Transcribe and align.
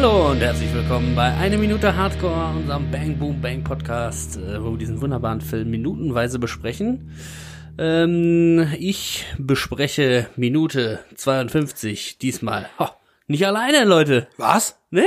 Hallo 0.00 0.30
und 0.30 0.38
herzlich 0.38 0.72
willkommen 0.72 1.16
bei 1.16 1.34
Eine 1.34 1.58
Minute 1.58 1.96
Hardcore, 1.96 2.56
unserem 2.56 2.88
Bang 2.88 3.18
Boom 3.18 3.40
Bang 3.40 3.64
Podcast, 3.64 4.36
äh, 4.36 4.62
wo 4.62 4.70
wir 4.70 4.78
diesen 4.78 5.00
wunderbaren 5.00 5.40
Film 5.40 5.70
minutenweise 5.70 6.38
besprechen. 6.38 7.10
Ähm, 7.78 8.72
ich 8.78 9.26
bespreche 9.38 10.28
Minute 10.36 11.00
52 11.16 12.16
diesmal. 12.18 12.70
Ho, 12.78 12.86
nicht 13.26 13.44
alleine, 13.44 13.84
Leute. 13.86 14.28
Was? 14.36 14.78
Nee, 14.92 15.02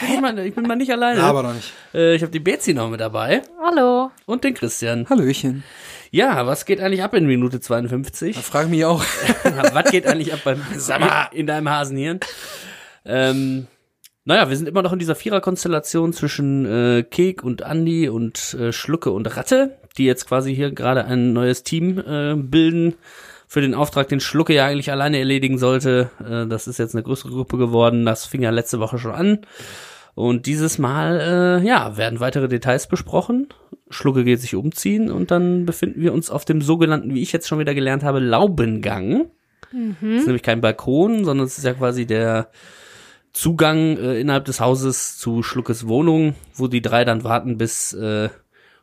ich 0.00 0.08
bin 0.08 0.22
mal, 0.22 0.38
ich 0.38 0.54
bin 0.54 0.66
mal 0.66 0.76
nicht 0.76 0.90
alleine. 0.90 1.22
Aber 1.22 1.42
noch 1.42 1.52
nicht. 1.52 1.74
Äh, 1.92 2.14
ich 2.14 2.22
habe 2.22 2.32
die 2.32 2.40
Betsy 2.40 2.72
noch 2.72 2.88
mit 2.88 3.00
dabei 3.00 3.42
Hallo. 3.62 4.10
und 4.24 4.42
den 4.42 4.54
Christian. 4.54 5.06
Hallöchen. 5.10 5.64
Ja, 6.12 6.46
was 6.46 6.64
geht 6.64 6.80
eigentlich 6.80 7.02
ab 7.02 7.12
in 7.12 7.26
Minute 7.26 7.60
52? 7.60 8.36
Da 8.36 8.40
frage 8.40 8.68
ich 8.68 8.70
mich 8.70 8.84
auch. 8.86 9.04
was 9.74 9.90
geht 9.90 10.06
eigentlich 10.06 10.32
ab 10.32 10.40
beim 10.44 10.62
mal. 10.98 11.28
in 11.32 11.46
deinem 11.46 11.68
Hasenhirn? 11.68 12.20
Ähm, 13.04 13.66
naja, 14.30 14.48
wir 14.48 14.56
sind 14.56 14.68
immer 14.68 14.82
noch 14.82 14.92
in 14.92 15.00
dieser 15.00 15.16
Viererkonstellation 15.16 16.12
zwischen 16.12 16.64
äh, 16.64 17.02
Kek 17.02 17.42
und 17.42 17.64
Andi 17.64 18.08
und 18.08 18.54
äh, 18.54 18.72
Schlucke 18.72 19.10
und 19.10 19.36
Ratte, 19.36 19.76
die 19.98 20.04
jetzt 20.04 20.28
quasi 20.28 20.54
hier 20.54 20.70
gerade 20.70 21.04
ein 21.04 21.32
neues 21.32 21.64
Team 21.64 21.98
äh, 21.98 22.36
bilden 22.36 22.94
für 23.48 23.60
den 23.60 23.74
Auftrag, 23.74 24.06
den 24.06 24.20
Schlucke 24.20 24.54
ja 24.54 24.66
eigentlich 24.66 24.92
alleine 24.92 25.18
erledigen 25.18 25.58
sollte. 25.58 26.10
Äh, 26.20 26.46
das 26.46 26.68
ist 26.68 26.78
jetzt 26.78 26.94
eine 26.94 27.02
größere 27.02 27.32
Gruppe 27.32 27.58
geworden. 27.58 28.06
Das 28.06 28.24
fing 28.24 28.40
ja 28.42 28.50
letzte 28.50 28.78
Woche 28.78 28.98
schon 28.98 29.10
an. 29.10 29.38
Und 30.14 30.46
dieses 30.46 30.78
Mal, 30.78 31.60
äh, 31.60 31.66
ja, 31.66 31.96
werden 31.96 32.20
weitere 32.20 32.46
Details 32.46 32.86
besprochen. 32.86 33.48
Schlucke 33.88 34.22
geht 34.22 34.40
sich 34.40 34.54
umziehen 34.54 35.10
und 35.10 35.32
dann 35.32 35.66
befinden 35.66 36.02
wir 36.02 36.12
uns 36.12 36.30
auf 36.30 36.44
dem 36.44 36.62
sogenannten, 36.62 37.16
wie 37.16 37.22
ich 37.22 37.32
jetzt 37.32 37.48
schon 37.48 37.58
wieder 37.58 37.74
gelernt 37.74 38.04
habe, 38.04 38.20
Laubengang. 38.20 39.26
Das 39.72 40.20
ist 40.20 40.26
nämlich 40.26 40.44
kein 40.44 40.60
Balkon, 40.60 41.24
sondern 41.24 41.48
es 41.48 41.58
ist 41.58 41.64
ja 41.64 41.74
quasi 41.74 42.06
der 42.06 42.48
Zugang 43.32 43.96
äh, 43.96 44.20
innerhalb 44.20 44.44
des 44.44 44.60
Hauses 44.60 45.18
zu 45.18 45.42
Schluckes 45.42 45.86
Wohnung, 45.86 46.34
wo 46.54 46.66
die 46.66 46.82
drei 46.82 47.04
dann 47.04 47.24
warten, 47.24 47.58
bis 47.58 47.92
äh, 47.92 48.28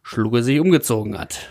Schlucke 0.03 0.43
sich 0.43 0.59
umgezogen 0.59 1.17
hat. 1.17 1.49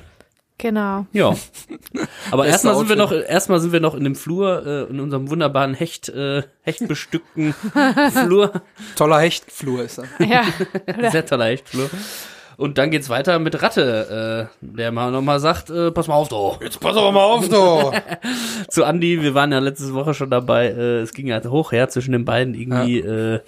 Genau. 0.58 1.06
Ja. 1.12 1.36
Aber 2.30 2.46
erstmal 2.46 2.76
sind 2.76 2.88
wir 2.88 2.96
noch, 2.96 3.12
erstmal 3.12 3.60
sind 3.60 3.72
wir 3.72 3.80
noch 3.80 3.94
in 3.94 4.04
dem 4.04 4.14
Flur, 4.14 4.66
äh, 4.66 4.90
in 4.90 5.00
unserem 5.00 5.28
wunderbaren 5.28 5.74
Hecht, 5.74 6.08
äh, 6.08 6.44
hechtbestückten 6.62 7.54
Flur. 8.12 8.62
Toller 8.96 9.20
Hechtflur 9.20 9.82
ist 9.82 9.98
er. 9.98 10.06
Ja. 10.26 10.44
Sehr 11.10 11.26
toller 11.26 11.46
Hechtflur. 11.46 11.90
Und 12.58 12.78
dann 12.78 12.90
geht's 12.90 13.10
weiter 13.10 13.38
mit 13.38 13.60
Ratte, 13.62 14.48
äh, 14.62 14.66
der 14.66 14.90
mal 14.90 15.10
nochmal 15.10 15.40
sagt, 15.40 15.68
äh, 15.68 15.90
pass 15.90 16.08
mal 16.08 16.14
auf, 16.14 16.28
du. 16.28 16.56
Jetzt 16.62 16.80
pass 16.80 16.96
aber 16.96 17.12
mal 17.12 17.22
auf, 17.24 17.48
du. 17.48 17.92
Zu 18.70 18.84
Andi, 18.84 19.20
wir 19.20 19.34
waren 19.34 19.52
ja 19.52 19.58
letzte 19.58 19.92
Woche 19.92 20.14
schon 20.14 20.30
dabei, 20.30 20.68
äh, 20.68 21.00
es 21.00 21.12
ging 21.12 21.26
ja 21.26 21.42
hoch 21.44 21.72
her 21.72 21.88
zwischen 21.90 22.12
den 22.12 22.24
beiden 22.24 22.54
irgendwie, 22.54 23.00
ja, 23.00 23.34
äh, 23.34 23.40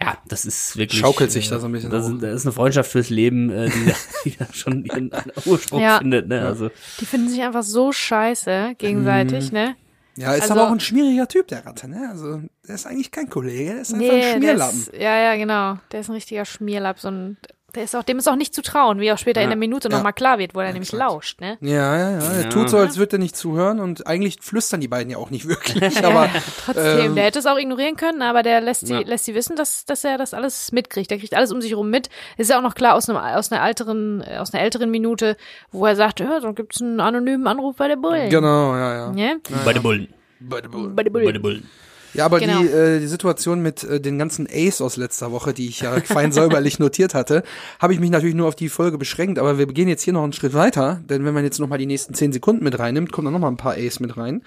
ja 0.00 0.18
das 0.26 0.44
ist 0.44 0.76
wirklich. 0.76 1.00
Schaukelt 1.00 1.30
sich 1.30 1.46
äh, 1.46 1.50
da 1.50 1.58
so 1.60 1.66
ein 1.68 1.72
bisschen 1.72 1.90
Das 1.90 2.10
das 2.20 2.34
ist 2.40 2.46
eine 2.46 2.52
Freundschaft 2.52 2.90
fürs 2.90 3.08
Leben, 3.08 3.50
äh, 3.50 3.70
die, 3.70 3.86
da, 3.86 3.92
die 4.24 4.36
da 4.36 4.46
schon 4.52 4.84
ihren 4.84 5.12
Ursprung 5.46 5.80
Ja. 5.80 5.98
findet, 5.98 6.26
ne? 6.28 6.44
Also, 6.44 6.70
Die 6.98 7.06
finden 7.06 7.28
sich 7.28 7.42
einfach 7.42 7.62
so 7.62 7.92
scheiße 7.92 8.74
gegenseitig, 8.78 9.52
ne? 9.52 9.76
Ja, 10.16 10.34
ist 10.34 10.42
Also- 10.42 10.54
aber 10.54 10.66
auch 10.66 10.72
ein 10.72 10.80
schmieriger 10.80 11.28
Typ, 11.28 11.46
der 11.48 11.64
Ratte, 11.64 11.88
ne? 11.88 12.08
Also, 12.10 12.40
der 12.66 12.74
ist 12.74 12.84
eigentlich 12.86 13.12
kein 13.12 13.30
Kollege, 13.30 13.72
der 13.74 13.80
ist 13.82 13.94
einfach 13.94 14.10
ein 14.10 14.20
der 14.20 14.32
Schmierlappen. 14.34 14.78
ist, 14.80 14.92
ja, 14.92 15.18
ja, 15.18 15.36
genau. 15.36 15.78
Der 15.92 16.00
ist 16.00 16.08
ein 16.08 16.14
richtiger 16.14 16.44
Schmierlapp. 16.44 16.98
So 16.98 17.08
ein, 17.08 17.36
der 17.74 17.84
ist 17.84 17.94
auch, 17.96 18.02
dem 18.02 18.18
ist 18.18 18.28
auch 18.28 18.36
nicht 18.36 18.54
zu 18.54 18.62
trauen, 18.62 19.00
wie 19.00 19.12
auch 19.12 19.18
später 19.18 19.40
in 19.42 19.48
der 19.48 19.56
Minute 19.56 19.88
Ja. 19.88 19.96
nochmal 19.96 20.12
klar 20.12 20.38
wird, 20.38 20.54
wo 20.54 20.60
er 20.60 20.72
nämlich 20.72 20.92
Exakt. 20.92 21.10
lauscht, 21.10 21.40
ne? 21.40 21.56
Ja, 21.60 21.96
ja, 21.96 22.10
ja. 22.10 22.32
Er 22.32 22.42
Ja. 22.42 22.48
tut 22.48 22.70
so, 22.70 22.76
als 22.78 22.96
würde 22.98 23.16
er 23.16 23.18
nicht 23.18 23.36
zuhören 23.36 23.80
und 23.80 24.06
eigentlich 24.06 24.38
flüstern 24.40 24.80
die 24.80 24.88
beiden 24.88 25.10
ja 25.10 25.18
auch 25.18 25.30
nicht 25.30 25.46
wirklich. 25.48 26.04
Aber 26.04 26.28
Trotzdem, 26.64 26.98
ähm, 27.06 27.14
der 27.14 27.24
hätte 27.24 27.38
es 27.38 27.46
auch 27.46 27.58
ignorieren 27.58 27.96
können, 27.96 28.22
aber 28.22 28.42
der 28.42 28.60
lässt 28.60 28.86
sie, 28.86 28.94
Ja. 28.94 29.00
lässt 29.00 29.24
sie 29.24 29.34
wissen, 29.34 29.56
dass, 29.56 29.84
dass 29.84 30.04
er 30.04 30.18
das 30.18 30.34
alles 30.34 30.72
mitkriegt. 30.72 31.10
Der 31.10 31.18
kriegt 31.18 31.34
alles 31.34 31.52
um 31.52 31.60
sich 31.60 31.74
rum 31.74 31.90
mit. 31.90 32.08
Ist 32.36 32.50
ja 32.50 32.58
auch 32.58 32.62
noch 32.62 32.74
klar 32.74 32.94
aus, 32.94 33.08
einem, 33.08 33.18
aus 33.18 33.50
einer 33.52 33.66
älteren, 33.66 34.22
äh, 34.26 34.38
aus 34.38 34.52
einer 34.52 34.62
älteren 34.62 34.90
Minute, 34.90 35.36
wo 35.72 35.86
er 35.86 35.96
sagt, 35.96 36.20
ja, 36.20 36.40
so 36.40 36.52
gibt's 36.52 36.80
einen 36.80 37.00
anonymen 37.00 37.46
Anruf 37.46 37.76
bei 37.76 37.88
der 37.88 37.96
Bullen. 37.96 38.30
genau, 38.30 38.74
ja, 38.76 39.12
ja. 39.14 39.34
Bei 39.64 39.72
den 39.72 39.82
Bullen. 39.82 40.08
Bei 40.40 40.60
der 40.60 40.68
Bull. 40.68 40.88
Bei 40.90 41.02
der 41.02 41.10
Bullen. 41.10 41.24
Bei 41.26 41.32
den 41.32 41.42
Bullen. 41.42 41.68
Ja, 42.14 42.24
aber 42.24 42.40
Genau. 42.40 42.60
die, 42.60 42.66
äh, 42.68 42.98
die 43.00 43.06
Situation 43.06 43.62
mit 43.62 43.84
äh, 43.84 44.00
den 44.00 44.18
ganzen 44.18 44.48
Ace 44.52 44.80
aus 44.80 44.96
letzter 44.96 45.30
Woche, 45.32 45.52
die 45.52 45.68
ich 45.68 45.80
ja 45.80 46.00
fein 46.00 46.32
säuberlich 46.32 46.78
notiert 46.78 47.14
hatte, 47.14 47.42
habe 47.78 47.94
ich 47.94 48.00
mich 48.00 48.10
natürlich 48.10 48.34
nur 48.34 48.48
auf 48.48 48.56
die 48.56 48.68
Folge 48.68 48.98
beschränkt, 48.98 49.38
aber 49.38 49.58
wir 49.58 49.66
gehen 49.66 49.88
jetzt 49.88 50.02
hier 50.02 50.12
noch 50.12 50.24
einen 50.24 50.32
Schritt 50.32 50.54
weiter, 50.54 51.00
denn 51.08 51.24
wenn 51.24 51.34
man 51.34 51.44
jetzt 51.44 51.60
nochmal 51.60 51.78
die 51.78 51.86
nächsten 51.86 52.14
zehn 52.14 52.32
Sekunden 52.32 52.64
mit 52.64 52.78
reinnimmt, 52.78 53.12
kommen 53.12 53.26
dann 53.26 53.32
nochmal 53.34 53.50
ein 53.52 53.56
paar 53.56 53.74
Ace 53.76 54.00
mit 54.00 54.16
rein. 54.16 54.42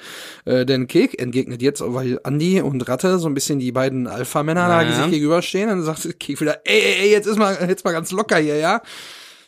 Äh, 0.46 0.66
denn 0.66 0.88
Kek 0.88 1.22
entgegnet 1.22 1.62
jetzt, 1.62 1.82
weil 1.86 2.20
Andy 2.26 2.60
und 2.62 2.88
Ratte 2.90 3.18
so 3.20 3.28
ein 3.28 3.34
bisschen 3.34 3.60
die 3.60 3.72
beiden 3.72 4.08
Alpha-Männer 4.08 4.68
da 4.68 4.82
Ja. 4.82 4.92
sich 5.04 5.12
gegenüberstehen, 5.12 5.70
dann 5.70 5.84
sagt 5.84 6.20
Kek 6.20 6.42
wieder, 6.42 6.60
ey, 6.66 6.80
ey, 6.82 6.96
ey, 7.04 7.12
jetzt 7.12 7.28
ist 7.28 7.38
mal, 7.38 7.58
jetzt 7.68 7.86
mal 7.86 7.92
ganz 7.94 8.12
locker 8.12 8.38
hier, 8.38 8.58
ja? 8.58 8.82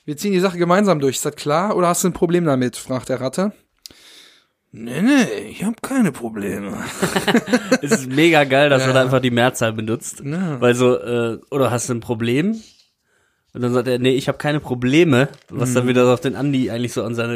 Wir 0.05 0.15
ziehen 0.15 0.31
die 0.33 0.39
Sache 0.39 0.57
gemeinsam 0.59 0.99
durch, 0.99 1.15
ist 1.17 1.25
das 1.25 1.35
klar? 1.35 1.75
Oder 1.75 1.87
hast 1.89 2.03
du 2.03 2.07
ein 2.09 2.13
Problem 2.13 2.45
damit? 2.45 2.77
fragt 2.77 3.09
der 3.09 3.19
Ratte. 3.19 3.51
Nee, 4.77 5.01
nee, 5.01 5.23
ich 5.49 5.63
habe 5.63 5.75
keine 5.81 6.11
Probleme. 6.11 6.73
Es 7.81 7.91
ist 7.91 8.07
mega 8.11 8.43
geil, 8.43 8.69
dass 8.69 8.81
er 8.85 8.93
da 8.93 9.01
einfach 9.01 9.21
die 9.21 9.31
Mehrzahl 9.31 9.71
benutzt. 9.73 10.21
Ja. 10.25 10.59
Weil 10.59 10.75
so, 10.75 10.95
äh, 10.99 11.39
oder 11.49 11.71
hast 11.71 11.87
du 11.89 11.93
ein 11.93 11.99
Problem? 12.01 12.59
Und 13.53 13.61
dann 13.61 13.73
sagt 13.73 13.87
er, 13.87 13.99
nee, 13.99 14.11
ich 14.15 14.27
habe 14.27 14.37
keine 14.37 14.59
Probleme, 14.59 15.29
was 15.49 15.69
Mhm. 15.69 15.73
dann 15.75 15.87
wieder 15.87 16.05
so 16.05 16.11
auf 16.11 16.19
den 16.19 16.35
Andi 16.35 16.69
eigentlich 16.71 16.91
so 16.91 17.03
an 17.03 17.15
seine 17.15 17.35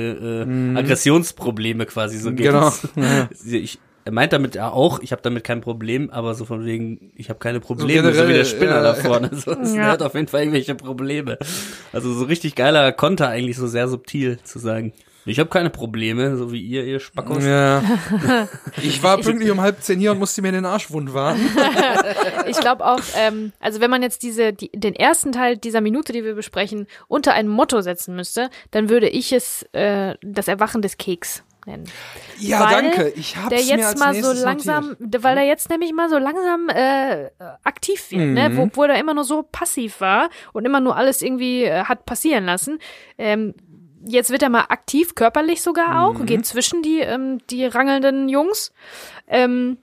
äh, 0.76 0.78
Aggressionsprobleme 0.78 1.86
quasi 1.86 2.18
so 2.18 2.32
geht. 2.32 2.48
Genau. 2.48 2.74
Das- 3.30 3.46
Ich, 3.46 3.80
er 4.06 4.12
meint 4.12 4.34
damit 4.34 4.56
ja 4.56 4.70
auch, 4.72 5.00
ich 5.02 5.12
habe 5.14 5.22
damit 5.22 5.44
kein 5.46 5.62
Problem, 5.62 6.10
aber 6.10 6.34
so 6.34 6.44
von 6.44 6.66
wegen, 6.66 7.12
ich 7.16 7.30
habe 7.30 7.40
keine 7.40 7.60
Probleme, 7.62 8.02
so, 8.04 8.10
generell, 8.12 8.30
wie 8.30 8.34
der 8.34 8.44
Spinner 8.46 8.76
ja, 8.76 8.82
da 8.82 8.94
vorne. 8.96 9.30
So, 9.36 9.52
es 9.52 9.74
Ja. 9.76 9.84
hat 9.92 10.02
auf 10.02 10.14
jeden 10.16 10.28
Fall 10.28 10.42
irgendwelche 10.42 10.76
Probleme. 10.76 11.38
Also 11.94 12.12
so 12.14 12.26
richtig 12.26 12.56
geiler 12.56 12.92
Konter 12.92 13.30
eigentlich, 13.30 13.56
so 13.56 13.68
sehr 13.68 13.88
subtil 13.88 14.40
zu 14.44 14.60
sagen. 14.60 14.92
Ich 15.30 15.40
habe 15.40 15.50
keine 15.50 15.70
Probleme, 15.70 16.36
so 16.38 16.52
wie 16.52 16.62
ihr, 16.62 16.84
ihr 16.84 17.00
Spackos. 17.00 17.44
Ja. 17.44 17.84
Ich 18.82 19.04
war 19.04 19.18
pünktlich 19.18 19.52
um 19.52 19.62
halb 19.62 19.82
zehn 19.82 20.00
hier 20.00 20.12
und 20.12 20.20
musste 20.20 20.42
mir 20.42 20.52
den 20.52 20.66
Arsch 20.66 20.92
wund 20.92 21.14
warten. 21.14 21.40
Ich 22.48 22.60
glaube 22.60 22.86
auch, 22.86 23.02
ähm, 23.18 23.52
also 23.60 23.80
wenn 23.82 23.92
man 23.92 24.02
jetzt 24.02 24.24
diese, 24.24 24.54
die, 24.54 24.72
den 24.74 24.96
ersten 24.96 25.32
Teil 25.32 25.58
dieser 25.58 25.82
Minute, 25.82 26.14
die 26.14 26.24
wir 26.24 26.34
besprechen, 26.34 26.88
unter 27.08 27.34
ein 27.34 27.48
Motto 27.48 27.82
setzen 27.82 28.16
müsste, 28.16 28.50
dann 28.72 28.90
würde 28.90 29.08
ich 29.08 29.34
es 29.34 29.64
äh, 29.74 30.16
das 30.22 30.48
Erwachen 30.48 30.82
des 30.82 30.98
Keks 30.98 31.44
nennen. 31.70 31.86
Ja, 32.40 32.60
Weil 32.62 32.92
danke. 32.92 33.10
Ich 33.10 33.36
hab's 33.38 33.50
der 33.50 33.60
mir 33.60 33.66
jetzt 33.66 33.86
als 33.86 34.00
mal 34.00 34.16
so 34.16 34.34
langsam, 34.44 34.96
notiert. 35.00 35.24
weil 35.24 35.38
er 35.38 35.46
jetzt 35.46 35.70
nämlich 35.70 35.94
mal 35.94 36.10
so 36.10 36.18
langsam 36.18 36.70
äh, 36.70 37.30
aktiv 37.64 38.12
wird, 38.12 38.30
ne? 38.30 38.50
Mhm. 38.50 38.58
Wo, 38.58 38.70
wo 38.74 38.84
er 38.84 39.00
immer 39.00 39.14
nur 39.14 39.24
so 39.24 39.44
passiv 39.44 40.02
war 40.02 40.30
und 40.54 40.66
immer 40.66 40.80
nur 40.80 40.96
alles 40.96 41.22
irgendwie 41.22 41.64
äh, 41.64 41.84
hat 41.84 42.06
passieren 42.06 42.46
lassen. 42.46 42.80
Ähm, 43.18 43.54
jetzt 44.06 44.30
wird 44.32 44.42
er 44.44 44.50
mal 44.50 44.66
aktiv, 44.70 45.16
körperlich 45.16 45.62
sogar 45.62 46.04
auch, 46.06 46.20
Mhm. 46.20 46.26
geht 46.26 46.46
zwischen 46.46 46.82
die, 46.82 47.00
ähm, 47.00 47.40
die 47.50 47.66
rangelnden 47.66 48.30
Jungs. 48.30 48.72
Ähm, 49.28 49.78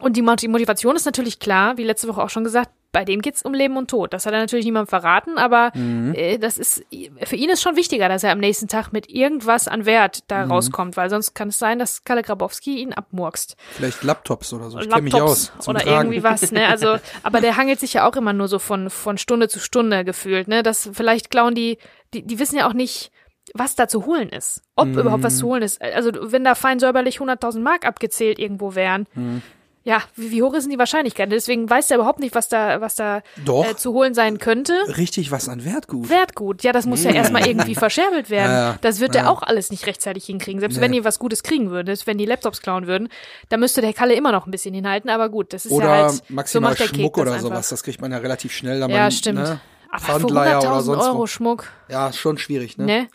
und 0.00 0.16
die 0.16 0.22
Mot- 0.22 0.40
die 0.42 0.48
Motivation 0.48 0.96
ist 0.96 1.04
natürlich 1.04 1.38
klar, 1.40 1.76
wie 1.76 1.84
letzte 1.84 2.08
Woche 2.08 2.22
auch 2.22 2.30
schon 2.30 2.44
gesagt, 2.44 2.70
bei 2.92 3.04
dem 3.04 3.22
geht's 3.22 3.42
um 3.42 3.54
Leben 3.54 3.76
und 3.76 3.88
Tod. 3.88 4.12
Das 4.12 4.26
hat 4.26 4.32
er 4.32 4.40
natürlich 4.40 4.64
niemandem 4.64 4.88
verraten, 4.88 5.38
aber 5.38 5.70
Mhm. 5.74 6.12
äh, 6.16 6.38
das 6.38 6.58
ist 6.58 6.82
für 7.24 7.36
ihn 7.36 7.48
ist 7.50 7.62
schon 7.62 7.76
wichtiger, 7.76 8.08
dass 8.08 8.24
er 8.24 8.32
am 8.32 8.38
nächsten 8.38 8.66
Tag 8.66 8.92
mit 8.92 9.08
irgendwas 9.08 9.68
an 9.68 9.84
Wert 9.86 10.24
da 10.26 10.44
Mhm. 10.46 10.50
rauskommt, 10.50 10.96
weil 10.96 11.08
sonst 11.08 11.34
kann 11.34 11.48
es 11.50 11.58
sein, 11.60 11.78
dass 11.78 12.02
Kalle 12.02 12.22
Grabowski 12.22 12.78
ihn 12.78 12.92
abmurkst. 12.92 13.56
Vielleicht 13.76 14.02
Laptops 14.02 14.52
oder 14.54 14.70
so. 14.70 14.80
Ich 14.80 14.88
kenne 14.88 15.02
mich 15.02 15.14
aus. 15.14 15.52
Oder 15.68 15.80
Tragen. 15.80 16.08
irgendwie 16.08 16.24
was, 16.24 16.50
ne? 16.50 16.66
Also, 16.66 16.96
aber 17.22 17.40
der 17.40 17.56
hangelt 17.56 17.78
sich 17.78 17.92
ja 17.92 18.08
auch 18.08 18.16
immer 18.16 18.32
nur 18.32 18.48
so 18.48 18.58
von, 18.58 18.90
von 18.90 19.18
Stunde 19.18 19.48
zu 19.48 19.60
Stunde 19.60 20.04
gefühlt, 20.04 20.48
ne? 20.48 20.64
Das 20.64 20.90
vielleicht 20.92 21.30
klauen 21.30 21.54
die, 21.54 21.78
die, 22.12 22.22
die 22.26 22.38
wissen 22.40 22.56
ja 22.56 22.66
auch 22.68 22.72
nicht, 22.74 23.12
was 23.54 23.74
da 23.74 23.88
zu 23.88 24.06
holen 24.06 24.28
ist. 24.28 24.62
Ob 24.76 24.88
Mhm. 24.88 24.98
überhaupt 24.98 25.22
was 25.22 25.38
zu 25.38 25.46
holen 25.46 25.62
ist. 25.62 25.80
Also, 25.82 26.10
wenn 26.32 26.44
da 26.44 26.54
fein 26.54 26.78
säuberlich 26.78 27.18
100.000 27.20 27.62
Mark 27.62 27.84
abgezählt 27.86 28.38
irgendwo 28.38 28.74
wären, 28.74 29.06
Mhm. 29.14 29.42
ja, 29.82 30.02
wie, 30.14 30.30
wie 30.30 30.42
hoch 30.42 30.52
ist 30.54 30.64
denn 30.64 30.70
die 30.72 30.78
Wahrscheinlichkeit? 30.78 31.32
Deswegen 31.32 31.68
weiß 31.68 31.90
er 31.90 31.96
überhaupt 31.96 32.20
nicht, 32.20 32.34
was 32.34 32.48
da, 32.48 32.80
was 32.82 32.96
da 32.96 33.22
äh, 33.46 33.74
zu 33.76 33.92
holen 33.94 34.12
sein 34.14 34.38
könnte. 34.38 34.74
Richtig 34.98 35.30
was 35.32 35.48
an 35.48 35.64
Wertgut. 35.64 36.08
Wertgut, 36.10 36.62
ja, 36.62 36.72
das 36.72 36.84
muss 36.86 37.02
ja 37.02 37.10
erstmal 37.12 37.46
irgendwie 37.46 37.74
verscherbelt 37.86 38.28
werden. 38.30 38.52
Ja. 38.52 38.76
Das 38.82 39.00
wird 39.00 39.14
Ja. 39.14 39.22
er 39.22 39.30
auch 39.30 39.42
alles 39.42 39.70
nicht 39.70 39.86
rechtzeitig 39.86 40.26
hinkriegen. 40.26 40.60
Selbst 40.60 40.76
Nee. 40.76 40.82
wenn 40.82 40.92
die 40.92 41.04
was 41.04 41.18
Gutes 41.18 41.42
kriegen 41.42 41.70
würden, 41.70 41.86
selbst 41.86 42.06
wenn 42.06 42.18
die 42.18 42.26
Laptops 42.26 42.60
klauen 42.62 42.86
würden, 42.86 43.08
da 43.48 43.56
müsste 43.56 43.80
der 43.80 43.94
Kalle 43.94 44.14
immer 44.14 44.32
noch 44.32 44.46
ein 44.46 44.50
bisschen 44.50 44.74
hinhalten. 44.74 45.08
Aber 45.10 45.28
gut, 45.30 45.52
das 45.54 45.64
ist 45.66 45.72
Oder 45.72 45.86
ja 45.86 46.02
halt, 46.02 46.10
so 46.12 46.20
maximal 46.28 46.70
macht 46.70 46.80
der 46.80 46.84
Schmuck 46.88 47.14
Kek 47.14 47.24
das 47.24 47.32
oder 47.32 47.40
sowas. 47.40 47.68
Das 47.70 47.82
kriegt 47.82 48.00
man 48.02 48.12
ja 48.12 48.18
relativ 48.18 48.52
schnell. 48.52 48.80
Da 48.80 48.86
Ja, 48.86 48.98
man, 49.02 49.10
stimmt. 49.12 49.38
Ne? 49.38 49.60
Pfandleiher 49.98 50.58
oder 50.60 50.78
100.000 50.78 50.82
sonst 50.82 51.04
Euro 51.04 51.18
wo. 51.18 51.26
Schmuck, 51.26 51.68
Ja, 51.88 52.12
schon 52.12 52.38
schwierig, 52.38 52.78
ne? 52.78 52.84
ne? 52.86 53.08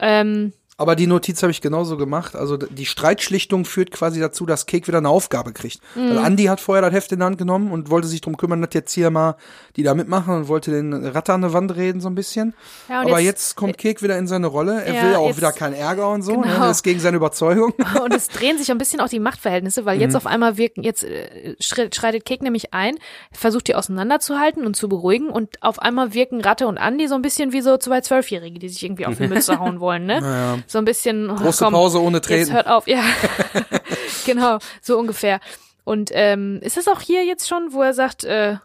Ähm, 0.00 0.52
Aber 0.80 0.96
die 0.96 1.06
Notiz 1.06 1.42
habe 1.42 1.50
ich 1.50 1.60
genauso 1.60 1.96
gemacht. 1.98 2.34
Also 2.34 2.56
die 2.56 2.86
Streitschlichtung 2.86 3.66
führt 3.66 3.90
quasi 3.90 4.18
dazu, 4.18 4.46
dass 4.46 4.64
Kek 4.64 4.88
wieder 4.88 4.98
eine 4.98 5.10
Aufgabe 5.10 5.52
kriegt. 5.52 5.80
Weil 5.94 6.16
Andi 6.18 6.44
hat 6.44 6.58
vorher 6.60 6.80
das 6.82 6.92
Heft 6.92 7.12
in 7.12 7.18
die 7.18 7.24
Hand 7.24 7.36
genommen 7.36 7.70
und 7.70 7.90
wollte 7.90 8.08
sich 8.08 8.22
drum 8.22 8.36
kümmern, 8.38 8.62
dass 8.62 8.70
jetzt 8.72 8.92
hier 8.94 9.10
mal 9.10 9.36
die 9.76 9.82
da 9.82 9.94
mitmachen 9.94 10.34
und 10.34 10.48
wollte 10.48 10.70
den 10.70 10.92
Ratter 10.94 11.34
an 11.34 11.42
der 11.42 11.52
Wand 11.52 11.76
reden 11.76 12.00
so 12.00 12.08
ein 12.08 12.14
bisschen. 12.14 12.54
Ja, 12.88 13.02
Aber 13.02 13.20
jetzt- 13.20 13.24
jetzt, 13.50 13.56
kommt 13.56 13.76
Kek 13.76 14.02
wieder 14.02 14.16
in 14.18 14.26
seine 14.26 14.46
Rolle. 14.46 14.82
Er 14.82 14.94
Ja, 14.94 15.02
will 15.04 15.14
auch 15.16 15.26
jetzt- 15.28 15.36
wieder 15.36 15.52
keinen 15.52 15.74
Ärger 15.74 16.08
und 16.08 16.22
so. 16.22 16.32
Genau. 16.32 16.46
Ne? 16.46 16.58
Das 16.60 16.78
ist 16.78 16.82
gegen 16.82 16.98
seine 17.00 17.18
Überzeugung. 17.18 17.74
Und 18.02 18.14
es 18.14 18.28
drehen 18.28 18.56
sich 18.56 18.70
ein 18.70 18.78
bisschen 18.78 19.00
auch 19.00 19.08
die 19.08 19.20
Machtverhältnisse, 19.20 19.84
weil 19.84 19.96
Mhm. 19.96 20.00
jetzt 20.02 20.16
auf 20.16 20.26
einmal 20.26 20.56
wirken, 20.56 20.82
jetzt 20.82 21.04
äh, 21.04 21.56
schre- 21.62 21.94
schreitet 21.94 22.24
Kek 22.24 22.42
nämlich 22.42 22.72
ein, 22.72 22.96
versucht 23.32 23.68
die 23.68 23.74
auseinanderzuhalten 23.74 24.64
und 24.64 24.76
zu 24.76 24.88
beruhigen 24.88 25.28
und 25.28 25.62
auf 25.62 25.78
einmal 25.78 26.14
wirken 26.14 26.40
Ratte 26.40 26.66
und 26.66 26.78
Andi 26.78 27.06
so 27.06 27.14
ein 27.16 27.22
bisschen 27.22 27.52
wie 27.52 27.60
so 27.60 27.76
zwei 27.76 28.00
Zwölfjährige, 28.00 28.58
die 28.58 28.68
sich 28.70 28.82
irgendwie 28.82 29.04
auf 29.06 29.18
die 29.18 29.28
Mütze 29.28 29.58
hauen 29.60 29.80
wollen, 29.80 30.06
ne? 30.06 30.20
Naja. 30.22 30.58
So 30.70 30.78
ein 30.78 30.84
bisschen. 30.84 31.28
oh, 31.30 31.34
Große 31.34 31.64
komm, 31.64 31.74
Pause 31.74 32.00
ohne 32.00 32.18
Jetzt 32.18 32.26
Treten. 32.28 32.52
hört 32.52 32.68
auf, 32.68 32.86
ja. 32.86 33.02
genau, 34.24 34.58
so 34.80 35.00
ungefähr. 35.00 35.40
Und 35.82 36.10
ähm, 36.14 36.60
ist 36.62 36.76
das 36.76 36.86
auch 36.86 37.00
hier 37.00 37.24
jetzt 37.24 37.48
schon, 37.48 37.72
wo 37.72 37.82
er 37.82 37.92
sagt, 37.92 38.22
äh, 38.22 38.58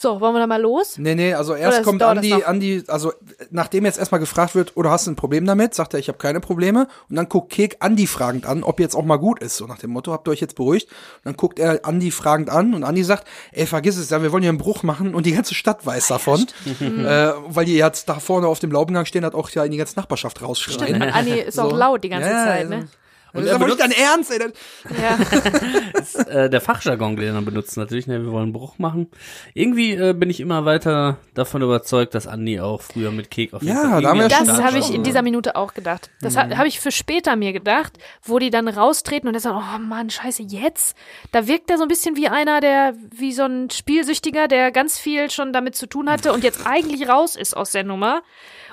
so, 0.00 0.20
wollen 0.20 0.32
wir 0.32 0.38
da 0.38 0.46
mal 0.46 0.60
los? 0.62 0.96
Nee, 0.96 1.16
nee, 1.16 1.34
also 1.34 1.56
erst 1.56 1.82
kommt 1.82 2.00
Andi? 2.04 2.32
Andi, 2.44 2.84
also 2.86 3.12
nachdem 3.50 3.84
jetzt 3.84 3.98
erstmal 3.98 4.20
gefragt 4.20 4.54
wird, 4.54 4.76
oder 4.76 4.92
hast 4.92 5.08
du 5.08 5.10
ein 5.10 5.16
Problem 5.16 5.44
damit, 5.44 5.74
sagt 5.74 5.92
er, 5.92 5.98
ich 5.98 6.06
habe 6.06 6.18
keine 6.18 6.38
Probleme. 6.38 6.86
Und 7.10 7.16
dann 7.16 7.28
guckt 7.28 7.50
Kek 7.50 7.78
Andi 7.80 8.06
fragend 8.06 8.46
an, 8.46 8.62
ob 8.62 8.78
jetzt 8.78 8.94
auch 8.94 9.04
mal 9.04 9.16
gut 9.16 9.40
ist. 9.40 9.56
So 9.56 9.66
nach 9.66 9.78
dem 9.78 9.90
Motto, 9.90 10.12
habt 10.12 10.28
ihr 10.28 10.30
euch 10.30 10.40
jetzt 10.40 10.54
beruhigt? 10.54 10.88
Und 10.88 11.24
dann 11.24 11.36
guckt 11.36 11.58
er 11.58 11.84
Andi 11.84 12.12
fragend 12.12 12.48
an 12.48 12.74
und 12.74 12.84
Andi 12.84 13.02
sagt, 13.02 13.26
ey, 13.50 13.66
vergiss 13.66 13.96
es, 13.96 14.08
ja, 14.10 14.22
wir 14.22 14.30
wollen 14.30 14.42
hier 14.44 14.50
einen 14.50 14.58
Bruch 14.58 14.84
machen 14.84 15.16
und 15.16 15.26
die 15.26 15.32
ganze 15.32 15.56
Stadt 15.56 15.84
weiß 15.84 16.06
davon. 16.06 16.46
äh, 16.80 17.32
weil 17.48 17.64
die 17.64 17.74
jetzt 17.74 18.08
da 18.08 18.20
vorne 18.20 18.46
auf 18.46 18.60
dem 18.60 18.70
Laubengang 18.70 19.04
stehen, 19.04 19.24
hat 19.24 19.34
auch 19.34 19.50
ja 19.50 19.64
in 19.64 19.72
die 19.72 19.78
ganze 19.78 19.96
Nachbarschaft 19.96 20.40
rausschreien. 20.42 20.78
Stimmt, 20.94 21.02
und 21.02 21.10
Andi 21.12 21.40
ist 21.40 21.58
auch 21.58 21.70
So. 21.70 21.76
laut 21.76 22.04
die 22.04 22.08
ganze 22.08 22.28
Ja, 22.30 22.44
Zeit, 22.44 22.68
ne? 22.70 22.86
Und 23.32 23.40
er 23.40 23.42
das 23.42 23.50
ist 23.50 23.54
aber 23.56 23.66
nicht 23.66 23.80
dein 23.80 23.90
Ernst, 23.92 24.30
ey. 24.32 24.38
Das- 24.38 26.18
Ja. 26.26 26.32
äh, 26.44 26.50
der 26.50 26.60
Fachjargon, 26.60 27.16
den 27.16 27.26
er 27.28 27.32
dann 27.34 27.44
benutzt 27.44 27.76
natürlich, 27.76 28.06
ne, 28.06 28.22
wir 28.24 28.30
wollen 28.32 28.44
einen 28.44 28.52
Bruch 28.52 28.78
machen. 28.78 29.08
Irgendwie 29.54 29.92
äh, 29.94 30.12
bin 30.14 30.30
ich 30.30 30.40
immer 30.40 30.64
weiter 30.64 31.18
davon 31.34 31.62
überzeugt, 31.62 32.14
dass 32.14 32.26
Andi 32.26 32.60
auch 32.60 32.80
früher 32.82 33.10
mit 33.10 33.30
Kek 33.30 33.54
auf 33.54 33.62
jeden 33.62 33.76
Ja, 33.76 33.88
Fall 33.90 34.02
da 34.02 34.08
haben 34.10 34.20
wir 34.20 34.28
Das 34.28 34.48
habe 34.62 34.78
ich 34.78 34.92
in 34.92 35.02
dieser 35.02 35.22
Minute 35.22 35.56
auch 35.56 35.74
gedacht. 35.74 36.10
Das 36.20 36.34
Mhm. 36.34 36.38
ha 36.38 36.56
habe 36.58 36.68
ich 36.68 36.80
für 36.80 36.90
später 36.90 37.36
mir 37.36 37.52
gedacht, 37.52 37.98
wo 38.22 38.38
die 38.38 38.50
dann 38.50 38.68
raustreten 38.68 39.28
und 39.28 39.34
er 39.34 39.40
sagt, 39.40 39.56
oh 39.56 39.78
Mann, 39.78 40.10
scheiße, 40.10 40.42
jetzt? 40.42 40.96
Da 41.32 41.46
wirkt 41.46 41.70
er 41.70 41.76
so 41.76 41.82
ein 41.82 41.88
bisschen 41.88 42.16
wie 42.16 42.28
einer, 42.28 42.60
der, 42.60 42.94
wie 43.14 43.32
so 43.32 43.42
ein 43.44 43.70
Spielsüchtiger, 43.70 44.48
der 44.48 44.70
ganz 44.72 44.98
viel 44.98 45.30
schon 45.30 45.52
damit 45.52 45.76
zu 45.76 45.86
tun 45.86 46.10
hatte 46.10 46.32
und 46.32 46.44
jetzt 46.44 46.66
eigentlich 46.66 47.08
raus 47.08 47.36
ist 47.36 47.56
aus 47.56 47.72
der 47.72 47.84
Nummer. 47.84 48.22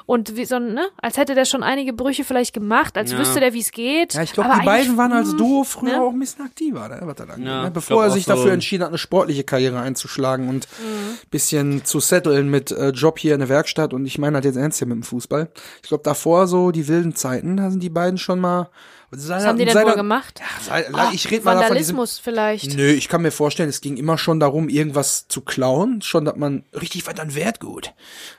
Und 0.07 0.35
wie 0.35 0.45
so 0.45 0.55
ein, 0.57 0.73
ne, 0.75 0.87
als 1.01 1.17
hätte 1.17 1.33
der 1.33 1.45
schon 1.45 1.63
einige 1.63 1.91
Brüche 1.91 2.23
vielleicht 2.23 2.53
gemacht, 2.53 2.95
als 2.97 3.11
Ja. 3.11 3.17
wüsste 3.17 3.39
der, 3.39 3.53
wie 3.53 3.59
es 3.61 3.71
geht. 3.71 4.13
Ja, 4.13 4.21
ich 4.21 4.33
glaube, 4.33 4.51
die 4.59 4.65
beiden 4.65 4.97
waren 4.97 5.11
als 5.11 5.31
hm, 5.31 5.37
Duo 5.37 5.63
früher 5.63 5.93
ne? 5.93 6.01
auch 6.01 6.11
ein 6.13 6.19
bisschen 6.19 6.45
aktiver, 6.45 6.87
ne, 6.89 6.99
was 7.01 7.15
das 7.15 7.29
angeht, 7.29 7.47
Ja, 7.47 7.63
ne? 7.63 7.71
bevor 7.71 8.03
er 8.03 8.11
sich 8.11 8.25
so- 8.25 8.33
dafür 8.33 8.51
entschieden 8.51 8.83
hat, 8.83 8.89
eine 8.89 8.99
sportliche 8.99 9.43
Karriere 9.43 9.79
einzuschlagen 9.79 10.47
und 10.47 10.67
Mhm. 10.79 11.17
bisschen 11.31 11.85
zu 11.85 11.99
setteln 11.99 12.49
mit 12.51 12.71
äh, 12.71 12.89
Job 12.89 13.17
hier 13.17 13.33
in 13.33 13.39
der 13.39 13.49
Werkstatt 13.49 13.93
und 13.93 14.05
ich 14.05 14.19
meine 14.19 14.35
halt 14.35 14.45
jetzt 14.45 14.57
ernst 14.57 14.77
hier 14.77 14.87
mit 14.87 14.95
dem 14.97 15.03
Fußball. 15.03 15.49
Ich 15.81 15.89
glaube, 15.89 16.03
davor 16.03 16.47
so 16.47 16.69
die 16.71 16.87
wilden 16.87 17.15
Zeiten, 17.15 17.57
da 17.57 17.71
sind 17.71 17.81
die 17.81 17.89
beiden 17.89 18.19
schon 18.19 18.39
mal. 18.39 18.69
Was 19.17 19.45
haben 19.45 19.57
die 19.57 19.65
denn 19.65 19.75
wohl 19.85 19.95
gemacht? 19.95 20.41
Sei, 20.61 20.85
Ah, 20.93 21.09
ich 21.13 21.29
rede 21.31 21.43
mal 21.45 21.55
davon, 21.55 21.75
diesem, 21.77 21.95
Vandalismus 21.97 22.19
vielleicht. 22.19 22.75
Nö, 22.75 22.87
ich 22.91 23.07
kann 23.09 23.21
mir 23.21 23.31
vorstellen, 23.31 23.69
es 23.69 23.81
ging 23.81 23.97
immer 23.97 24.17
schon 24.17 24.39
darum, 24.39 24.69
irgendwas 24.69 25.27
zu 25.27 25.41
klauen, 25.41 26.01
schon, 26.01 26.25
dass 26.25 26.35
man 26.35 26.63
richtig 26.73 27.05
was 27.07 27.19
an 27.19 27.35
Wertgut. 27.35 27.93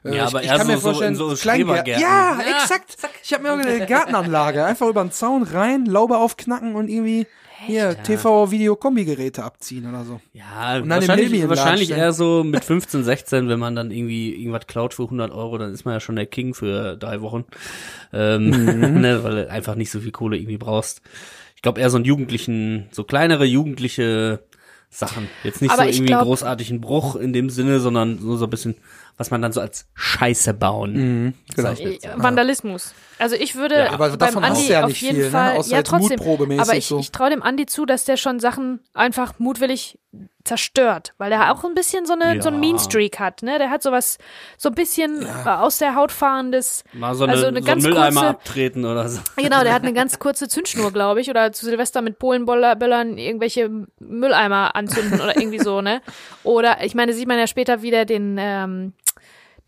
Äh, 0.04 0.08
Ja, 0.08 0.14
ich, 0.14 0.20
aber 0.22 0.42
ich 0.42 0.48
eher 0.50 0.56
kann 0.58 0.66
mir 0.66 0.74
so- 0.74 0.80
so 0.80 0.86
vorstellen, 0.88 1.12
in 1.12 1.18
so 1.18 1.36
Schrebergärten. 1.36 2.02
Ja, 2.02 2.38
Ja, 2.40 2.58
exakt. 2.62 2.96
Ich 3.22 3.32
habe 3.32 3.42
mir 3.42 3.52
eine 3.52 3.86
Gartenanlage, 3.86 4.64
einfach 4.64 4.86
über 4.88 5.02
den 5.02 5.12
Zaun 5.12 5.42
rein, 5.42 5.86
Laube 5.86 6.18
aufknacken 6.18 6.74
und 6.76 6.88
irgendwie 6.88 7.26
hier 7.64 7.96
TV-Video-Kombi-Geräte 8.02 9.42
abziehen 9.44 9.88
oder 9.88 10.04
so. 10.04 10.20
Ja, 10.32 10.82
wahrscheinlich, 10.86 11.48
wahrscheinlich 11.48 11.90
eher 11.90 12.12
so 12.12 12.44
mit 12.44 12.64
15, 12.64 13.04
16, 13.04 13.48
wenn 13.48 13.58
man 13.58 13.74
dann 13.74 13.90
irgendwie 13.90 14.34
irgendwas 14.34 14.66
klaut 14.66 14.94
für 14.94 15.04
100 15.04 15.32
Euro, 15.32 15.58
dann 15.58 15.72
ist 15.72 15.84
man 15.84 15.94
ja 15.94 16.00
schon 16.00 16.16
der 16.16 16.26
King 16.26 16.54
für 16.54 16.96
drei 16.96 17.20
Wochen, 17.22 17.44
ähm, 18.12 18.50
Mhm. 18.50 19.00
ne, 19.00 19.24
weil 19.24 19.34
du 19.44 19.50
einfach 19.50 19.74
nicht 19.74 19.90
so 19.90 20.00
viel 20.00 20.12
Kohle 20.12 20.36
irgendwie 20.36 20.58
brauchst. 20.58 21.00
Ich 21.54 21.62
glaube 21.62 21.80
eher 21.80 21.90
so 21.90 21.96
einen 21.96 22.04
Jugendlichen, 22.04 22.86
so 22.92 23.04
kleinere 23.04 23.44
jugendliche 23.44 24.40
Sachen. 24.90 25.28
Jetzt 25.42 25.62
nicht 25.62 25.72
Aber 25.72 25.82
so 25.84 25.88
irgendwie 25.88 26.06
glaub- 26.06 26.22
großartigen 26.24 26.80
Bruch 26.80 27.16
in 27.16 27.32
dem 27.32 27.50
Sinne, 27.50 27.80
sondern 27.80 28.20
nur 28.22 28.38
so 28.38 28.44
ein 28.44 28.50
bisschen, 28.50 28.76
was 29.16 29.30
man 29.30 29.42
dann 29.42 29.52
so 29.52 29.60
als 29.60 29.86
Scheiße 29.94 30.54
bauen 30.54 30.94
genau. 30.94 31.34
bezeichnet. 31.70 32.04
Äh, 32.04 32.10
Vandalismus. 32.16 32.94
Also 33.18 33.34
ich 33.36 33.54
würde 33.54 33.76
Ja, 33.76 33.92
aber 33.92 34.08
beim 34.10 34.18
davon 34.18 34.44
Andi 34.44 34.68
ja 34.68 34.82
auf 34.82 34.88
nicht 34.88 35.00
jeden 35.02 35.14
viel, 35.16 35.24
ne? 35.24 35.30
Fall, 35.30 35.56
Außer 35.56 35.70
ja 35.76 35.82
trotzdem, 35.82 36.18
mutprobemäßig 36.18 36.62
aber 36.62 36.76
ich, 36.76 36.86
so. 36.86 36.98
ich 36.98 37.12
traue 37.12 37.30
dem 37.30 37.42
Andi 37.42 37.66
zu, 37.66 37.86
dass 37.86 38.04
der 38.04 38.16
schon 38.16 38.40
Sachen 38.40 38.80
einfach 38.94 39.38
mutwillig 39.38 39.98
zerstört, 40.44 41.12
weil 41.18 41.32
er 41.32 41.52
auch 41.52 41.64
ein 41.64 41.74
bisschen 41.74 42.06
so 42.06 42.12
eine 42.12 42.40
so 42.40 42.48
ein 42.48 42.54
Ja. 42.54 42.60
Mean 42.60 42.78
Streak 42.78 43.18
hat, 43.18 43.42
ne? 43.42 43.58
Der 43.58 43.70
hat 43.70 43.82
sowas 43.82 44.18
so 44.56 44.68
ein 44.68 44.74
bisschen 44.74 45.22
äh, 45.26 45.48
aus 45.48 45.78
der 45.78 45.94
Haut 45.96 46.12
fahrendes. 46.12 46.84
Mal 46.92 47.14
so 47.14 47.24
eine, 47.24 47.32
Also 47.32 47.46
eine 47.46 47.60
so 47.60 47.66
ganz 47.66 47.84
einen 47.84 47.92
Mülleimer 47.94 48.20
kurze- 48.20 48.28
abtreten 48.30 48.84
oder 48.84 49.08
so. 49.08 49.20
Genau, 49.36 49.62
der 49.64 49.74
hat 49.74 49.82
eine 49.82 49.92
ganz 49.94 50.18
kurze 50.18 50.48
Zündschnur, 50.48 50.92
glaube 50.92 51.20
ich, 51.20 51.28
oder 51.30 51.52
zu 51.52 51.64
Silvester 51.66 52.00
mit 52.02 52.18
Polenböllern 52.18 53.18
irgendwelche 53.18 53.70
Mülleimer 53.98 54.76
anzünden 54.76 55.20
oder 55.20 55.36
irgendwie 55.36 55.58
so, 55.58 55.80
ne? 55.80 56.00
Oder 56.44 56.84
ich 56.84 56.94
meine, 56.94 57.12
sieht 57.12 57.26
man 57.28 57.38
ja 57.38 57.46
später 57.46 57.82
wieder 57.82 58.04
den 58.04 58.36
ähm, 58.38 58.92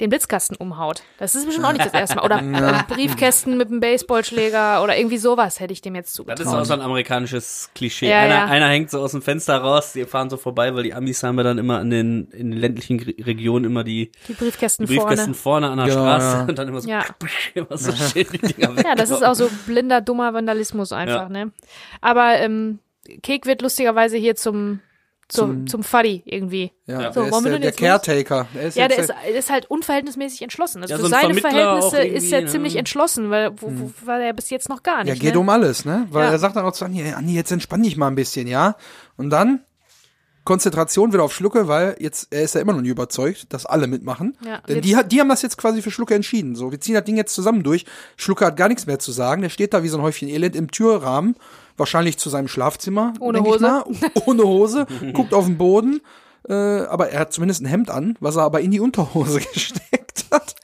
den 0.01 0.11
Blitzkasten 0.11 0.57
umhaut. 0.57 1.03
Das 1.19 1.35
ist 1.35 1.45
bestimmt 1.45 1.67
auch 1.67 1.73
nicht 1.73 1.85
das 1.85 1.93
erste 1.93 2.17
Mal. 2.17 2.25
Oder 2.25 2.39
äh, 2.79 2.83
Briefkästen 2.95 3.57
mit 3.57 3.69
einem 3.69 3.81
Baseballschläger 3.81 4.83
oder 4.83 4.97
irgendwie 4.97 5.19
sowas 5.19 5.59
hätte 5.61 5.73
ich 5.73 5.81
dem 5.81 5.95
jetzt 5.95 6.11
Das 6.11 6.15
zugetraut. 6.15 6.41
ist 6.47 6.53
auch 6.55 6.65
so 6.65 6.73
ein 6.75 6.81
amerikanisches 6.81 7.71
Klischee. 7.75 8.09
Ja, 8.09 8.21
einer, 8.21 8.35
ja. 8.35 8.45
einer 8.47 8.69
hängt 8.69 8.91
so 8.91 9.01
aus 9.01 9.11
dem 9.13 9.23
Fenster 9.23 9.57
raus, 9.59 9.93
die 9.95 10.05
fahren 10.05 10.31
so 10.31 10.37
vorbei, 10.37 10.75
weil 10.75 10.85
die 10.85 10.95
Amis 10.95 11.23
haben 11.23 11.37
ja 11.39 11.43
dann 11.45 11.59
immer 11.59 11.81
in 11.81 11.91
den, 11.91 12.29
in 12.31 12.51
den 12.53 12.61
ländlichen 12.61 13.01
Regionen 13.01 13.65
immer 13.65 13.83
die, 13.85 14.13
Die 14.29 14.35
Briefkästen, 14.35 14.87
die 14.87 14.95
Briefkästen 14.95 15.35
vorne. 15.35 15.67
vorne, 15.69 15.83
an 15.83 15.87
der 15.87 15.93
Straße 15.93 16.37
ja. 16.39 16.45
und 16.49 16.59
dann 16.59 16.69
immer 16.69 16.81
so, 16.81 16.89
Ja. 16.89 17.05
immer 17.55 17.77
so 17.77 17.93
schön 17.93 18.27
die 18.33 18.39
Dinger. 18.39 18.75
Ja, 18.85 18.95
das 18.95 19.11
ist 19.11 19.25
auch 19.25 19.35
so 19.35 19.51
blinder, 19.67 20.01
dummer 20.01 20.33
Vandalismus 20.33 20.93
einfach, 20.93 21.23
Ja. 21.25 21.29
ne? 21.29 21.53
Aber 22.01 22.35
ähm, 22.37 22.79
Kek 23.23 23.47
wird 23.47 23.63
lustigerweise 23.63 24.17
hier 24.17 24.37
zum 24.37 24.81
zum, 25.29 25.67
zum 25.67 25.83
Fuddy 25.83 26.23
irgendwie. 26.25 26.73
Ja, 26.87 27.13
So, 27.13 27.21
der 27.23 27.31
ist 27.31 27.45
der, 27.45 27.59
der? 27.59 27.73
Caretaker. 27.73 28.47
Der 28.55 28.63
ist 28.63 28.77
Ja, 28.77 28.89
der 28.89 28.99
ist, 28.99 29.09
der 29.11 29.35
ist 29.39 29.51
halt 29.51 29.71
unverhältnismäßig 29.71 30.43
entschlossen. 30.43 30.83
Also 30.83 30.93
Ja, 30.93 30.97
für 30.99 31.03
so 31.03 31.07
ein 31.09 31.11
seine 31.21 31.35
Vermittler 31.35 31.51
Verhältnisse 31.51 32.03
ist 32.03 32.33
er 32.33 32.39
irgendwie, 32.39 32.53
ziemlich 32.53 32.73
ne? 32.75 32.79
entschlossen, 32.81 33.31
weil 33.31 33.51
wo, 33.61 33.71
wo 33.71 33.93
war 34.07 34.21
er 34.21 34.33
bis 34.33 34.49
jetzt 34.51 34.69
noch 34.69 34.83
gar 34.83 34.99
Ja, 35.05 35.13
nicht. 35.13 35.21
geht 35.21 35.35
ne? 35.35 35.41
um 35.41 35.49
alles, 35.49 35.85
ne? 35.85 36.07
Weil 36.11 36.25
Ja. 36.27 36.31
er 36.33 36.39
sagt 36.39 36.57
dann 36.57 36.65
auch 36.65 36.73
zu 36.73 36.85
Andi, 36.85 37.03
Andi, 37.13 37.35
jetzt 37.35 37.53
entspann 37.53 37.83
dich 37.83 37.97
mal 37.97 38.09
ein 38.09 38.15
bisschen, 38.15 38.47
ja? 38.47 38.77
Und 39.17 39.31
dann 39.31 39.61
Konzentration 40.49 41.13
wieder 41.13 41.25
auf 41.25 41.35
Schlucke, 41.35 41.69
weil 41.69 41.95
jetzt, 42.01 42.29
er 42.31 42.43
ist 42.43 42.55
ja 42.55 42.63
immer 42.63 42.73
noch 42.73 42.81
nicht 42.81 42.91
überzeugt, 42.91 43.53
dass 43.53 43.67
alle 43.67 43.87
mitmachen. 43.87 44.35
Ja, 44.43 44.63
Denn 44.67 44.81
die, 44.81 44.97
die 45.07 45.21
haben 45.21 45.29
das 45.29 45.43
jetzt 45.43 45.59
quasi 45.59 45.83
für 45.83 45.91
Schlucke 45.91 46.15
entschieden. 46.15 46.57
So, 46.57 46.73
wir 46.73 46.81
ziehen 46.81 46.95
das 46.95 47.05
Ding 47.05 47.19
jetzt 47.19 47.35
zusammen 47.35 47.63
durch. 47.63 47.85
Schlucke 48.17 48.47
hat 48.47 48.57
gar 48.57 48.69
nichts 48.69 48.87
mehr 48.87 48.99
zu 48.99 49.13
sagen. 49.13 49.43
Der 49.43 49.51
steht 49.51 49.75
da 49.75 49.83
wie 49.83 49.89
so 49.89 49.99
ein 49.99 50.03
Häufchen 50.03 50.27
Elend 50.27 50.57
im 50.57 50.71
Türrahmen. 50.71 51.37
Wahrscheinlich 51.77 52.17
zu 52.17 52.31
seinem 52.31 52.49
Schlafzimmer. 52.49 53.13
Ohne 53.21 53.43
Hose. 53.43 53.85
Ohne 54.25 54.43
Hose. 54.43 54.87
guckt 55.13 55.35
auf 55.35 55.45
den 55.45 55.59
Boden. 55.59 56.01
Äh, 56.49 56.55
aber 56.55 57.11
er 57.11 57.21
hat 57.21 57.35
zumindest 57.35 57.61
ein 57.61 57.67
Hemd 57.67 57.91
an, 57.91 58.17
was 58.21 58.37
er 58.37 58.45
aber 58.45 58.63
in 58.63 58.71
die 58.71 58.81
Unterhose 58.81 59.41
gesteckt 59.53 60.25
hat. 60.31 60.55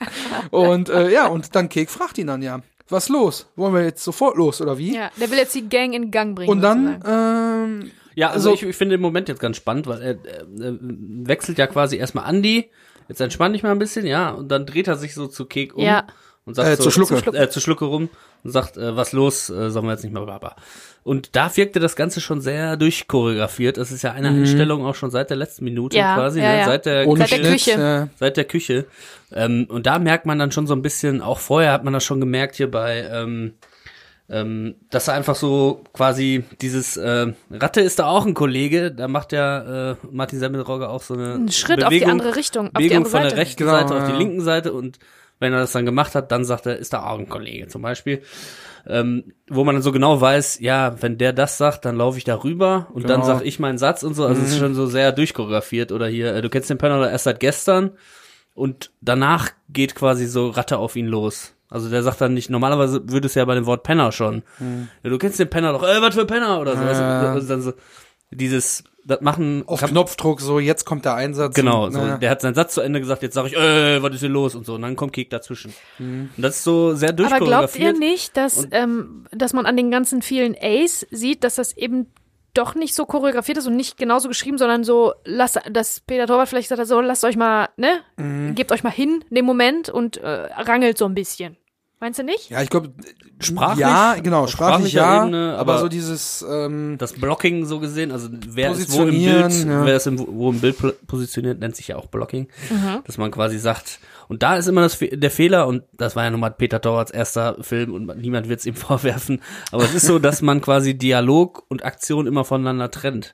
Und 0.49 0.89
äh, 0.89 1.11
ja, 1.11 1.27
und 1.27 1.55
dann 1.55 1.69
Kek 1.69 1.91
fragt 1.91 2.17
ihn 2.17 2.25
dann 2.25 2.41
ja, 2.41 2.61
was 2.89 3.07
los? 3.07 3.45
Wollen 3.55 3.75
wir 3.75 3.83
jetzt 3.83 4.03
sofort 4.03 4.35
los 4.35 4.61
oder 4.61 4.79
wie? 4.79 4.95
Ja, 4.95 5.11
der 5.19 5.29
will 5.29 5.37
jetzt 5.37 5.53
die 5.53 5.69
Gang 5.69 5.93
in 5.93 6.09
Gang 6.09 6.35
bringen. 6.35 6.49
Und 6.49 6.61
dann, 6.61 7.03
ähm, 7.05 7.91
Ja, 8.15 8.29
also, 8.29 8.51
Also- 8.51 8.63
ich, 8.63 8.69
ich 8.69 8.75
finde 8.75 8.95
den 8.95 9.01
Moment 9.01 9.29
jetzt 9.29 9.39
ganz 9.39 9.57
spannend, 9.57 9.87
weil 9.87 10.01
er 10.01 10.09
äh, 10.11 10.67
äh, 10.69 10.77
wechselt 10.81 11.57
ja 11.57 11.67
quasi 11.67 11.97
erstmal 11.97 12.25
Andi, 12.25 12.69
jetzt 13.07 13.21
entspann 13.21 13.53
dich 13.53 13.63
mal 13.63 13.71
ein 13.71 13.79
bisschen, 13.79 14.05
ja, 14.05 14.29
und 14.31 14.49
dann 14.49 14.65
dreht 14.65 14.87
er 14.87 14.95
sich 14.95 15.13
so 15.13 15.27
zu 15.27 15.45
Kek 15.45 15.75
um 15.75 15.83
Ja. 15.83 16.07
und 16.45 16.55
sagt 16.55 16.69
Äh, 16.69 16.75
so, 16.77 16.83
zu 16.83 16.91
Schlucke. 16.91 17.15
Zu 17.15 17.21
Schlucke. 17.21 17.37
Äh, 17.37 17.49
zu 17.49 17.59
Schlucke 17.59 17.85
rum 17.85 18.09
und 18.43 18.51
sagt, 18.51 18.77
äh, 18.77 18.95
was 18.95 19.11
los, 19.11 19.49
äh, 19.49 19.69
sollen 19.69 19.85
wir 19.85 19.91
jetzt 19.91 20.03
nicht 20.03 20.13
mehr 20.13 20.25
baba. 20.25 20.55
Und 21.03 21.35
da 21.35 21.55
wirkte 21.55 21.79
das 21.79 21.95
Ganze 21.95 22.19
schon 22.19 22.41
sehr 22.41 22.77
durchchoreografiert. 22.77 23.77
Das 23.77 23.91
ist 23.91 24.01
ja 24.01 24.13
eine 24.13 24.29
Einstellung 24.29 24.85
auch 24.85 24.95
schon 24.95 25.11
seit 25.11 25.29
der 25.29 25.37
letzten 25.37 25.63
Minute 25.65 25.95
Ja, 25.97 26.15
quasi, 26.15 26.39
ja, 26.41 26.51
ne? 26.51 26.57
ja. 26.59 26.65
seit 26.65 26.85
der 26.87 27.07
ohne 27.07 27.27
Seit 27.27 27.43
der 27.43 27.51
Küche. 27.51 27.71
Äh, 27.71 28.17
seit 28.17 28.37
der 28.37 28.45
Küche. 28.45 28.85
Ähm, 29.31 29.67
und 29.69 29.85
da 29.85 29.99
merkt 29.99 30.25
man 30.25 30.39
dann 30.39 30.51
schon 30.51 30.65
so 30.65 30.73
ein 30.73 30.81
bisschen, 30.81 31.21
auch 31.21 31.37
vorher 31.39 31.73
hat 31.73 31.83
man 31.83 31.93
das 31.93 32.03
schon 32.03 32.19
gemerkt 32.19 32.55
hier 32.55 32.71
bei, 32.71 33.07
ähm, 33.11 33.53
ähm, 34.29 34.75
dass 34.89 35.07
er 35.07 35.13
einfach 35.13 35.35
so 35.35 35.83
quasi 35.93 36.43
dieses 36.61 36.97
äh, 36.97 37.27
Ratte 37.51 37.81
ist 37.81 37.99
da 37.99 38.07
auch 38.07 38.25
ein 38.25 38.33
Kollege, 38.33 38.91
da 38.91 39.07
macht 39.07 39.31
ja 39.33 39.91
äh, 39.91 39.95
Martin 40.11 40.39
Semmelrogge 40.39 40.89
auch 40.89 41.03
so 41.03 41.13
eine 41.13 41.33
Ein 41.35 41.51
Schritt 41.51 41.83
auf 41.83 41.89
die 41.89 41.99
Bewegung, 41.99 42.11
andere 42.21 42.35
Richtung, 42.35 42.67
auf 42.67 42.71
die 42.73 42.87
Bewegung 42.89 42.97
andere 43.05 43.11
von 43.11 43.21
der 43.21 43.29
Seite. 43.29 43.41
rechten 43.41 43.63
Genau, 43.63 43.71
Seite 43.77 43.95
auf 43.95 44.05
die 44.05 44.11
ja. 44.13 44.17
linken 44.17 44.41
Seite 44.41 44.73
und 44.73 44.99
wenn 45.39 45.51
er 45.53 45.59
das 45.59 45.73
dann 45.73 45.85
gemacht 45.85 46.15
hat, 46.15 46.31
dann 46.31 46.45
sagt 46.45 46.65
er, 46.65 46.77
ist 46.77 46.93
da 46.93 47.05
auch 47.05 47.19
ein 47.19 47.27
Kollege 47.29 47.67
zum 47.67 47.81
Beispiel. 47.81 48.21
Ähm, 48.87 49.33
wo 49.49 49.63
man 49.63 49.75
dann 49.75 49.81
so 49.81 49.91
genau 49.91 50.21
weiß, 50.21 50.59
ja, 50.61 50.95
wenn 51.01 51.17
der 51.17 51.33
das 51.33 51.57
sagt, 51.57 51.85
dann 51.85 51.97
laufe 51.97 52.17
ich 52.19 52.23
da 52.23 52.35
rüber 52.43 52.87
und 52.93 53.09
dann 53.09 53.21
Genau. 53.21 53.33
sag 53.39 53.45
ich 53.45 53.59
meinen 53.59 53.77
Satz 53.79 54.03
und 54.03 54.13
so. 54.13 54.25
Also 54.25 54.41
es 54.41 54.47
Mhm. 54.47 54.53
ist 54.53 54.59
schon 54.59 54.75
so 54.75 54.85
sehr 54.85 55.11
durchchoreografiert. 55.11 55.91
Oder 55.91 56.07
hier, 56.07 56.35
äh, 56.35 56.41
du 56.41 56.49
kennst 56.49 56.69
den 56.69 56.77
Penner 56.77 57.09
erst 57.09 57.23
seit 57.25 57.39
gestern 57.39 57.91
und 58.53 58.91
danach 59.01 59.49
geht 59.69 59.95
quasi 59.95 60.27
so 60.27 60.49
Ratte 60.49 60.77
auf 60.77 60.95
ihn 60.95 61.07
los. 61.07 61.54
Also 61.75 61.89
der 61.89 62.01
sagt 62.03 62.21
dann 62.21 62.33
nicht, 62.33 62.49
normalerweise 62.49 63.01
würde 63.11 63.27
es 63.27 63.35
ja 63.35 63.43
bei 63.45 63.53
dem 63.55 63.65
Wort 63.65 63.83
Penner 63.83 64.11
schon. 64.13 64.43
Ja, 65.03 65.09
du 65.09 65.17
kennst 65.17 65.39
den 65.39 65.49
Penner 65.49 65.73
doch, 65.73 65.83
ey, 65.83 66.01
was 66.01 66.15
für 66.15 66.25
Penner 66.25 66.59
oder 66.61 66.73
so. 66.75 66.81
Hm. 66.81 66.87
Ja. 66.87 67.33
Also, 67.33 67.47
dann 67.47 67.61
so 67.61 67.73
dieses, 68.31 68.83
das 69.05 69.21
machen 69.21 69.63
Auf 69.67 69.79
Kap- 69.81 69.89
Knopfdruck, 69.91 70.41
so, 70.41 70.59
jetzt 70.59 70.85
kommt 70.85 71.05
der 71.05 71.13
Einsatz. 71.15 71.53
Genau, 71.53 71.85
Und, 71.85 71.91
so, 71.93 71.99
na, 71.99 72.17
der 72.17 72.29
hat 72.31 72.41
seinen 72.41 72.55
Satz 72.55 72.73
zu 72.73 72.81
Ende 72.81 72.99
gesagt, 72.99 73.21
jetzt 73.21 73.33
sage 73.35 73.49
ich, 73.49 73.55
äh, 73.55 74.01
was 74.01 74.13
ist 74.13 74.21
hier 74.21 74.29
los 74.29 74.55
und 74.55 74.65
so. 74.65 74.75
Und 74.75 74.81
dann 74.81 74.95
kommt 74.95 75.13
Kek 75.13 75.29
dazwischen. 75.29 75.73
Und 75.99 76.29
das 76.37 76.57
ist 76.57 76.63
so 76.63 76.95
sehr 76.95 77.09
Aber 77.09 77.17
glaubt 77.17 77.31
ihr 77.35 77.37
durchchoreografiert. 77.37 77.99
nicht, 77.99 78.35
dass, 78.37 78.67
ähm, 78.71 79.25
dass 79.31 79.53
man 79.53 79.65
an 79.65 79.77
den 79.77 79.91
ganzen 79.91 80.21
vielen 80.21 80.55
A's 80.59 81.05
sieht, 81.11 81.43
dass 81.43 81.55
das 81.55 81.75
eben 81.77 82.07
doch 82.55 82.73
nicht 82.73 82.95
so 82.95 83.05
choreografiert 83.05 83.57
ist 83.57 83.67
und 83.67 83.75
nicht 83.75 83.97
genauso 83.97 84.29
geschrieben, 84.29 84.57
sondern 84.57 84.83
so, 84.85 85.13
lasst, 85.25 85.59
dass 85.69 85.99
Peter 85.99 86.25
Torwart 86.25 86.47
vielleicht 86.47 86.69
sagt, 86.69 86.85
so, 86.87 87.01
lasst 87.01 87.25
euch 87.25 87.35
mal, 87.35 87.67
ne, 87.75 87.99
Mhm. 88.17 88.55
gebt 88.55 88.71
euch 88.71 88.81
mal 88.81 88.91
hin 88.93 89.23
in 89.29 89.35
dem 89.35 89.45
Moment 89.45 89.89
und 89.89 90.17
äh, 90.17 90.27
rangelt 90.29 90.97
so 90.97 91.03
ein 91.05 91.13
bisschen. 91.15 91.57
Meinst 92.05 92.19
du 92.19 92.23
nicht? 92.23 92.51
Ja, 92.51 92.61
ich 92.61 92.69
glaube, 92.69 92.91
Sprachlich? 93.39 93.79
ja, 93.79 94.13
genau, 94.21 94.43
Auf 94.43 94.51
sprachlich 94.51 94.93
ja, 94.93 95.23
Ebene, 95.23 95.55
aber, 95.57 95.73
aber- 95.73 95.81
so 95.81 95.87
dieses, 95.87 96.45
ähm, 96.47 96.97
das 96.99 97.13
Blocking 97.13 97.65
so 97.65 97.79
gesehen, 97.79 98.11
also 98.11 98.29
wer 98.47 98.69
ist 98.73 98.91
wo 98.91 99.01
im 99.01 99.09
Bild, 99.09 99.51
ja. 99.65 99.85
wer 99.87 99.95
ist 99.95 100.05
im, 100.05 100.19
wo 100.19 100.51
im 100.51 100.59
Bild 100.61 100.77
positioniert, 101.07 101.59
nennt 101.59 101.75
sich 101.75 101.87
ja 101.87 101.95
auch 101.95 102.05
Blocking, 102.05 102.47
Mhm. 102.69 102.99
dass 103.07 103.17
man 103.17 103.31
quasi 103.31 103.57
sagt, 103.57 103.97
und 104.27 104.43
da 104.43 104.55
ist 104.55 104.67
immer 104.67 104.81
das, 104.81 104.99
der 104.99 105.31
Fehler, 105.31 105.65
und 105.65 105.81
das 105.93 106.15
war 106.15 106.25
ja 106.25 106.29
nun 106.29 106.41
mal 106.41 106.51
Peter 106.51 106.79
Torwarts 106.79 107.09
erster 107.09 107.57
Film 107.63 107.91
und 107.91 108.15
niemand 108.21 108.49
wird 108.49 108.59
es 108.59 108.67
ihm 108.67 108.75
vorwerfen, 108.75 109.41
aber 109.71 109.83
es 109.85 109.95
ist 109.95 110.05
so, 110.05 110.19
dass 110.19 110.43
man 110.43 110.61
quasi 110.61 110.95
Dialog 110.95 111.63
und 111.69 111.83
Aktion 111.83 112.27
immer 112.27 112.45
voneinander 112.45 112.91
trennt. 112.91 113.33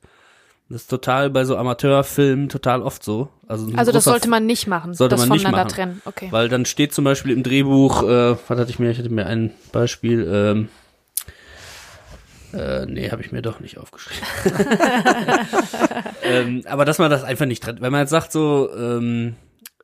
Das 0.72 0.84
ist 0.84 0.88
total 0.88 1.30
bei 1.30 1.44
so 1.44 1.58
Amateurfilmen 1.58 2.48
total 2.48 2.82
oft 2.82 3.04
so. 3.04 3.28
Also, 3.46 3.68
Also 3.76 3.92
das 3.92 4.06
sollte 4.06 4.30
man 4.30 4.46
nicht 4.46 4.68
machen, 4.68 4.94
sollte 4.94 5.16
das 5.16 5.28
man 5.28 5.36
nicht 5.36 5.42
voneinander 5.44 5.66
machen. 5.66 5.76
trennen. 5.76 6.02
Okay. 6.06 6.28
Weil 6.32 6.48
dann 6.48 6.66
steht 6.66 6.94
zum 6.94 7.04
Beispiel 7.04 7.34
im 7.34 7.44
Drehbuch, 7.44 8.04
äh, 8.04 8.38
was 8.48 8.60
hatte 8.60 8.70
ich 8.70 8.80
mir, 8.80 8.90
ich 8.90 8.98
hatte 8.98 9.10
mir 9.10 9.26
ein 9.26 9.52
Beispiel, 9.74 10.26
ähm, 10.32 10.70
äh, 12.54 12.86
nee, 12.86 13.10
habe 13.12 13.22
ich 13.22 13.34
mir 13.34 13.42
doch 13.42 13.60
nicht 13.60 13.78
aufgeschrieben. 13.80 14.24
ähm, 16.24 16.64
aber 16.66 16.86
dass 16.86 17.00
man 17.00 17.12
das 17.12 17.24
einfach 17.26 17.46
nicht 17.46 17.64
trennt. 17.64 17.82
Wenn 17.82 17.92
man 17.92 18.02
jetzt 18.02 18.12
sagt 18.12 18.32
so, 18.32 18.70
ähm, 18.74 19.36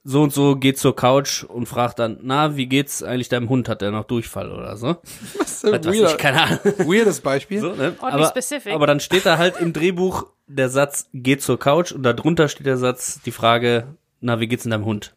so 0.06 0.24
und 0.24 0.32
so 0.32 0.56
geht 0.56 0.78
zur 0.78 0.96
Couch 0.96 1.44
und 1.44 1.66
fragt 1.66 2.00
dann, 2.00 2.20
na, 2.22 2.56
wie 2.56 2.68
geht's 2.68 3.04
eigentlich 3.04 3.28
deinem 3.28 3.50
Hund? 3.50 3.68
Hat 3.68 3.82
der 3.82 3.92
noch 3.92 4.06
Durchfall 4.06 4.54
oder 4.54 4.78
so? 4.78 4.96
was 5.38 5.52
ist 5.52 5.64
denn 5.66 5.74
weiß 5.74 5.94
ich, 5.94 6.02
weird, 6.02 6.18
keine 6.18 6.44
Ahnung. 6.44 6.60
weirdes 6.64 7.20
Beispiel. 7.20 7.60
So, 7.60 7.74
ne? 7.74 7.94
Aber, 8.00 8.34
aber 8.72 8.88
dann 8.88 9.02
steht 9.02 9.26
da 9.26 9.38
halt 9.38 9.60
im 9.60 9.74
Drehbuch 9.74 10.28
der 10.48 10.70
Satz, 10.70 11.10
geht 11.14 11.42
zur 11.42 11.60
Couch 11.60 11.92
und 11.92 12.04
darunter 12.04 12.48
steht 12.48 12.66
der 12.66 12.78
Satz, 12.78 13.22
die 13.26 13.32
Frage, 13.32 13.88
na, 14.22 14.40
wie 14.40 14.48
geht's 14.48 14.66
in 14.66 14.72
deinem 14.72 14.86
Hund? 14.86 15.14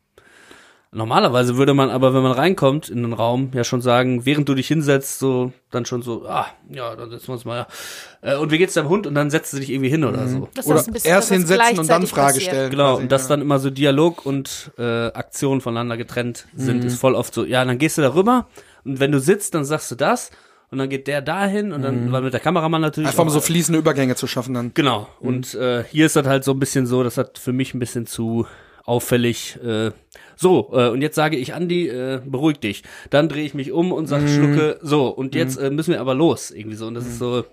Normalerweise 0.93 1.57
würde 1.57 1.73
man 1.73 1.89
aber, 1.89 2.15
wenn 2.15 2.23
man 2.25 2.33
reinkommt 2.33 2.89
in 2.89 3.03
den 3.03 3.13
Raum, 3.13 3.53
ja 3.55 3.63
schon 3.63 3.81
sagen, 3.81 4.27
während 4.27 4.49
du 4.49 4.55
dich 4.57 4.67
hinsetzt, 4.67 5.21
so, 5.21 5.53
dann 5.71 5.85
schon 5.87 6.03
so, 6.03 6.27
ah, 6.27 6.47
ja, 6.69 6.97
dann 6.97 7.11
setzen 7.11 7.29
wir 7.29 7.35
uns 7.35 7.45
mal, 7.45 7.59
ja. 8.23 8.33
Äh, 8.33 8.37
und 8.37 8.51
wie 8.51 8.59
geht's 8.59 8.75
deinem 8.75 8.89
Hund? 8.89 9.07
Und 9.07 9.15
dann 9.15 9.31
setzt 9.31 9.53
du 9.53 9.59
dich 9.59 9.71
irgendwie 9.71 9.89
hin 9.89 10.03
oder 10.03 10.27
so. 10.27 10.49
Das 10.55 10.67
Oder 10.67 10.81
ist 10.81 10.89
ein 10.89 10.93
bisschen- 10.95 11.11
erst 11.11 11.29
hinsetzen 11.31 11.79
und 11.79 11.89
dann 11.89 12.09
Frage 12.09 12.33
passiert. 12.35 12.51
stellen. 12.51 12.71
Genau, 12.73 12.95
quasi, 12.95 13.03
und 13.05 13.13
dass 13.13 13.23
ja. 13.23 13.29
dann 13.29 13.41
immer 13.41 13.61
so 13.61 13.71
Dialog 13.71 14.27
und 14.27 14.73
äh, 14.79 15.13
Aktion 15.13 15.61
voneinander 15.61 15.97
getrennt 15.97 16.49
sind, 16.57 16.85
ist 16.85 16.99
voll 16.99 17.15
oft 17.15 17.35
so, 17.35 17.45
ja, 17.45 17.65
dann 17.65 17.79
gehst 17.79 17.97
du 17.97 18.03
da 18.03 18.13
rüber 18.13 18.49
und 18.85 18.99
wenn 18.99 19.13
du 19.13 19.21
sitzt, 19.21 19.55
dann 19.55 19.65
sagst 19.65 19.93
du 19.93 19.95
das 19.95 20.33
und 20.71 20.79
dann 20.79 20.89
geht 20.89 21.07
der 21.09 21.21
dahin 21.23 21.73
und 21.73 21.83
dann, 21.83 22.13
weil 22.13 22.23
mit 22.23 22.33
der 22.33 22.41
Kameramann 22.41 22.81
natürlich. 22.81 23.09
Einfach 23.11 23.23
um 23.23 23.29
auch- 23.29 23.33
so 23.33 23.41
fließende 23.41 23.79
Übergänge 23.79 24.15
zu 24.17 24.27
schaffen 24.27 24.55
dann. 24.55 24.73
Genau. 24.75 25.09
Und 25.21 25.55
äh, 25.55 25.85
hier 25.85 26.07
ist 26.07 26.17
das 26.17 26.27
halt 26.27 26.45
so 26.45 26.53
ein 26.53 26.59
bisschen 26.61 26.87
so, 26.87 27.03
das 27.03 27.17
hat 27.19 27.39
für 27.39 27.53
mich 27.53 27.75
ein 27.75 27.79
bisschen 27.81 28.07
zu 28.07 28.47
auffällig. 28.85 29.59
Äh, 29.65 29.91
so, 30.37 30.71
äh, 30.73 30.89
und 30.89 31.03
jetzt 31.03 31.15
sage 31.17 31.37
ich, 31.37 31.55
Andi, 31.55 31.89
äh, 31.89 32.21
beruhig 32.25 32.59
dich. 32.61 32.83
Dann 33.11 33.29
drehe 33.29 33.45
ich 33.45 33.55
mich 33.55 33.73
um 33.73 33.93
und 33.93 34.07
sage, 34.07 34.27
schlucke, 34.29 34.79
so, 34.83 35.09
und 35.09 35.35
jetzt 35.35 35.57
äh, 35.59 35.71
müssen 35.71 35.93
wir 35.93 36.01
aber 36.01 36.15
los, 36.15 36.51
irgendwie 36.51 36.77
so. 36.77 36.87
Und 36.87 36.95
das 36.95 37.07
ist 37.07 37.19
so, 37.19 37.45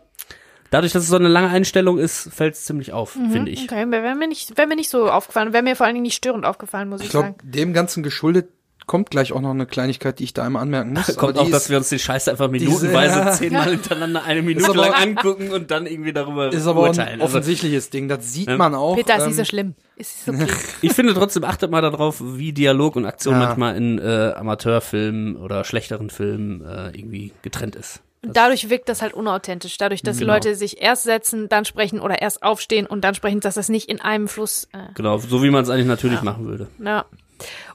dadurch, 0.71 0.93
dass 0.93 1.03
es 1.03 1.09
so 1.09 1.17
eine 1.17 1.27
lange 1.27 1.49
Einstellung 1.49 1.97
ist, 1.99 2.31
fällt 2.33 2.53
es 2.55 2.63
ziemlich 2.65 2.93
auf, 2.93 3.11
finde 3.11 3.51
ich. 3.51 3.63
Okay, 3.63 3.89
wäre 3.91 4.15
mir 4.15 4.27
nicht, 4.27 4.57
wäre 4.57 4.67
mir 4.67 4.75
nicht 4.77 4.89
so 4.89 5.09
aufgefallen, 5.11 5.53
wäre 5.53 5.63
mir 5.63 5.75
vor 5.75 5.85
allen 5.85 5.95
Dingen 5.95 6.03
nicht 6.03 6.15
störend 6.15 6.45
aufgefallen, 6.45 6.87
muss 6.89 7.01
ich, 7.01 7.07
Ich 7.07 7.11
glaube, 7.11 7.27
sagen. 7.27 7.37
dem 7.43 7.73
Ganzen 7.73 8.03
geschuldet 8.03 8.49
kommt 8.87 9.11
gleich 9.11 9.31
auch 9.33 9.41
noch 9.41 9.51
eine 9.51 9.65
Kleinigkeit, 9.67 10.17
die 10.17 10.23
ich 10.23 10.33
da 10.33 10.43
einmal 10.43 10.63
anmerken 10.63 10.93
muss. 10.93 11.15
Kommt 11.17 11.33
aber 11.33 11.41
auch, 11.41 11.45
die 11.45 11.51
dass 11.51 11.63
ist, 11.65 11.69
wir 11.69 11.77
uns 11.77 11.89
den 11.89 11.99
Scheiß 11.99 12.27
einfach 12.29 12.49
minutenweise 12.49 13.19
ja. 13.19 13.31
zehnmal 13.33 13.69
hintereinander 13.69 14.23
eine 14.23 14.41
Minute 14.41 14.65
aber 14.69 14.75
lang 14.89 14.93
angucken 14.93 15.51
und 15.51 15.69
dann 15.69 15.85
irgendwie 15.85 16.13
darüber 16.13 16.51
ist 16.51 16.65
aber 16.65 16.83
ein 16.83 16.87
urteilen. 16.89 17.21
Also, 17.21 17.25
offensichtliches 17.37 17.89
Ding. 17.91 18.07
Das 18.07 18.33
sieht 18.33 18.47
Ja. 18.47 18.57
man 18.57 18.73
auch. 18.73 18.95
Peter 18.95 19.15
ist 19.17 19.21
ähm, 19.21 19.27
nicht 19.27 19.37
so 19.37 19.45
schlimm. 19.45 19.75
Ist 19.97 20.27
ist 20.27 20.29
okay. 20.29 20.47
ich 20.81 20.93
finde 20.93 21.13
trotzdem, 21.13 21.43
achtet 21.43 21.69
mal 21.69 21.81
darauf, 21.81 22.21
wie 22.21 22.53
Dialog 22.53 22.95
und 22.95 23.05
Aktion 23.05 23.33
Ja. 23.35 23.39
manchmal 23.47 23.75
in 23.75 23.99
äh, 23.99 24.33
Amateurfilmen 24.35 25.35
oder 25.35 25.63
schlechteren 25.63 26.09
Filmen 26.09 26.61
äh, 26.65 26.87
irgendwie 26.97 27.33
getrennt 27.43 27.75
ist. 27.75 28.01
Und 28.25 28.35
dadurch 28.35 28.69
wirkt 28.69 28.89
das 28.89 29.01
halt 29.01 29.13
unauthentisch. 29.13 29.77
Dadurch, 29.77 30.01
dass 30.01 30.17
Genau. 30.17 30.33
Leute 30.33 30.55
sich 30.55 30.81
erst 30.81 31.03
setzen, 31.03 31.49
dann 31.49 31.65
sprechen 31.65 31.99
oder 31.99 32.21
erst 32.21 32.41
aufstehen 32.41 32.85
und 32.87 33.01
dann 33.03 33.13
sprechen, 33.15 33.41
dass 33.41 33.55
das 33.55 33.69
nicht 33.69 33.89
in 33.89 34.01
einem 34.01 34.27
Fluss. 34.27 34.67
Äh, 34.73 34.93
Genau, 34.95 35.17
so 35.19 35.43
wie 35.43 35.49
man 35.51 35.63
es 35.63 35.69
eigentlich 35.69 35.85
natürlich 35.87 36.21
machen 36.21 36.47
würde. 36.47 36.67
ja. 36.83 37.05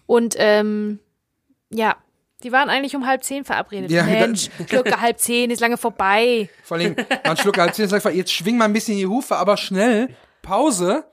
Und 0.06 0.34
ähm, 0.38 0.98
ja, 1.70 1.96
die 2.42 2.52
waren 2.52 2.68
eigentlich 2.68 2.96
um 2.96 3.06
halb 3.06 3.22
zehn 3.24 3.44
verabredet. 3.44 3.90
Ja, 3.90 4.04
Mensch, 4.04 4.50
Schlucke 4.68 5.00
halb 5.00 5.18
zehn 5.18 5.50
ist 5.50 5.60
lange 5.60 5.76
vorbei. 5.76 6.48
Vor 6.64 6.76
allem, 6.76 6.96
man 7.24 7.36
schluckt 7.36 7.58
halt 7.58 7.74
zehn 7.74 7.88
sagt, 7.88 8.04
jetzt 8.14 8.32
schwing 8.32 8.56
mal 8.56 8.64
ein 8.64 8.72
bisschen 8.72 8.96
die 8.96 9.06
Hufe, 9.06 9.36
aber 9.36 9.56
schnell, 9.56 10.08
Pause 10.42 11.04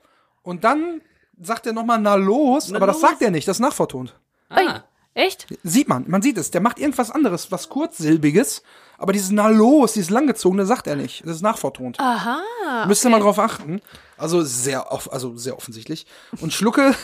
und 0.42 0.64
dann 0.64 1.00
sagt 1.40 1.66
er 1.66 1.72
nochmal, 1.72 2.00
na 2.00 2.16
los, 2.16 2.72
aber 2.72 2.86
das 2.86 3.00
los. 3.00 3.10
sagt 3.10 3.22
er 3.22 3.30
nicht, 3.30 3.46
das 3.46 3.56
ist 3.56 3.60
nachvertont. 3.60 4.14
Ah, 4.48 4.82
Echt? 5.14 5.46
Sieht 5.64 5.88
man, 5.88 6.04
man 6.08 6.22
sieht 6.22 6.38
es, 6.38 6.50
der 6.50 6.60
macht 6.60 6.78
irgendwas 6.78 7.10
anderes, 7.10 7.50
was 7.50 7.68
kurzsilbiges, 7.68 8.62
aber 8.96 9.12
dieses 9.12 9.30
na 9.30 9.48
los, 9.48 9.94
dieses 9.94 10.10
langgezogene 10.10 10.66
sagt 10.66 10.86
er 10.86 10.96
nicht, 10.96 11.24
das 11.24 11.36
ist 11.36 11.42
nachvertont. 11.42 11.98
Aha. 11.98 12.84
Müsst 12.86 13.04
ihr 13.04 13.10
mal 13.10 13.20
drauf 13.20 13.38
achten. 13.38 13.80
Also 14.16 14.42
sehr, 14.42 14.92
off 14.92 15.12
also 15.12 15.36
sehr 15.36 15.56
offensichtlich. 15.56 16.06
Und 16.40 16.52
Schlucke, 16.52 16.94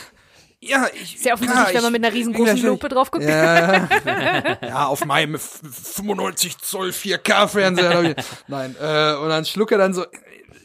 ja, 0.59 0.87
ich. 0.93 1.19
Sehr 1.19 1.33
offensichtlich, 1.33 1.67
ja, 1.69 1.73
wenn 1.75 1.83
man 1.83 1.93
ich- 1.95 1.99
mit 1.99 2.05
einer 2.05 2.13
riesengroßen 2.15 2.57
ich- 2.57 2.63
Lupe 2.63 2.89
drauf 2.89 3.11
guckt. 3.11 3.23
Ja, 3.25 3.87
ja, 4.61 4.85
auf 4.85 5.05
meinem 5.05 5.35
f- 5.35 5.61
95 5.63 6.57
Zoll 6.59 6.89
4K-Fernseher. 6.89 8.15
Nein, 8.47 8.75
äh, 8.81 9.13
und 9.15 9.29
dann 9.29 9.45
Schlucke 9.45 9.77
dann 9.77 9.93
so, 9.93 10.05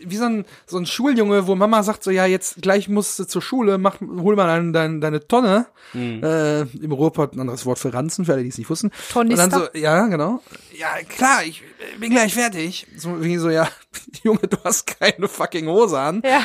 wie 0.04 0.16
so 0.16 0.24
ein, 0.24 0.44
so 0.66 0.78
ein 0.78 0.86
Schuljunge, 0.86 1.46
wo 1.46 1.54
Mama 1.54 1.82
sagt 1.84 2.02
so, 2.02 2.10
ja, 2.10 2.26
jetzt 2.26 2.60
gleich 2.60 2.88
musst 2.88 3.18
du 3.20 3.24
zur 3.24 3.40
Schule, 3.42 3.78
mach, 3.78 4.00
hol 4.00 4.34
mal 4.34 4.46
dein, 4.48 4.72
dein, 4.72 5.00
deine 5.00 5.26
Tonne. 5.28 5.66
Äh, 5.94 6.62
Im 6.62 6.90
Ruhrpott 6.90 7.34
ein 7.34 7.40
anderes 7.40 7.66
Wort 7.66 7.78
für 7.78 7.92
Ranzen, 7.92 8.24
für 8.24 8.32
alle, 8.32 8.42
die 8.42 8.48
es 8.48 8.56
nicht 8.58 8.70
wussten. 8.70 8.90
Tornister? 9.12 9.44
Und 9.44 9.52
dann 9.52 9.60
so, 9.72 9.78
ja, 9.78 10.06
genau. 10.06 10.42
Ja, 10.76 10.88
klar, 11.08 11.44
ich 11.44 11.62
bin 12.00 12.10
gleich 12.10 12.34
fertig. 12.34 12.86
So, 12.96 13.22
wie 13.22 13.36
so, 13.36 13.50
ja, 13.50 13.68
Junge, 14.24 14.40
du 14.48 14.56
hast 14.64 14.86
keine 14.98 15.28
fucking 15.28 15.66
Hose 15.68 15.98
an. 16.00 16.22
Ja. 16.24 16.42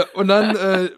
Äh, 0.00 0.04
und 0.14 0.28
dann 0.28 0.54
äh, 0.56 0.90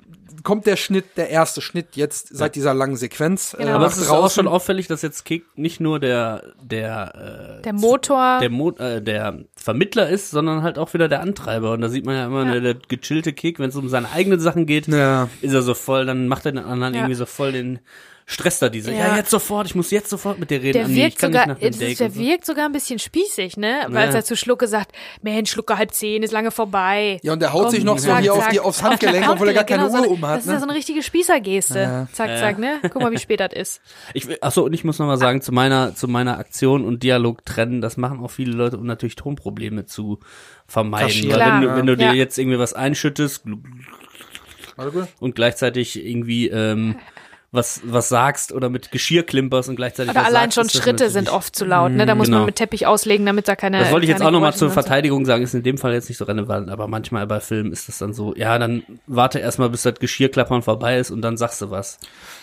kommt 0.47 0.65
der 0.67 0.77
Schnitt, 0.77 1.05
der 1.17 1.29
erste 1.29 1.61
Schnitt 1.61 1.97
jetzt 1.97 2.29
seit 2.35 2.55
dieser 2.55 2.73
langen 2.73 2.95
Sequenz. 2.97 3.55
Genau. 3.59 3.69
Äh, 3.69 3.73
aber 3.75 3.85
nach 3.87 3.93
es 3.93 3.99
ist 3.99 4.09
auch 4.11 4.31
schon 4.31 4.47
auffällig, 4.47 4.87
dass 4.87 5.03
jetzt 5.03 5.25
Kick 5.25 5.45
nicht 5.57 5.81
nur 5.81 5.99
der 6.01 6.43
der 6.63 7.59
äh, 7.59 7.63
Der 7.63 7.73
Motor. 7.73 8.39
der, 8.41 8.51
Mo 8.51 8.71
äh, 8.79 9.03
der 9.03 9.41
Vermittler 9.57 10.09
ist, 10.09 10.31
sondern 10.31 10.63
halt 10.63 10.79
auch 10.79 10.95
wieder 10.95 11.09
der 11.09 11.21
Antreiber. 11.21 11.73
Und 11.73 11.81
da 11.81 11.89
sieht 11.89 12.07
man 12.07 12.15
ja 12.15 12.27
immer, 12.27 12.45
Ja. 12.45 12.55
ne, 12.55 12.61
der 12.61 12.75
gechillte 12.89 13.33
Kick, 13.33 13.59
wenn 13.59 13.71
es 13.71 13.77
um 13.77 13.89
seine 13.89 14.11
eigenen 14.13 14.39
Sachen 14.41 14.67
geht, 14.67 14.87
Ja. 14.87 15.29
ist 15.43 15.53
er 15.53 15.63
so 15.63 15.75
voll, 15.75 16.07
dann 16.07 16.29
macht 16.29 16.47
er 16.47 16.53
den 16.53 16.65
anderen 16.65 16.95
Ja. 16.95 17.01
irgendwie 17.01 17.17
so 17.17 17.27
voll 17.27 17.51
den 17.53 17.81
Stress 18.29 18.59
da 18.59 18.69
diese. 18.69 18.91
Ja. 18.91 18.99
Ja. 19.11 19.17
jetzt 19.19 19.31
sofort, 19.31 19.69
ich 19.69 19.77
muss 19.77 19.93
jetzt 19.93 20.11
sofort 20.11 20.41
mit 20.41 20.51
dir 20.51 20.61
reden. 20.61 20.73
Der 20.73 20.85
Andi, 20.87 20.97
ich 20.97 21.05
wirkt 21.05 21.19
kann 21.21 21.31
sogar, 21.33 21.47
nicht 21.47 21.55
nach 21.55 21.61
dem 21.61 21.79
das 21.89 21.99
der 21.99 22.11
so. 22.11 22.17
wirkt 22.21 22.45
sogar 22.45 22.65
ein 22.67 22.73
bisschen 22.73 22.99
spießig, 22.99 23.57
ne? 23.57 23.87
Weil 23.89 24.09
Ja. 24.09 24.15
er 24.17 24.25
zu 24.25 24.37
Schlucke 24.37 24.67
sagt, 24.67 24.91
Mensch, 25.23 25.53
Schlucke 25.53 25.79
halb 25.79 25.93
zehn 25.95 26.25
ist 26.25 26.33
lange 26.33 26.51
vorbei. 26.51 27.21
Ja, 27.23 27.35
und 27.35 27.41
der 27.41 27.53
haut 27.53 27.67
Komm, 27.67 27.71
sich 27.71 27.85
noch 27.85 27.99
so 27.99 28.09
zack, 28.09 28.23
hier 28.23 28.33
auf 28.35 28.41
zack. 28.41 28.51
die, 28.51 28.59
aufs 28.59 28.83
Handgelenk, 28.83 29.29
obwohl 29.31 29.47
er 29.47 29.55
gar 29.55 29.63
keine 29.63 29.83
Genau, 29.85 29.93
so 29.93 29.99
Uhr 29.99 30.05
eine- 30.07 30.13
um 30.13 30.27
hat. 30.27 30.39
Das 30.39 30.47
ist 30.47 30.51
ja 30.53 30.59
so 30.59 30.65
Ne? 30.67 30.71
eine 30.73 30.79
richtige 30.79 31.05
Spießergeste. 31.05 31.79
Ja. 31.79 32.09
Zack, 32.13 32.31
Ja. 32.31 32.37
zack, 32.39 32.59
ne? 32.59 32.81
Guck 32.83 33.01
mal, 33.01 33.13
wie 33.13 33.19
spät 33.19 33.39
das 33.39 33.53
ist. 33.53 33.81
Ich 34.15 34.27
will, 34.27 34.39
achso, 34.41 34.63
und 34.65 34.73
ich 34.73 34.83
muss 34.83 34.99
nochmal 34.99 35.19
sagen, 35.19 35.41
zu 35.41 35.53
meiner, 35.53 35.95
zu 35.95 36.09
meiner 36.09 36.39
Aktion 36.41 36.85
und 36.85 37.05
Dialog 37.05 37.45
trennen, 37.45 37.81
das 37.81 37.97
machen 37.97 38.19
auch 38.25 38.33
viele 38.33 38.51
Leute, 38.53 38.77
um 38.77 38.87
natürlich 38.87 39.15
Tonprobleme 39.15 39.87
zu 39.87 40.19
vermeiden. 40.67 41.31
Weil 41.31 41.39
wenn 41.39 41.61
du, 41.63 41.77
wenn 41.77 41.87
du 41.87 41.97
dir 41.97 42.07
Ja. 42.07 42.13
jetzt 42.13 42.39
irgendwie 42.39 42.59
was 42.59 42.73
einschüttest 42.75 43.45
und 45.21 45.35
gleichzeitig 45.37 46.05
irgendwie 46.05 46.49
ähm, 46.49 46.97
was, 47.57 47.81
was 47.85 48.09
sagst 48.09 48.53
oder 48.53 48.69
mit 48.69 48.93
Geschirr 48.93 49.25
klimperst 49.25 49.69
und 49.69 49.75
gleichzeitig 49.77 50.13
Oder 50.13 50.21
was 50.21 50.27
allein 50.29 50.51
sagst, 50.53 50.71
schon 50.73 50.83
Schritte 50.83 51.11
sind 51.11 51.29
oft 51.29 51.57
zu 51.57 51.65
laut, 51.65 51.91
ne? 51.91 52.07
Da 52.07 52.15
muss 52.15 52.27
Genau. 52.27 52.39
man 52.39 52.47
mit 52.47 52.57
Teppich 52.57 52.87
auslegen, 52.87 53.27
damit 53.27 53.49
da 53.49 53.57
keine. 53.57 53.81
Das 53.81 53.91
wollte 53.91 54.05
ich 54.05 54.11
jetzt 54.11 54.23
auch 54.23 54.31
nochmal 54.31 54.55
zur. 54.55 54.71
Verteidigung 54.71 55.25
sagen, 55.25 55.43
ist 55.43 55.55
in 55.55 55.63
dem 55.63 55.79
Fall 55.79 55.93
jetzt 55.95 56.09
nicht 56.09 56.19
so 56.19 56.25
relevant, 56.27 56.69
aber 56.71 56.87
manchmal 56.87 57.27
bei 57.27 57.41
Filmen 57.41 57.73
ist 57.73 57.89
das 57.89 57.99
dann 57.99 58.13
so, 58.13 58.35
ja, 58.37 58.59
dann 58.59 58.83
warte 59.07 59.39
erstmal, 59.39 59.71
bis 59.71 59.83
das 59.83 59.95
Geschirrklappern 59.99 60.63
vorbei 60.63 60.99
ist 60.99 61.11
und 61.11 61.23
dann 61.23 61.37
sagst 61.37 61.63
du 61.63 61.71
was. 61.71 61.99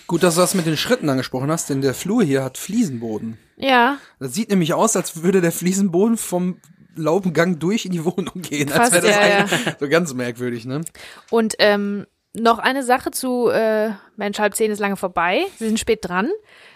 Gut, 0.07 0.23
dass 0.23 0.35
du 0.35 0.41
das 0.41 0.53
mit 0.55 0.65
den 0.65 0.75
Schritten 0.75 1.07
angesprochen 1.09 1.51
hast, 1.51 1.69
denn 1.69 1.81
der 1.81 1.93
Flur 1.93 2.23
hier 2.23 2.43
hat 2.43 2.57
Fliesenboden. 2.57 3.37
Ja, 3.57 3.97
Das 4.19 4.33
sieht 4.33 4.49
nämlich 4.49 4.73
aus, 4.73 4.95
als 4.95 5.21
würde 5.21 5.39
der 5.41 5.51
Fliesenboden 5.51 6.17
vom 6.17 6.57
Laubengang 6.95 7.59
durch 7.59 7.85
in 7.85 7.91
die 7.91 8.03
Wohnung 8.05 8.41
gehen. 8.41 8.69
Krass, 8.69 8.91
als 8.91 9.03
wäre 9.03 9.07
das 9.07 9.51
ja, 9.51 9.57
ein, 9.71 9.75
so 9.79 9.87
ganz 9.89 10.13
merkwürdig, 10.13 10.65
ne? 10.65 10.81
und 11.29 11.55
ähm, 11.59 12.05
noch 12.33 12.59
eine 12.59 12.83
Sache 12.83 13.11
zu 13.11 13.49
äh, 13.49 13.91
Mensch, 14.15 14.39
halb 14.39 14.55
zehn 14.55 14.71
ist 14.71 14.79
lange 14.79 14.97
vorbei. 14.97 15.45
Sie 15.57 15.67
sind 15.67 15.79
spät 15.79 15.99
dran. 16.01 16.29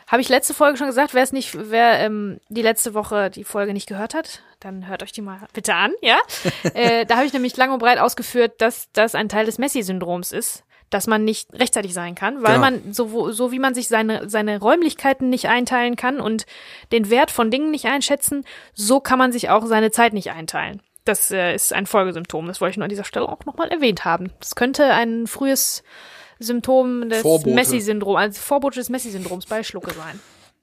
Habe 0.08 0.22
ich 0.22 0.30
letzte 0.30 0.54
Folge 0.54 0.78
schon 0.78 0.88
gesagt, 0.88 1.14
wer 1.14 1.24
es 1.24 1.34
nicht, 1.34 1.58
wer 1.70 2.00
ähm, 2.00 2.40
die 2.50 2.62
letzte 2.62 2.94
Woche 2.94 3.30
die 3.30 3.44
Folge 3.44 3.74
nicht 3.74 3.88
gehört 3.88 4.14
hat, 4.14 4.42
dann 4.62 4.88
hört 4.88 5.04
euch 5.04 5.12
die 5.12 5.22
mal 5.22 5.40
bitte 5.54 5.74
an, 5.74 5.92
ja. 6.02 6.18
äh, 6.74 7.06
da 7.06 7.18
habe 7.18 7.26
ich 7.26 7.34
nämlich 7.34 7.58
lang 7.58 7.72
und 7.72 7.80
breit 7.80 7.98
ausgeführt, 8.00 8.62
dass 8.62 8.88
das 8.94 9.16
ein 9.16 9.28
Teil 9.28 9.46
des 9.46 9.58
Messi-Syndroms 9.58 10.32
ist, 10.32 10.64
dass 10.90 11.08
man 11.08 11.26
nicht 11.26 11.52
rechtzeitig 11.54 11.94
sein 11.94 12.16
kann, 12.16 12.42
weil 12.42 12.56
Genau. 12.56 12.60
man 12.60 12.94
so, 12.94 13.32
so 13.32 13.52
wie 13.52 13.60
man 13.60 13.74
sich 13.74 13.90
seine 13.90 14.30
seine 14.30 14.60
Räumlichkeiten 14.60 15.30
nicht 15.30 15.50
einteilen 15.50 15.98
kann 15.98 16.22
und 16.22 16.46
den 16.94 17.10
Wert 17.10 17.30
von 17.30 17.52
Dingen 17.52 17.72
nicht 17.72 17.86
einschätzen, 17.88 18.46
so 18.74 19.02
kann 19.02 19.20
man 19.20 19.34
sich 19.34 19.50
auch 19.50 19.66
seine 19.66 19.92
Zeit 19.92 20.14
nicht 20.14 20.32
einteilen. 20.32 20.82
Das 21.08 21.32
äh, 21.32 21.56
ist 21.56 21.74
ein 21.74 21.86
Folgesymptom. 21.86 22.48
Das 22.48 22.60
wollte 22.62 22.72
ich 22.72 22.78
nur 22.78 22.84
an 22.86 22.90
dieser 22.90 23.04
Stelle 23.04 23.28
auch 23.30 23.46
nochmal 23.46 23.70
erwähnt 23.70 24.06
haben. 24.06 24.32
Das 24.40 24.56
könnte 24.56 24.86
ein 24.86 25.28
frühes 25.28 25.84
Symptom 26.40 27.10
des. 27.10 27.24
Messi-Syndroms, 27.46 28.18
also 28.20 28.40
Vorbote 28.42 28.80
des 28.80 28.90
Messi-Syndroms 28.90 29.46
bei 29.46 29.64
Schlucke 29.64 29.92
sein. 29.94 30.20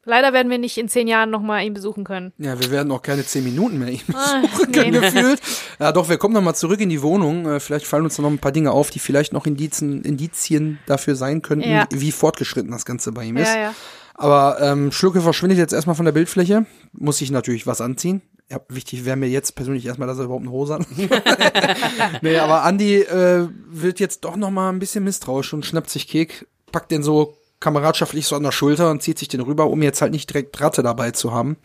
Leider 0.07 0.35
werden 0.35 0.51
wir 0.51 0.59
nicht 0.59 0.77
in 0.77 0.89
zehn 0.91 1.09
Jahren 1.09 1.31
nochmal 1.31 1.65
ihn 1.65 1.73
besuchen 1.73 2.05
können. 2.05 2.35
Ja, 2.37 2.61
wir 2.61 2.71
werden 2.71 2.93
auch 2.93 3.01
keine 3.01 3.25
zehn 3.25 3.43
Minuten 3.43 3.79
mehr 3.79 3.89
ihm 3.89 4.01
Ah, 4.13 4.43
suchen 4.55 4.71
können, 4.73 4.91
nee. 4.91 4.99
gefühlt. 5.01 5.41
Ja, 5.81 5.93
doch, 5.93 6.11
wir 6.11 6.19
kommen 6.19 6.35
nochmal 6.35 6.55
zurück 6.55 6.79
in 6.81 6.91
die 6.91 7.01
Wohnung. 7.01 7.47
Äh, 7.47 7.59
Vielleicht 7.59 7.87
fallen 7.87 8.05
uns 8.05 8.19
noch 8.19 8.29
ein 8.29 8.39
paar 8.39 8.53
Dinge 8.53 8.71
auf, 8.71 8.91
die 8.91 8.99
vielleicht 8.99 9.33
noch 9.33 9.47
Indizien, 9.47 10.03
Indizien 10.05 10.79
dafür 10.85 11.17
sein 11.17 11.41
könnten, 11.41 11.71
Ja. 11.71 11.87
wie 11.91 12.13
fortgeschritten 12.13 12.71
das 12.71 12.85
Ganze 12.85 13.13
bei 13.13 13.25
ihm 13.25 13.39
ist. 13.39 13.55
Ja, 13.55 13.61
ja. 13.61 13.75
Aber 14.17 14.59
ähm, 14.61 14.93
Schlucke 14.93 15.23
verschwindet 15.23 15.59
jetzt 15.59 15.73
erstmal 15.73 15.97
von 15.97 16.05
der 16.05 16.13
Bildfläche. 16.13 16.67
Muss 16.93 17.21
ich 17.23 17.31
natürlich 17.31 17.67
was 17.67 17.81
anziehen. 17.81 18.21
Ja, 18.51 18.61
wichtig 18.69 19.05
wäre 19.05 19.17
mir 19.17 19.29
jetzt 19.29 19.55
persönlich 19.55 19.87
erstmal, 19.87 20.07
dass 20.07 20.19
er 20.19 20.25
überhaupt 20.25 20.45
eine 20.45 20.53
Hose 20.53 20.75
hat. 20.75 20.87
nee, 22.23 22.37
aber 22.37 22.63
Andi 22.63 23.01
äh, 23.01 23.49
wird 23.69 24.01
jetzt 24.01 24.25
doch 24.25 24.37
noch 24.37 24.51
mal 24.51 24.71
ein 24.71 24.79
bisschen 24.79 25.05
misstrauisch 25.05 25.53
und 25.55 25.65
schnappt 25.65 25.91
sich 25.91 26.09
Kek, 26.09 26.47
packt 26.71 26.91
den 26.91 27.03
so 27.03 27.37
kameradschaftlich 27.61 28.27
so 28.27 28.37
an 28.37 28.43
der 28.43 28.53
Schulter 28.53 28.91
und 28.91 29.03
zieht 29.03 29.19
sich 29.19 29.29
den 29.29 29.41
rüber, 29.41 29.67
um 29.69 29.83
jetzt 29.83 30.03
halt 30.03 30.13
nicht 30.13 30.29
direkt 30.31 30.61
Ratte 30.61 30.83
dabei 30.83 31.11
zu 31.13 31.33
haben. 31.33 31.57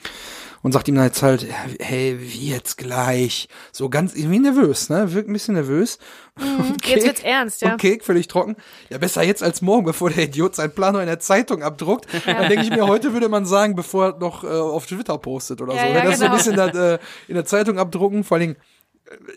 Und 0.61 0.73
sagt 0.73 0.89
ihm 0.89 0.95
dann 0.95 1.05
jetzt 1.05 1.23
halt, 1.23 1.47
hey, 1.79 2.17
wie 2.19 2.49
jetzt 2.49 2.77
gleich? 2.77 3.47
So 3.71 3.87
ganz, 3.87 4.13
irgendwie 4.13 4.39
nervös, 4.39 4.89
ne? 4.89 5.13
Wirkt 5.13 5.29
ein 5.29 5.33
bisschen 5.33 5.53
nervös. 5.53 5.99
Jetzt 6.37 6.83
Kek- 6.83 7.03
wird's 7.05 7.21
ernst, 7.23 7.61
ja. 7.61 7.71
Und 7.71 7.77
Kek 7.81 8.03
völlig 8.03 8.27
trocken. 8.27 8.57
Ja, 8.89 8.97
besser 8.97 9.23
jetzt 9.23 9.41
als 9.41 9.61
morgen, 9.61 9.85
bevor 9.85 10.09
der 10.09 10.25
Idiot 10.25 10.55
seinen 10.55 10.75
Plan 10.75 10.93
noch 10.95 10.99
in 10.99 11.05
der 11.07 11.19
Zeitung 11.21 11.63
abdruckt. 11.63 12.07
Dann 12.25 12.49
denke 12.49 12.65
ich 12.65 12.71
mir, 12.71 12.87
heute 12.87 13.13
würde 13.13 13.29
man 13.29 13.45
sagen, 13.45 13.73
bevor 13.73 14.07
er 14.07 14.17
noch 14.19 14.43
äh, 14.43 14.47
auf 14.47 14.85
Twitter 14.85 15.17
postet 15.17 15.61
oder 15.61 15.75
Ja, 15.75 15.81
so. 15.81 15.87
ja, 15.87 15.95
Wenn 15.95 16.03
das 16.05 16.19
so 16.19 16.25
ein 16.25 16.31
genau. 16.31 16.37
bisschen 16.37 16.55
das, 16.57 16.75
äh, 16.75 16.99
in 17.29 17.35
der 17.35 17.45
Zeitung 17.45 17.79
abdrucken, 17.79 18.25
vor 18.25 18.35
allen 18.35 18.47
Dingen, 18.49 18.57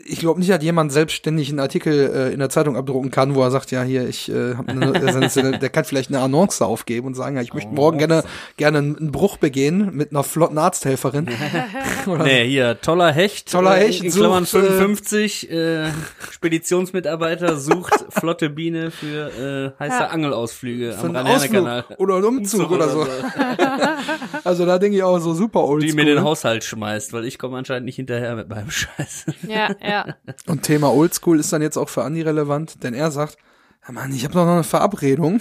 ich 0.05 0.19
glaube 0.21 0.39
nicht, 0.39 0.51
dass 0.51 0.63
jemand 0.63 0.93
selbstständig 0.93 1.49
einen 1.49 1.61
Artikel 1.61 2.11
äh, 2.15 2.33
in 2.33 2.39
der 2.41 2.51
Zeitung 2.51 2.77
abdrucken 2.77 3.11
kann, 3.11 3.35
wo 3.35 3.43
er 3.43 3.51
sagt, 3.51 3.71
ja, 3.71 3.83
hier, 3.83 4.07
ich 4.07 4.31
äh, 4.31 4.55
hab 4.55 4.69
eine, 4.69 4.93
der 5.59 5.71
kann 5.71 5.85
vielleicht 5.85 6.11
eine 6.11 6.21
Annonce 6.21 6.63
aufgeben 6.63 7.07
und 7.07 7.15
sagen, 7.15 7.37
ja, 7.37 7.43
ich 7.43 7.55
möchte 7.55 7.73
morgen 7.73 7.99
gerne 7.99 8.23
gerne 8.57 8.79
einen 8.79 9.13
Bruch 9.13 9.39
begehen 9.39 9.95
mit 9.95 10.11
einer 10.11 10.25
flotten 10.25 10.59
Arzthelferin. 10.59 11.29
Oder 12.07 12.25
Nee, 12.25 12.47
hier, 12.49 12.81
toller 12.81 13.13
Hecht. 13.13 13.51
Toller 13.51 13.79
äh, 13.79 13.87
Hecht 13.87 14.05
In 14.05 14.11
Klammern 14.11 14.45
sucht, 14.45 14.65
äh, 14.65 14.73
55, 14.73 15.51
äh, 15.51 15.89
Speditionsmitarbeiter 16.31 17.57
sucht 17.57 18.05
flotte 18.11 18.51
Biene 18.51 18.91
für 18.91 19.73
äh, 19.79 19.83
heiße 19.83 19.97
Ja. 20.01 20.07
Angelausflüge 20.09 20.93
für 20.93 21.07
am 21.07 21.17
Rhein-Kanal. 21.17 21.85
Oder 21.97 22.17
einen 22.17 22.25
Umzug 22.25 22.71
oder 22.71 22.89
so. 22.89 23.07
Also 24.45 24.67
da 24.67 24.79
denke 24.79 24.97
ich 24.97 25.03
auch 25.03 25.19
so 25.19 25.33
super 25.35 25.65
oldschool. 25.65 25.91
Die 25.91 25.97
mir 25.97 26.05
den? 26.05 26.23
Haushalt 26.23 26.65
schmeißt, 26.65 27.13
weil 27.13 27.25
ich 27.25 27.39
komme 27.39 27.57
anscheinend 27.57 27.87
nicht 27.87 27.97
hinterher 27.97 28.37
mit 28.37 28.49
meinem 28.49 28.71
Scheiß. 28.71 29.27
Ja, 29.49 29.62
ja. 29.83 30.17
Und 30.47 30.63
Thema 30.63 30.93
Oldschool 30.93 31.39
ist 31.41 31.53
dann 31.53 31.63
jetzt 31.63 31.77
auch 31.77 31.89
für 31.89 32.05
Andi 32.05 32.23
relevant, 32.23 32.83
denn 32.83 32.95
er 32.95 33.11
sagt, 33.11 33.37
ja 33.87 33.93
Mann, 33.93 34.15
ich 34.15 34.23
habe 34.25 34.35
doch 34.35 34.47
noch 34.47 34.53
eine 34.53 34.65
Verabredung. 34.65 35.41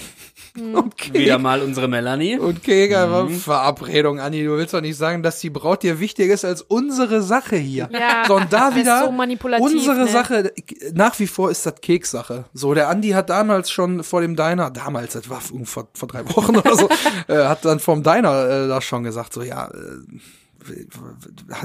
Okay. 0.74 1.14
Wieder 1.14 1.38
mal 1.38 1.62
unsere 1.62 1.88
Melanie. 1.88 2.38
Und 2.38 2.64
Keger, 2.64 3.30
Verabredung, 3.30 4.20
Andi, 4.20 4.44
du 4.44 4.58
willst 4.58 4.74
doch 4.74 4.82
nicht 4.82 4.98
sagen, 4.98 5.22
dass 5.22 5.40
die 5.40 5.50
Braut 5.52 5.84
dir 5.84 6.00
wichtiger 6.00 6.34
ist 6.34 6.44
als 6.44 6.62
unsere 6.62 7.22
Sache 7.22 7.56
hier. 7.56 7.88
Ja, 7.92 8.26
So, 8.26 8.36
und 8.36 8.52
da 8.52 8.70
das 8.70 8.70
ist 8.72 8.76
wieder 8.78 9.04
so 9.04 9.64
unsere 9.64 10.06
ne? 10.06 10.08
Sache, 10.08 10.54
nach 10.94 11.18
wie 11.20 11.28
vor 11.28 11.52
ist 11.52 11.66
das 11.66 11.76
Kekssache. 11.82 12.46
So, 12.54 12.74
der 12.74 12.90
Andi 12.90 13.10
hat 13.12 13.30
damals 13.30 13.70
schon 13.70 14.04
vor 14.04 14.22
dem 14.22 14.36
Diner, 14.36 14.72
damals, 14.72 15.14
das 15.14 15.30
war 15.30 15.40
vor, 15.40 15.88
vor 15.94 16.08
drei 16.08 16.28
Wochen 16.36 16.56
oder 16.58 16.76
so, 16.76 16.90
äh, 17.28 17.46
hat 17.46 17.64
dann 17.64 17.80
vom 17.80 18.02
Diner 18.02 18.50
äh, 18.50 18.68
da 18.68 18.82
schon 18.82 19.04
gesagt, 19.04 19.34
so, 19.34 19.44
ja, 19.44 19.68
äh, 19.68 20.18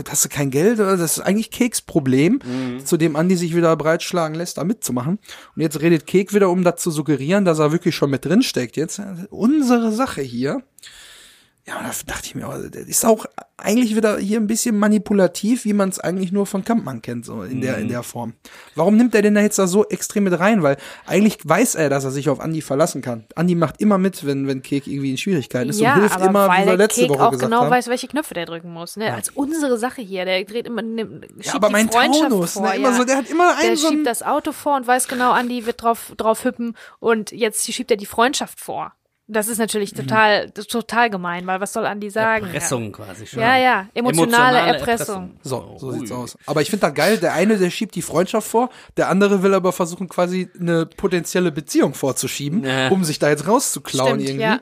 hast 0.09 0.25
du 0.25 0.29
kein 0.29 0.51
Geld? 0.51 0.79
Das 0.79 1.01
ist 1.01 1.21
eigentlich 1.21 1.51
Keks 1.51 1.83
Problem, 1.83 2.41
zu 2.85 2.97
dem 2.97 3.17
Andi 3.17 3.37
sich 3.37 3.55
wieder 3.55 3.77
breitschlagen 3.77 4.37
lässt, 4.37 4.59
da 4.59 4.65
mitzumachen. 4.65 5.19
Und 5.55 5.63
jetzt 5.63 5.81
redet 5.81 6.07
Kek 6.07 6.33
wieder, 6.35 6.51
um 6.51 6.65
das 6.65 6.83
zu 6.83 6.91
suggerieren, 6.91 7.45
dass 7.45 7.59
er 7.59 7.73
wirklich 7.73 7.95
schon 7.95 8.11
mit 8.11 8.25
drin 8.25 8.43
steckt. 8.43 8.77
Jetzt 8.77 8.99
äh, 8.99 9.27
unsere 9.31 9.93
Sache 9.93 10.23
hier. 10.23 10.63
Ja, 11.69 11.79
und 11.79 11.85
da 11.85 11.91
dachte 12.07 12.27
ich 12.27 12.35
mir, 12.37 12.45
aber 12.45 12.69
das 12.69 12.85
ist 12.85 13.05
auch 13.05 13.27
eigentlich 13.57 13.97
wieder 13.97 14.19
hier 14.19 14.39
ein 14.39 14.47
bisschen 14.47 14.79
manipulativ, 14.79 15.65
wie 15.65 15.73
man 15.73 15.89
es 15.89 15.99
eigentlich 15.99 16.31
nur 16.31 16.47
von 16.47 16.65
Kampmann 16.65 17.03
kennt, 17.03 17.25
so 17.25 17.43
in 17.43 17.61
der, 17.61 17.79
in 17.79 17.89
der 17.89 18.05
Form. 18.05 18.35
Warum 18.77 18.97
nimmt 18.97 19.17
er 19.17 19.23
denn 19.23 19.35
da 19.35 19.41
jetzt 19.41 19.59
da 19.59 19.67
so 19.67 19.85
extrem 19.89 20.25
mit 20.25 20.39
rein? 20.39 20.63
Weil 20.63 20.77
eigentlich 21.07 21.39
weiß 21.43 21.75
er, 21.75 21.91
dass 21.91 22.05
er 22.05 22.13
sich 22.13 22.29
auf 22.29 22.39
Andi 22.39 22.61
verlassen 22.61 23.03
kann. 23.03 23.25
Andi 23.35 23.57
macht 23.57 23.81
immer 23.81 23.99
mit, 23.99 24.25
wenn, 24.25 24.47
wenn 24.47 24.63
Kek 24.63 24.87
irgendwie 24.87 25.11
in 25.11 25.17
Schwierigkeiten 25.17 25.71
ist 25.71 25.81
ja, 25.81 25.95
und 25.95 26.01
hilft 26.01 26.17
aber 26.17 26.29
immer, 26.29 26.49
weil 26.49 26.55
wie 26.55 26.59
wir 26.61 26.67
der 26.67 26.77
letzte 26.77 27.01
Kek 27.01 27.11
Woche 27.11 27.27
auch 27.27 27.31
gesagt 27.33 27.51
genau 27.51 27.63
haben. 27.63 27.71
weiß, 27.71 27.89
welche 27.89 28.07
Knöpfe 28.07 28.35
der 28.35 28.47
drücken 28.47 28.73
muss. 28.73 28.97
Ne? 28.97 29.13
Als 29.13 29.31
unsere 29.31 29.77
Sache 29.77 30.03
hier, 30.03 30.25
der 30.25 30.45
dreht 30.45 30.69
immer, 30.69 30.83
ne, 30.83 31.03
schiebt 31.03 31.47
ja, 31.47 31.55
aber 31.55 31.67
die 31.67 31.73
mein 31.73 31.91
Freundschaft 31.91 32.31
Taunus, 32.31 32.53
vor, 32.53 32.63
ne, 32.63 32.77
immer 32.77 32.91
ja. 32.91 32.97
so, 32.97 33.05
der 33.05 33.17
hat 33.17 33.29
immer 33.29 33.57
der 33.57 33.71
einen 33.71 33.77
so 33.77 33.89
einen, 33.89 33.97
schiebt 33.97 34.07
das 34.07 34.23
Auto 34.23 34.53
vor 34.53 34.77
und 34.77 34.87
weiß 34.87 35.09
genau, 35.09 35.33
Andi 35.33 35.67
wird 35.67 35.83
drauf, 35.83 36.13
drauf 36.17 36.45
hüppen 36.45 36.77
und 37.01 37.33
jetzt 37.33 37.67
schiebt 37.73 37.91
er 37.91 37.97
die 37.97 38.07
Freundschaft 38.07 38.61
vor. 38.61 38.93
Das 39.29 39.49
ist 39.49 39.59
natürlich 39.59 39.93
Mhm. 39.93 40.03
total, 40.07 40.53
ist 40.57 40.71
total 40.71 41.11
gemein, 41.11 41.47
weil 41.49 41.61
was 41.61 41.73
soll 41.73 41.85
Andi 41.85 42.11
sagen? 42.11 42.47
Erpressung 42.47 42.93
quasi 42.93 43.27
schon. 43.27 43.41
Ja, 43.41 43.57
ja, 43.57 43.89
emotionale, 43.93 44.59
Erpressung. 44.59 45.37
So, 45.43 45.75
so 45.79 45.89
Ui. 45.89 45.99
sieht's 45.99 46.13
aus. 46.13 46.37
Aber 46.47 46.63
ich 46.63 46.71
finde 46.71 46.87
das 46.87 46.95
geil, 46.95 47.19
der 47.19 47.33
eine, 47.33 47.59
der 47.59 47.71
schiebt 47.71 47.97
die 47.97 48.03
Freundschaft 48.03 48.47
vor, 48.49 48.71
der 48.97 49.09
andere 49.09 49.43
will 49.43 49.53
aber 49.55 49.73
versuchen, 49.73 50.09
quasi 50.09 50.49
eine 50.61 50.87
potenzielle 50.87 51.51
Beziehung 51.51 51.95
vorzuschieben, 51.95 52.63
Ja. 52.65 52.89
um 52.91 53.03
sich 53.03 53.19
da 53.19 53.29
jetzt 53.29 53.49
rauszuklauen 53.49 54.21
Stimmt, 54.21 54.29
irgendwie. 54.29 54.43
ja. 54.45 54.61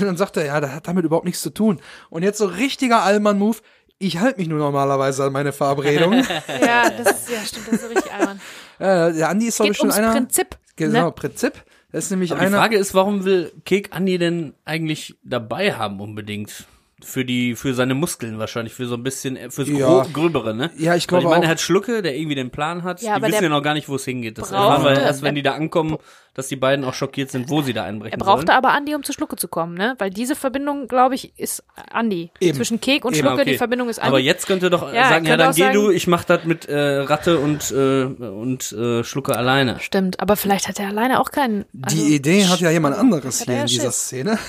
Dann 0.00 0.16
sagt 0.18 0.36
er, 0.36 0.44
ja, 0.46 0.60
das 0.60 0.72
hat 0.72 0.86
damit 0.88 1.04
überhaupt 1.04 1.24
nichts 1.26 1.40
zu 1.42 1.50
tun. 1.50 1.80
Und 2.10 2.22
jetzt 2.22 2.38
so 2.38 2.44
richtiger 2.46 3.02
Allmann-Move, 3.02 3.58
ich 3.98 4.18
halte 4.18 4.38
mich 4.38 4.48
nur 4.48 4.58
normalerweise 4.58 5.24
an 5.24 5.32
meine 5.32 5.52
Verabredung. 5.52 6.12
Ja, 6.60 6.90
das 6.90 7.20
ist, 7.20 7.30
ja, 7.30 7.38
stimmt, 7.44 7.68
das 7.68 7.74
ist 7.74 7.80
so 7.82 7.86
richtig 7.88 8.12
albern. 8.12 8.40
äh, 8.78 9.12
der 9.16 9.28
Andi 9.30 9.46
ist, 9.46 9.56
glaube 9.56 9.72
ich, 9.72 9.78
Geht 9.78 9.80
schon 9.80 9.90
ums 9.90 9.98
einer. 9.98 10.12
Prinzip. 10.12 10.58
Genau, 10.76 11.06
Ne? 11.06 11.12
Prinzip. 11.12 11.52
Das 11.94 12.06
ist 12.06 12.10
nämlich 12.10 12.32
Aber 12.32 12.40
die 12.40 12.46
einer. 12.48 12.58
Frage 12.58 12.76
ist, 12.76 12.92
warum 12.92 13.24
will 13.24 13.52
Kek 13.64 13.90
Andi 13.92 14.18
denn 14.18 14.54
eigentlich 14.64 15.14
dabei 15.22 15.74
haben 15.74 16.00
unbedingt? 16.00 16.66
Für 17.04 17.24
die, 17.24 17.54
für 17.54 17.74
seine 17.74 17.94
Muskeln 17.94 18.38
wahrscheinlich, 18.38 18.72
für 18.74 18.86
so 18.86 18.94
ein 18.96 19.02
bisschen, 19.02 19.36
äh, 19.36 19.50
fürs 19.50 19.68
Ja. 19.68 20.04
Gröbere, 20.12 20.54
ne? 20.54 20.70
Ja, 20.76 20.94
ich 20.96 21.04
Weil 21.04 21.20
glaube 21.20 21.24
ich 21.24 21.30
meine, 21.30 21.44
er 21.44 21.50
hat 21.50 21.60
Schlucke, 21.60 22.02
der 22.02 22.16
irgendwie 22.16 22.34
den 22.34 22.50
Plan 22.50 22.82
hat. 22.82 23.00
Ja, 23.02 23.10
die 23.16 23.22
aber 23.22 23.28
wissen 23.32 23.42
ja 23.44 23.48
noch 23.50 23.62
gar 23.62 23.74
nicht, 23.74 23.88
wo 23.88 23.96
es 23.96 24.04
hingeht. 24.04 24.38
Das 24.38 24.50
erfahren 24.50 24.82
wir 24.84 25.00
erst, 25.00 25.22
wenn 25.22 25.34
die 25.34 25.42
da 25.42 25.54
ankommen, 25.54 25.98
dass 26.34 26.48
die 26.48 26.56
beiden 26.56 26.84
auch 26.84 26.94
schockiert 26.94 27.30
sind, 27.30 27.48
wo 27.48 27.62
sie 27.62 27.72
da 27.72 27.84
einbrechen 27.84 28.18
Er 28.18 28.24
brauchte 28.24 28.46
sollen. 28.46 28.58
aber 28.58 28.72
Andi, 28.72 28.94
um 28.94 29.04
zu 29.04 29.12
Schlucke 29.12 29.36
zu 29.36 29.46
kommen, 29.46 29.74
ne? 29.74 29.94
Weil 29.98 30.10
diese 30.10 30.34
Verbindung, 30.34 30.88
glaube 30.88 31.14
ich, 31.14 31.32
ist 31.38 31.62
Andi. 31.92 32.30
Eben. 32.40 32.56
Zwischen 32.56 32.80
Kek 32.80 33.04
und 33.04 33.12
Eben, 33.14 33.20
Schlucke, 33.26 33.42
Okay. 33.42 33.50
die 33.52 33.58
Verbindung 33.58 33.88
ist 33.88 33.98
Andi. 34.00 34.08
Aber 34.08 34.18
jetzt 34.18 34.46
könnte 34.46 34.68
doch 34.70 34.90
äh, 34.92 34.96
Ja, 34.96 35.08
sagen, 35.10 35.26
ja, 35.26 35.36
dann 35.36 35.54
geh 35.54 35.70
du, 35.72 35.82
sagen- 35.84 35.96
ich 35.96 36.06
mach 36.08 36.24
das 36.24 36.44
mit 36.44 36.66
äh, 36.66 36.76
Ratte 37.00 37.38
und 37.38 37.70
äh, 37.70 38.04
und 38.04 38.72
äh, 38.72 39.04
Schlucke 39.04 39.36
alleine. 39.36 39.78
Stimmt, 39.80 40.18
aber 40.20 40.36
vielleicht 40.36 40.66
hat 40.68 40.80
er 40.80 40.88
alleine 40.88 41.20
auch 41.20 41.30
keinen. 41.30 41.64
also- 41.82 41.96
Die 41.96 42.14
Idee 42.16 42.46
hat 42.46 42.60
ja 42.60 42.70
jemand 42.70 42.96
anderes 42.96 43.42
hier 43.42 43.54
er 43.54 43.60
in 43.62 43.66
dieser 43.68 43.84
Schiss. 43.84 44.06
Szene. 44.06 44.38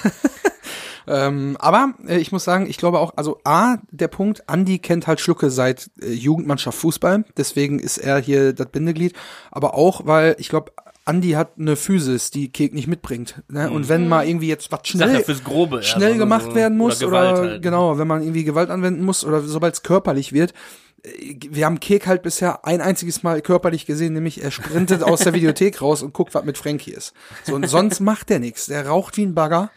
ähm, 1.08 1.56
aber 1.60 1.94
äh, 2.08 2.18
ich 2.18 2.32
muss 2.32 2.44
sagen, 2.44 2.68
ich 2.70 2.78
glaube 2.78 3.00
auch, 3.00 3.14
also 3.16 3.40
A, 3.44 3.78
der 3.92 4.08
Punkt, 4.08 4.48
Andi 4.50 4.80
kennt 4.80 5.08
halt 5.08 5.20
Schlucke 5.20 5.50
seit 5.50 5.90
äh, 6.02 6.12
Jugendmannschaft 6.12 6.78
Fußball, 6.78 7.26
deswegen 7.38 7.80
ist 7.80 7.98
er 7.98 8.20
hier 8.20 8.54
das 8.54 8.68
Bindeglied, 8.68 9.14
aber 9.52 9.76
auch, 9.76 10.06
weil 10.06 10.36
ich 10.40 10.50
glaube, 10.50 10.72
Andi 11.08 11.32
hat 11.32 11.52
eine 11.60 11.76
Physis, 11.76 12.32
die 12.32 12.50
Kek 12.52 12.74
nicht 12.74 12.88
mitbringt. 12.88 13.44
Ne? 13.48 13.70
Und 13.70 13.90
wenn 13.90 14.08
mal 14.08 14.28
irgendwie 14.28 14.48
jetzt 14.48 14.72
was 14.72 14.80
ja 14.86 15.06
schnell, 15.06 15.24
fürs 15.24 15.44
Grobe. 15.44 15.76
ja, 15.78 15.82
schnell 15.84 16.14
so- 16.14 16.18
gemacht 16.18 16.46
so- 16.46 16.56
werden 16.56 16.78
muss 16.80 17.04
oder, 17.04 17.08
Gewalt 17.12 17.38
halt. 17.38 17.62
genau, 17.62 18.00
wenn 18.00 18.08
man 18.08 18.24
irgendwie 18.24 18.44
Gewalt 18.44 18.72
anwenden 18.72 19.04
muss 19.06 19.24
oder 19.24 19.42
sobald 19.42 19.76
es 19.76 19.84
körperlich 19.84 20.34
wird. 20.34 20.56
Äh, 21.04 21.36
Wir 21.52 21.68
haben 21.68 21.80
Kek 21.80 22.08
halt 22.08 22.24
bisher 22.24 22.66
ein 22.66 22.82
einziges 22.82 23.22
Mal 23.22 23.42
körperlich 23.44 23.86
gesehen, 23.86 24.14
nämlich 24.14 24.44
er 24.44 24.50
sprintet 24.50 25.04
aus 25.04 25.20
der 25.20 25.34
Videothek 25.36 25.80
raus 25.80 26.02
und 26.02 26.12
guckt, 26.14 26.34
was 26.34 26.44
mit 26.44 26.58
Frankie 26.58 26.94
ist. 26.94 27.14
So, 27.44 27.54
und 27.54 27.70
sonst 27.70 28.00
macht 28.00 28.32
er 28.32 28.40
nichts. 28.40 28.66
Der 28.66 28.88
raucht 28.88 29.16
wie 29.18 29.28
ein 29.28 29.36
Bagger, 29.36 29.70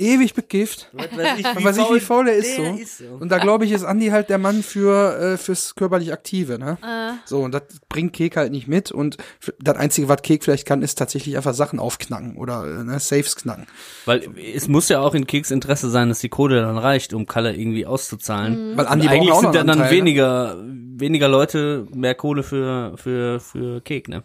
ewig 0.00 0.34
bekifft. 0.34 0.88
Was 0.92 1.16
weiß 1.16 1.38
ich, 1.38 1.82
nicht, 1.82 1.94
wie 1.94 2.00
faul 2.00 2.28
er 2.28 2.36
ist 2.36 2.56
so. 2.56 2.62
ist 2.62 2.98
so. 2.98 3.04
Und 3.20 3.30
da 3.30 3.38
glaube 3.38 3.64
ich, 3.64 3.72
ist 3.72 3.84
Andi 3.84 4.08
halt 4.08 4.30
der 4.30 4.38
Mann 4.38 4.62
für 4.62 5.18
äh, 5.18 5.36
fürs 5.36 5.74
körperlich 5.74 6.12
Aktive, 6.12 6.58
ne? 6.58 6.78
Äh. 6.82 7.18
So, 7.24 7.40
und 7.40 7.52
das 7.52 7.62
bringt 7.88 8.12
Kek 8.12 8.36
halt 8.36 8.52
nicht 8.52 8.66
mit. 8.66 8.90
Und 8.90 9.18
das 9.60 9.76
Einzige, 9.76 10.08
was 10.08 10.22
Kek 10.22 10.44
vielleicht 10.44 10.66
kann, 10.66 10.82
ist 10.82 10.96
tatsächlich 10.96 11.36
einfach 11.36 11.54
Sachen 11.54 11.78
aufknacken 11.78 12.36
oder 12.36 12.64
äh, 12.64 12.84
ne, 12.84 12.98
Saves 12.98 13.36
knacken. 13.36 13.66
Weil 14.06 14.28
es 14.54 14.68
muss 14.68 14.88
ja 14.88 15.00
auch 15.00 15.14
in 15.14 15.26
Keks 15.26 15.50
Interesse 15.50 15.90
sein, 15.90 16.08
dass 16.08 16.20
die 16.20 16.28
Kohle 16.28 16.60
dann 16.62 16.78
reicht, 16.78 17.12
um 17.12 17.26
Kalle 17.26 17.54
irgendwie 17.54 17.86
auszuzahlen. 17.86 18.76
Weil 18.76 18.86
Andi 18.86 19.06
Und 19.06 19.12
eigentlich 19.12 19.34
sind 19.34 19.54
ja 19.54 19.64
dann 19.64 19.70
Anteil, 19.70 19.90
ne? 19.90 19.96
weniger, 19.96 20.56
weniger 20.96 21.28
Leute 21.28 21.86
mehr 21.94 22.14
Kohle 22.14 22.42
für, 22.42 22.96
für, 22.96 23.40
für 23.40 23.80
Kek, 23.82 24.08
ne? 24.08 24.24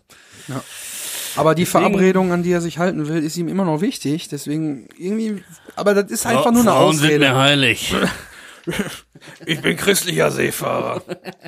Aber 1.36 1.56
die 1.56 1.64
Deswegen- 1.64 1.86
Verabredung, 1.86 2.32
an 2.32 2.44
die 2.44 2.52
er 2.52 2.62
sich 2.62 2.78
halten 2.80 3.08
will, 3.08 3.24
ist 3.24 3.38
ihm 3.38 3.48
immer 3.48 3.66
noch 3.66 3.82
wichtig. 3.82 4.28
Deswegen 4.30 4.88
irgendwie, 4.98 5.44
aber 5.76 5.94
das 5.94 6.12
ist 6.12 6.26
einfach 6.26 6.52
nur 6.52 6.62
eine 6.62 6.72
Frauen 6.72 6.96
sind 6.96 7.08
mir 7.20 7.32
Ausrede. 7.32 7.36
heilig. 7.38 7.96
Ich 9.46 9.62
bin 9.62 9.78
christlicher 9.78 10.32
Seefahrer. 10.32 11.04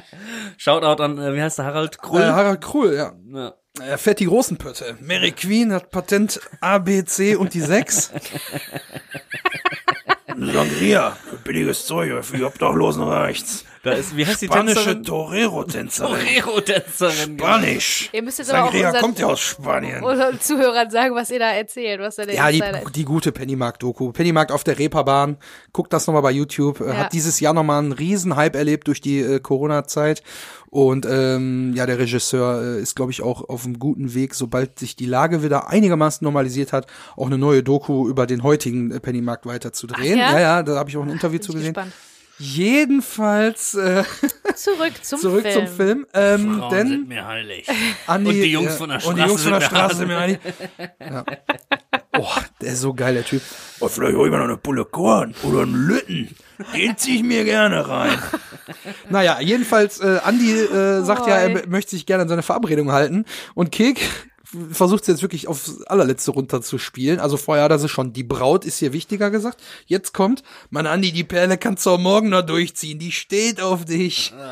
Shoutout 0.57 1.01
an, 1.01 1.17
äh, 1.17 1.33
wie 1.33 1.41
heißt 1.41 1.57
der, 1.57 1.65
Harald 1.65 1.99
Krull? 1.99 2.21
Äh, 2.21 2.25
Harald 2.25 2.61
Krull, 2.61 2.93
ja. 2.95 3.13
ja. 3.33 3.53
Er 3.83 3.97
fährt 3.97 4.19
die 4.19 4.25
großen 4.27 4.57
Pötte. 4.57 4.97
Mary 5.01 5.31
Queen 5.31 5.73
hat 5.73 5.89
Patent 5.89 6.39
A, 6.61 6.77
B, 6.77 7.03
C 7.05 7.35
und 7.35 7.55
die 7.55 7.61
6. 7.61 8.11
Sangria, 10.39 11.17
billiges 11.43 11.85
Zeug 11.85 12.23
für 12.23 12.37
die 12.37 12.43
Obdachlosen 12.43 13.03
reicht's. 13.03 13.65
Da 13.83 13.93
ist, 13.93 14.17
wie 14.17 14.25
heißt 14.25 14.41
die 14.41 14.47
Spanische 14.47 14.75
Tänzerin? 14.83 15.03
Torero-Tänzerin. 15.03 16.19
Torero-Tänzerin. 16.19 17.37
Spanisch. 17.39 18.09
Ihr 18.11 18.21
müsst 18.21 18.37
jetzt 18.39 18.51
aber 18.51 18.63
auch 18.63 18.71
Sangria 18.71 18.87
unseren, 18.87 19.01
kommt 19.01 19.19
ja 19.19 19.27
aus 19.27 19.39
Spanien. 19.39 20.03
unseren 20.03 20.39
Zuhörern 20.41 20.89
sagen, 20.89 21.15
was 21.15 21.29
ihr 21.31 21.39
da 21.39 21.51
erzählt, 21.51 22.01
was 22.01 22.17
da 22.17 22.25
der 22.25 22.35
Ja, 22.35 22.51
die, 22.51 22.61
die 22.93 23.05
gute 23.05 23.31
Pennymarkt-Doku. 23.31 24.11
Pennymarkt 24.11 24.51
auf 24.51 24.63
der 24.63 24.77
Reeperbahn. 24.77 25.37
Guckt 25.71 25.93
das 25.93 26.05
nochmal 26.05 26.21
bei 26.23 26.31
YouTube. 26.31 26.81
Äh, 26.81 26.87
Ja. 26.87 26.97
Hat 26.97 27.13
dieses 27.13 27.39
Jahr 27.39 27.53
nochmal 27.53 27.79
einen 27.79 27.93
riesen 27.93 28.35
Hype 28.35 28.55
erlebt 28.55 28.87
durch 28.87 28.99
die 28.99 29.19
äh, 29.19 29.39
Corona-Zeit. 29.39 30.21
Und 30.69 31.05
ähm, 31.09 31.73
ja, 31.75 31.85
der 31.85 31.97
Regisseur 31.97 32.61
äh, 32.61 32.81
ist, 32.81 32.95
glaube 32.95 33.11
ich, 33.11 33.21
auch 33.21 33.47
auf 33.47 33.65
einem 33.65 33.79
guten 33.79 34.13
Weg, 34.13 34.35
sobald 34.35 34.79
sich 34.79 34.95
die 34.95 35.05
Lage 35.05 35.41
wieder 35.43 35.69
einigermaßen 35.69 36.25
normalisiert 36.25 36.73
hat, 36.73 36.87
auch 37.15 37.27
eine 37.27 37.37
neue 37.37 37.63
Doku 37.63 38.07
über 38.09 38.27
den 38.27 38.43
heutigen 38.43 38.91
äh, 38.91 38.99
Pennymarkt 38.99 39.45
weiterzudrehen. 39.45 40.19
Ach 40.21 40.31
ja? 40.33 40.39
ja, 40.39 40.39
ja, 40.39 40.63
da 40.63 40.75
habe 40.75 40.89
ich 40.89 40.97
auch 40.97 41.03
ein 41.03 41.09
Interview 41.09 41.39
zu 41.39 41.51
ich 41.51 41.57
gesehen. 41.57 41.73
gespannt. 41.73 41.93
Jedenfalls 42.39 43.73
äh, 43.73 44.03
Zurück 44.55 44.93
zum 45.01 45.19
zurück 45.19 45.41
Film. 45.41 45.67
zum 45.67 45.75
Film. 45.75 46.07
Ähm, 46.13 46.57
Frauen 46.59 46.71
denn 46.71 46.87
sind 46.87 47.07
mir 47.07 47.25
heilig. 47.25 47.67
Andi, 48.05 48.29
Und 48.29 48.35
die 48.35 48.51
Jungs 48.51 48.67
ja, 48.67 48.75
von 48.75 48.89
der 48.89 49.05
Und 49.05 49.15
die 49.17 49.21
Jungs 49.21 49.41
Straße 49.41 49.49
von 49.49 49.59
der 49.59 49.61
Straße 49.61 49.95
sind 49.95 50.07
mir 50.07 50.17
einig. 50.17 50.39
Ja. 50.99 51.25
Oh, 52.15 52.27
der 52.61 52.73
ist 52.73 52.81
so 52.81 52.93
geil, 52.93 53.13
der 53.13 53.25
Typ. 53.25 53.41
Oh, 53.79 53.87
vielleicht 53.87 54.15
hol 54.15 54.27
ich 54.27 54.31
mir 54.31 54.37
noch 54.37 54.45
eine 54.45 54.57
Pulle 54.57 54.85
Korn 54.85 55.35
oder 55.43 55.61
einen 55.63 55.87
Lütten. 55.87 56.35
Den 56.73 56.97
zieh 56.97 57.17
ich 57.17 57.23
mir 57.23 57.43
gerne 57.43 57.87
rein. 57.87 58.17
naja, 59.09 59.39
jedenfalls, 59.39 59.99
äh, 59.99 60.19
Andi 60.23 60.51
äh, 60.51 61.03
sagt 61.03 61.27
ja, 61.27 61.37
er 61.37 61.67
möchte 61.67 61.91
sich 61.91 62.05
gerne 62.05 62.23
an 62.23 62.29
seine 62.29 62.43
Verabredung 62.43 62.91
halten. 62.91 63.25
Und 63.53 63.71
Kek 63.71 63.99
versucht 64.71 65.01
es 65.01 65.07
jetzt 65.07 65.21
wirklich 65.21 65.47
aufs 65.47 65.81
allerletzte 65.83 66.31
runterzuspielen. 66.31 67.19
Also 67.19 67.37
vorher 67.37 67.65
hat 67.65 67.71
er 67.71 67.79
sie 67.79 67.89
schon, 67.89 68.13
die 68.13 68.23
Braut 68.23 68.65
ist 68.65 68.77
hier 68.79 68.93
wichtiger 68.93 69.29
gesagt. 69.29 69.61
Jetzt 69.85 70.13
kommt, 70.13 70.43
Mann, 70.69 70.87
Andi, 70.87 71.11
die 71.11 71.23
Perle 71.23 71.57
kannst 71.57 71.85
du 71.85 71.91
auch 71.91 71.99
morgen 71.99 72.29
noch 72.29 72.43
durchziehen. 72.43 72.99
Die 72.99 73.11
steht 73.11 73.61
auf 73.61 73.85
dich. 73.85 74.33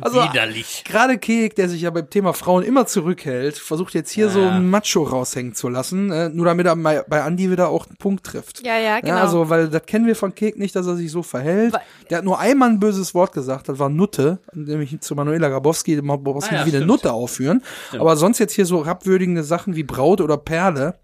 Also, 0.00 0.22
Widerlich. 0.22 0.84
Gerade 0.84 1.16
Kek, 1.16 1.54
der 1.56 1.70
sich 1.70 1.80
ja 1.82 1.90
beim 1.90 2.10
Thema 2.10 2.34
Frauen 2.34 2.62
immer 2.62 2.86
zurückhält, 2.86 3.56
versucht 3.56 3.94
jetzt 3.94 4.10
hier 4.10 4.28
so 4.28 4.42
einen 4.42 4.68
Macho 4.68 5.02
raushängen 5.02 5.54
zu 5.54 5.70
lassen, 5.70 6.10
äh, 6.12 6.28
nur 6.28 6.44
damit 6.44 6.66
er 6.66 6.76
bei 6.76 7.22
Andi 7.22 7.50
wieder 7.50 7.68
auch 7.68 7.86
einen 7.86 7.96
Punkt 7.96 8.24
trifft. 8.26 8.64
Ja, 8.66 8.76
ja, 8.78 9.00
genau. 9.00 9.14
Ja, 9.14 9.22
also, 9.22 9.48
weil 9.48 9.68
das 9.68 9.86
kennen 9.86 10.06
wir 10.06 10.14
von 10.14 10.34
Kek 10.34 10.58
nicht, 10.58 10.76
dass 10.76 10.86
er 10.86 10.96
sich 10.96 11.10
so 11.10 11.22
verhält. 11.22 11.72
Weil- 11.72 11.80
der 12.10 12.18
hat 12.18 12.24
nur 12.26 12.38
einmal 12.38 12.68
ein 12.68 12.78
böses 12.78 13.14
Wort 13.14 13.32
gesagt, 13.32 13.70
das 13.70 13.78
war 13.78 13.88
Nutte, 13.88 14.38
nämlich 14.52 15.00
zu 15.00 15.14
Manuela 15.14 15.48
Grabowski, 15.48 15.96
Grabowski 15.96 16.54
Ah 16.54 16.58
ja, 16.58 16.66
wie 16.66 16.70
eine 16.70 16.78
stimmt. 16.78 16.86
Nutte 16.86 17.12
aufführen. 17.12 17.62
Aber 17.98 18.16
sonst 18.16 18.38
jetzt 18.38 18.52
hier 18.52 18.66
so 18.66 18.84
herabwürdigende 19.16 19.44
Sachen 19.44 19.76
wie 19.76 19.82
Braut 19.84 20.20
oder 20.20 20.36
Perle. 20.36 20.98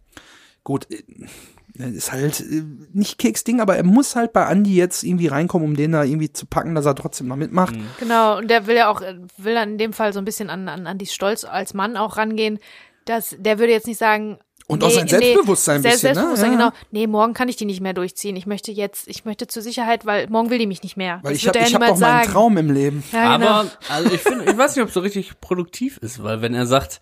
Gut, 0.64 0.86
äh, 0.90 1.02
ist 1.90 2.12
halt 2.12 2.40
äh, 2.40 2.62
nicht 2.92 3.18
Keks 3.18 3.44
Ding, 3.44 3.60
aber 3.60 3.76
er 3.76 3.84
muss 3.84 4.14
halt 4.14 4.32
bei 4.32 4.46
Andi 4.46 4.74
jetzt 4.76 5.02
irgendwie 5.02 5.26
reinkommen, 5.28 5.66
um 5.66 5.76
den 5.76 5.92
da 5.92 6.04
irgendwie 6.04 6.32
zu 6.32 6.46
packen, 6.46 6.74
dass 6.74 6.86
er 6.86 6.94
trotzdem 6.94 7.28
noch 7.28 7.36
mitmacht. 7.36 7.74
Genau, 7.98 8.38
und 8.38 8.48
der 8.48 8.66
will 8.66 8.76
ja 8.76 8.88
auch, 8.90 9.00
äh, 9.00 9.16
will 9.38 9.54
dann 9.54 9.72
in 9.72 9.78
dem 9.78 9.92
Fall 9.92 10.12
so 10.12 10.18
ein 10.18 10.24
bisschen 10.24 10.50
an, 10.50 10.68
an, 10.68 10.86
an 10.86 10.98
die 10.98 11.06
Stolz 11.06 11.44
als 11.44 11.74
Mann 11.74 11.96
auch 11.96 12.16
rangehen. 12.16 12.58
Dass, 13.06 13.34
der 13.36 13.58
würde 13.58 13.72
jetzt 13.72 13.88
nicht 13.88 13.98
sagen. 13.98 14.38
Und 14.68 14.84
auch 14.84 14.90
sein 14.90 15.08
Selbstbewusstsein 15.08 15.76
ein 15.78 15.82
Selbst- 15.82 16.02
bisschen, 16.02 16.08
ne? 16.10 16.14
Selbstbewusstsein, 16.14 16.52
Ja. 16.52 16.56
genau. 16.70 16.76
Nee, 16.92 17.06
morgen 17.08 17.34
kann 17.34 17.48
ich 17.48 17.56
die 17.56 17.64
nicht 17.64 17.80
mehr 17.80 17.94
durchziehen. 17.94 18.36
Ich 18.36 18.46
möchte 18.46 18.70
jetzt, 18.70 19.08
ich 19.08 19.24
möchte 19.24 19.48
zur 19.48 19.60
Sicherheit, 19.60 20.06
weil 20.06 20.28
morgen 20.28 20.50
will 20.50 20.58
die 20.58 20.68
mich 20.68 20.84
nicht 20.84 20.96
mehr. 20.96 21.18
Weil 21.22 21.32
das 21.32 21.42
ich 21.42 21.48
habe 21.48 21.58
hab 21.58 21.86
doch 21.88 21.98
meinen. 21.98 22.30
Traum 22.30 22.56
im 22.56 22.70
Leben. 22.70 23.02
Ja, 23.10 23.36
genau. 23.38 23.48
Aber, 23.50 23.70
also 23.88 24.12
ich 24.14 24.20
finde, 24.20 24.44
ich 24.44 24.56
weiß 24.56 24.76
nicht, 24.76 24.82
ob 24.82 24.88
es 24.88 24.94
so 24.94 25.00
richtig 25.00 25.40
produktiv 25.40 25.96
ist, 25.98 26.22
weil 26.22 26.42
wenn 26.42 26.54
er 26.54 26.66
sagt, 26.66 27.00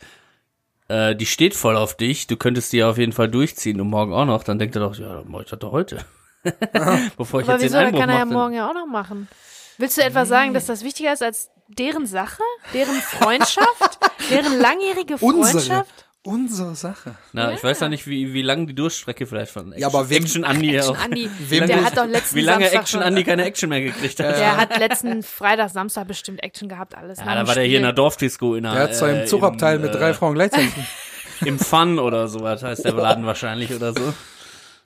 äh, 0.91 1.15
die 1.15 1.27
steht 1.27 1.55
voll 1.55 1.77
auf 1.77 1.97
dich, 1.97 2.27
du 2.27 2.37
könntest 2.37 2.73
die 2.73 2.79
ja 2.79 2.91
auf 2.91 2.99
jeden 2.99 3.13
Fall 3.13 3.29
durchziehen 3.29 3.81
und 3.81 3.89
morgen 3.89 4.13
auch 4.13 4.25
noch, 4.25 4.43
dann 4.43 4.59
denkt 4.59 4.75
er 4.77 4.81
doch, 4.81 4.97
ja, 4.97 5.15
dann 5.15 5.25
mach 5.29 5.41
ich 5.43 5.49
das 5.49 5.59
doch 5.59 5.73
heute. 5.73 6.05
Bevor 7.17 7.41
ich 7.41 7.49
Aber 7.49 7.55
jetzt 7.55 7.63
wieso, 7.63 7.63
den 7.63 7.73
dann 7.73 7.87
Einbruch 7.87 8.01
kann 8.01 8.09
er 8.11 8.19
ja 8.19 8.25
mache. 8.25 8.35
morgen 8.35 8.55
ja 8.55 8.69
auch 8.69 8.75
noch 8.75 8.87
machen. 8.87 9.29
Willst 9.79 9.97
du 9.97 10.03
etwa 10.03 10.27
sagen, 10.27 10.53
dass 10.53 10.67
das 10.67 10.83
wichtiger 10.85 11.13
ist 11.13 11.23
als 11.23 11.51
deren 11.69 12.07
Sache, 12.07 12.43
deren 12.75 12.97
Freundschaft, 12.97 13.99
deren 14.31 14.59
langjährige 14.59 15.17
Freundschaft? 15.19 15.55
unsere 15.55 15.85
Sache. 16.23 17.15
Na, 17.33 17.53
ich 17.55 17.65
weiß 17.65 17.81
ja 17.81 17.89
nicht, 17.89 18.07
wie, 18.07 18.35
wie 18.35 18.43
lang 18.43 18.67
die 18.67 18.75
Durchstrecke 18.75 19.27
vielleicht 19.27 19.53
von 19.53 19.73
Action, 19.73 19.81
Ja, 19.81 19.87
aber 19.87 20.11
wem- 20.11 20.23
Action 20.23 20.45
Andi 20.45 20.77
Action 20.77 20.95
auch. 20.97 21.01
Andi, 21.03 21.31
Wem 21.49 21.67
der 21.67 21.83
hat 21.85 21.97
doch 21.97 22.07
letzten 22.07 22.37
Wie 22.37 22.43
lange 22.43 22.65
Samstag 22.65 22.81
Action 22.83 23.01
schon, 23.01 23.07
Andi 23.07 23.25
keine 23.25 23.45
Action 23.45 23.69
mehr 23.71 23.81
gekriegt 23.81 24.21
hat. 24.21 24.37
Der 24.37 24.57
hat 24.59 24.79
letzten 24.79 25.23
Freitag, 25.23 25.71
Samstag 25.71 26.07
bestimmt 26.09 26.43
Action 26.43 26.69
gehabt, 26.69 26.95
alles. 26.95 27.19
Ja, 27.19 27.35
da 27.35 27.47
war 27.47 27.55
der 27.55 27.65
hier 27.65 27.79
in 27.79 27.85
der 27.85 27.95
Dorfdisco 27.95 28.55
in 28.55 28.65
der, 28.65 28.73
Der 28.73 28.83
hat 28.83 28.95
zwar 28.95 29.09
äh, 29.09 29.23
im 29.23 29.27
Zugabteil 29.27 29.79
mit 29.79 29.95
drei 29.95 30.11
äh, 30.11 30.15
Frauen 30.15 30.35
gleichzeitig. 30.35 30.71
Im 31.47 31.59
Fun 31.59 31.99
oder 31.99 32.29
sowas 32.29 32.63
heißt 32.63 32.85
der 32.85 32.93
Laden 32.93 33.25
wahrscheinlich 33.25 33.73
oder 33.73 33.95
so. 33.95 34.13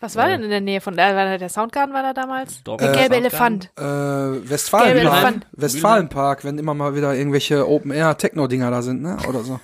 Was 0.05 0.17
war 0.17 0.29
denn 0.29 0.43
in 0.43 0.51
der 0.51 0.61
Nähe 0.61 0.81
von? 0.83 0.97
War 0.97 1.13
da 1.15 1.39
der 1.39 1.49
Soundgarden 1.49 1.95
war 1.95 2.03
da 2.03 2.13
damals? 2.13 2.63
Dorf- 2.63 2.79
Der 2.81 2.93
äh, 2.93 2.97
gelbe. 2.99 3.17
Elefant. 3.17 3.71
äh, 3.77 3.81
Gelbe 3.83 4.51
Westfalenpark. 4.51 4.99
Elefant. 5.01 5.47
Westfalenpark, 5.53 6.45
wenn 6.45 6.59
immer 6.59 6.75
mal 6.75 6.95
wieder 6.95 7.15
irgendwelche 7.15 7.67
Open-Air-Techno-Dinger 7.69 8.71
da 8.71 8.83
sind, 8.83 9.01
ne? 9.03 9.17
Oder 9.29 9.43
so. 9.45 9.61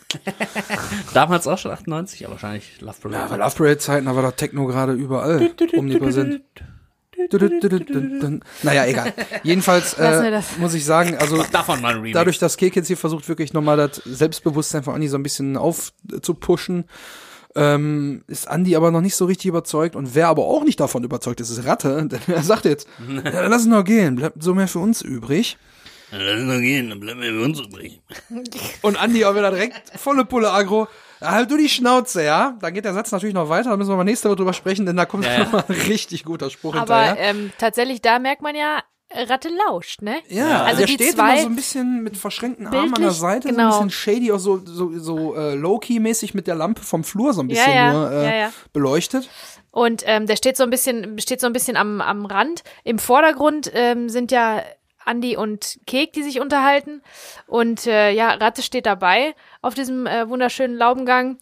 Damals 1.14 1.46
auch 1.46 1.59
schon 1.59 1.72
98, 1.72 2.24
aber 2.24 2.33
wahrscheinlich 2.35 2.81
Love 2.81 2.96
Parade. 3.03 3.20
Ja, 3.20 3.26
bei 3.29 3.37
Love 3.44 3.57
Parade-Zeiten, 3.57 4.07
da 4.07 4.16
war 4.16 4.22
da 4.22 4.31
Techno 4.31 4.66
gerade 4.66 4.92
überall 4.94 5.50
omnipräsent. 5.76 6.40
Naja, 8.62 8.87
egal. 8.87 9.12
Jedenfalls 9.42 9.94
äh, 9.94 10.40
muss 10.59 10.72
ich 10.74 10.85
sagen, 10.87 11.16
also 11.18 11.44
dadurch, 12.14 12.38
dass 12.38 12.57
Kek 12.57 12.74
jetzt 12.76 12.87
hier 12.87 12.96
versucht, 12.96 13.29
wirklich 13.29 13.53
nochmal 13.53 13.76
das 13.76 13.96
Selbstbewusstsein 14.07 14.83
von 14.83 14.94
Andi 14.94 15.07
so 15.09 15.18
ein 15.18 15.22
bisschen 15.22 15.57
aufzupushen, 15.59 16.85
ähm, 17.57 18.23
ist 18.27 18.49
Andi 18.49 18.77
aber 18.77 18.91
noch 18.91 19.01
nicht 19.01 19.17
so 19.17 19.25
richtig 19.27 19.47
überzeugt. 19.47 19.97
Und 19.97 20.15
wer 20.15 20.29
aber 20.29 20.45
auch 20.45 20.65
nicht 20.65 20.79
davon 20.81 21.05
überzeugt 21.05 21.41
ist, 21.41 21.51
ist 21.51 21.65
Ratte. 21.65 22.07
Denn 22.09 22.21
er 22.27 22.43
sagt 22.43 22.65
jetzt, 22.65 22.87
ja, 23.25 23.47
lass 23.47 23.63
es 23.63 23.69
noch 23.69 23.85
gehen, 23.85 24.17
bleibt 24.17 24.43
so 24.43 24.55
mehr 24.55 24.69
für 24.69 24.79
uns 24.79 25.03
übrig. 25.03 25.59
Lass 26.13 26.41
uns 26.41 26.53
noch 26.53 26.61
gehen, 26.61 26.91
dann 26.91 26.99
bleiben 27.01 27.21
wir 27.21 27.33
bei 27.33 27.45
uns 27.45 27.61
übrig. 27.61 28.01
Und 28.83 29.01
Andi 29.01 29.25
auch 29.25 29.35
wieder 29.35 29.51
direkt 29.51 29.93
volle 29.99 30.25
Pulle 30.25 30.51
Agro. 30.53 30.89
Ja, 31.21 31.33
halt 31.33 31.51
du 31.51 31.57
die 31.57 31.69
Schnauze, 31.69 32.25
ja? 32.25 32.57
Dann 32.61 32.73
geht 32.75 32.85
der 32.87 32.95
Satz 32.95 33.13
natürlich 33.13 33.35
noch 33.35 33.49
weiter, 33.49 33.71
da 33.71 33.77
müssen 33.77 33.91
wir 33.91 33.97
mal 33.97 34.05
nächste 34.05 34.29
Woche 34.29 34.37
drüber 34.37 34.55
sprechen, 34.55 34.87
denn 34.87 34.97
da 34.97 35.05
kommt 35.05 35.25
Ja, 35.27 35.33
ja. 35.35 35.39
nochmal 35.41 35.65
ein 35.69 35.75
richtig 35.75 36.25
guter 36.25 36.49
Spruch 36.51 36.75
Aber 36.75 36.97
hinterher. 37.05 37.31
ähm, 37.31 37.53
tatsächlich, 37.59 38.01
da 38.01 38.19
merkt 38.19 38.41
man 38.43 38.55
ja, 38.57 38.83
Ratte 39.12 39.49
lauscht, 39.66 40.03
ne? 40.03 40.18
Ja, 40.29 40.62
also 40.64 40.79
der 40.79 40.87
die 40.87 40.92
steht 40.94 41.14
zwei 41.14 41.33
immer 41.33 41.42
so 41.42 41.46
ein 41.49 41.57
bisschen 41.57 42.03
mit 42.03 42.16
verschränkten 42.16 42.66
Armen 42.66 42.94
an 42.94 43.03
der 43.03 43.11
Seite, 43.11 43.49
so 43.49 43.55
genau. 43.55 43.81
ein 43.81 43.88
bisschen 43.88 43.90
shady, 43.90 44.33
auch 44.33 44.38
so, 44.38 44.61
so, 44.64 44.96
so 44.99 45.35
äh, 45.35 45.55
low-key-mäßig 45.55 46.35
mit 46.35 46.46
der 46.46 46.55
Lampe 46.55 46.83
vom 46.83 47.03
Flur 47.03 47.33
so 47.33 47.42
ein 47.42 47.49
Ja, 47.51 47.55
bisschen 47.57 47.75
ja, 47.75 47.92
nur 47.92 48.11
äh, 48.12 48.25
ja, 48.25 48.35
ja. 48.35 48.53
beleuchtet. 48.73 49.29
Und 49.73 50.03
ähm, 50.07 50.27
der 50.27 50.37
steht 50.37 50.57
so 50.57 50.64
ein 50.64 50.70
bisschen, 50.70 51.18
steht 51.18 51.40
so 51.40 51.46
ein 51.46 51.53
bisschen 51.53 51.77
am, 51.77 52.01
am 52.01 52.27
Rand. 52.27 52.62
Im 52.85 52.99
Vordergrund 52.99 53.70
ähm, 53.75 54.09
sind 54.09 54.33
ja 54.33 54.62
Andi 55.05 55.37
und 55.37 55.79
Kek, 55.87 56.12
die 56.12 56.23
sich 56.23 56.40
unterhalten. 56.40 57.03
Und 57.46 57.87
äh, 57.87 58.11
ja, 58.12 58.31
Ratte 58.35 58.62
steht 58.62 58.87
dabei 58.87 59.35
auf 59.62 59.75
diesem 59.75 60.07
äh, 60.07 60.29
wunderschönen 60.29 60.77
Laubengang. 60.77 61.38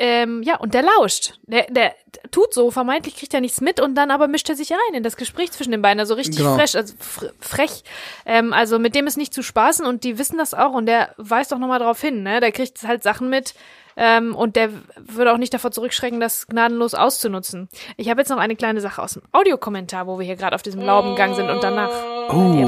Ähm, 0.00 0.42
ja, 0.44 0.56
und 0.58 0.74
der 0.74 0.82
lauscht. 0.82 1.34
Der, 1.42 1.66
der 1.70 1.92
tut 2.30 2.54
so, 2.54 2.70
vermeintlich 2.70 3.16
kriegt 3.16 3.34
er 3.34 3.40
nichts 3.40 3.60
mit 3.60 3.80
und 3.80 3.96
dann 3.96 4.12
aber 4.12 4.28
mischt 4.28 4.48
er 4.48 4.54
sich 4.54 4.70
rein 4.70 4.94
in 4.94 5.02
das 5.02 5.16
Gespräch 5.16 5.50
zwischen 5.50 5.72
den 5.72 5.82
beiden. 5.82 5.98
Also 5.98 6.14
richtig 6.14 6.36
Genau. 6.38 6.54
frech, 6.54 6.76
also 6.76 6.94
fr 6.98 7.26
frech. 7.40 7.82
Ähm, 8.24 8.52
also 8.52 8.78
mit 8.78 8.94
dem 8.94 9.08
ist 9.08 9.16
nicht 9.16 9.34
zu 9.34 9.42
spaßen 9.42 9.84
und 9.84 10.04
die 10.04 10.16
wissen 10.18 10.38
das 10.38 10.54
auch 10.54 10.72
und 10.72 10.86
der 10.86 11.14
weist 11.16 11.52
auch 11.52 11.58
nochmal 11.58 11.80
drauf 11.80 12.00
hin, 12.00 12.22
ne? 12.22 12.38
Der 12.40 12.52
kriegt 12.52 12.82
halt 12.86 13.02
Sachen 13.02 13.28
mit, 13.28 13.54
ähm, 13.96 14.36
und 14.36 14.54
der 14.54 14.70
würde 14.96 15.32
auch 15.32 15.38
nicht 15.38 15.52
davor 15.52 15.72
zurückschrecken, 15.72 16.20
das 16.20 16.46
gnadenlos 16.46 16.94
auszunutzen. 16.94 17.68
Ich 17.96 18.08
habe 18.08 18.20
jetzt 18.20 18.28
noch 18.28 18.38
eine 18.38 18.54
kleine 18.54 18.80
Sache 18.80 19.02
aus 19.02 19.14
dem 19.14 19.22
Audiokommentar, 19.32 20.06
wo 20.06 20.20
wir 20.20 20.24
hier 20.26 20.36
gerade 20.36 20.54
auf 20.54 20.62
diesem 20.62 20.82
Laubengang 20.82 21.34
sind 21.34 21.50
und 21.50 21.60
danach. 21.64 21.90
Oh, 22.28 22.64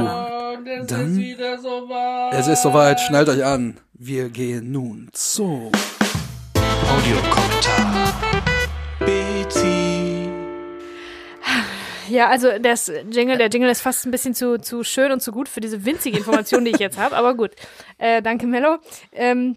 dann, 0.64 0.86
Dann- 0.88 1.14
so 1.62 1.88
weit. 1.88 2.34
es 2.34 2.48
ist 2.48 2.62
soweit, 2.62 2.98
schnallt 3.00 3.28
euch 3.28 3.44
an. 3.44 3.78
Wir 3.94 4.28
gehen 4.30 4.72
nun 4.72 5.08
zu 5.12 5.70
Audiokommentar. 6.90 8.14
Bezi. 8.98 10.28
Ja, 12.08 12.28
also 12.28 12.48
das 12.60 12.90
Jingle, 13.10 13.38
der 13.38 13.48
Jingle 13.48 13.70
ist 13.70 13.80
fast 13.80 14.04
ein 14.04 14.10
bisschen 14.10 14.34
zu, 14.34 14.58
zu 14.58 14.82
schön 14.82 15.12
und 15.12 15.20
zu 15.20 15.30
gut 15.30 15.48
für 15.48 15.60
diese 15.60 15.84
winzige 15.84 16.18
Information, 16.18 16.64
die 16.64 16.72
ich 16.72 16.80
jetzt 16.80 16.98
habe, 16.98 17.16
aber 17.16 17.34
gut. 17.34 17.52
Äh, 17.98 18.22
danke, 18.22 18.48
Mello. 18.48 18.78
Ähm, 19.12 19.56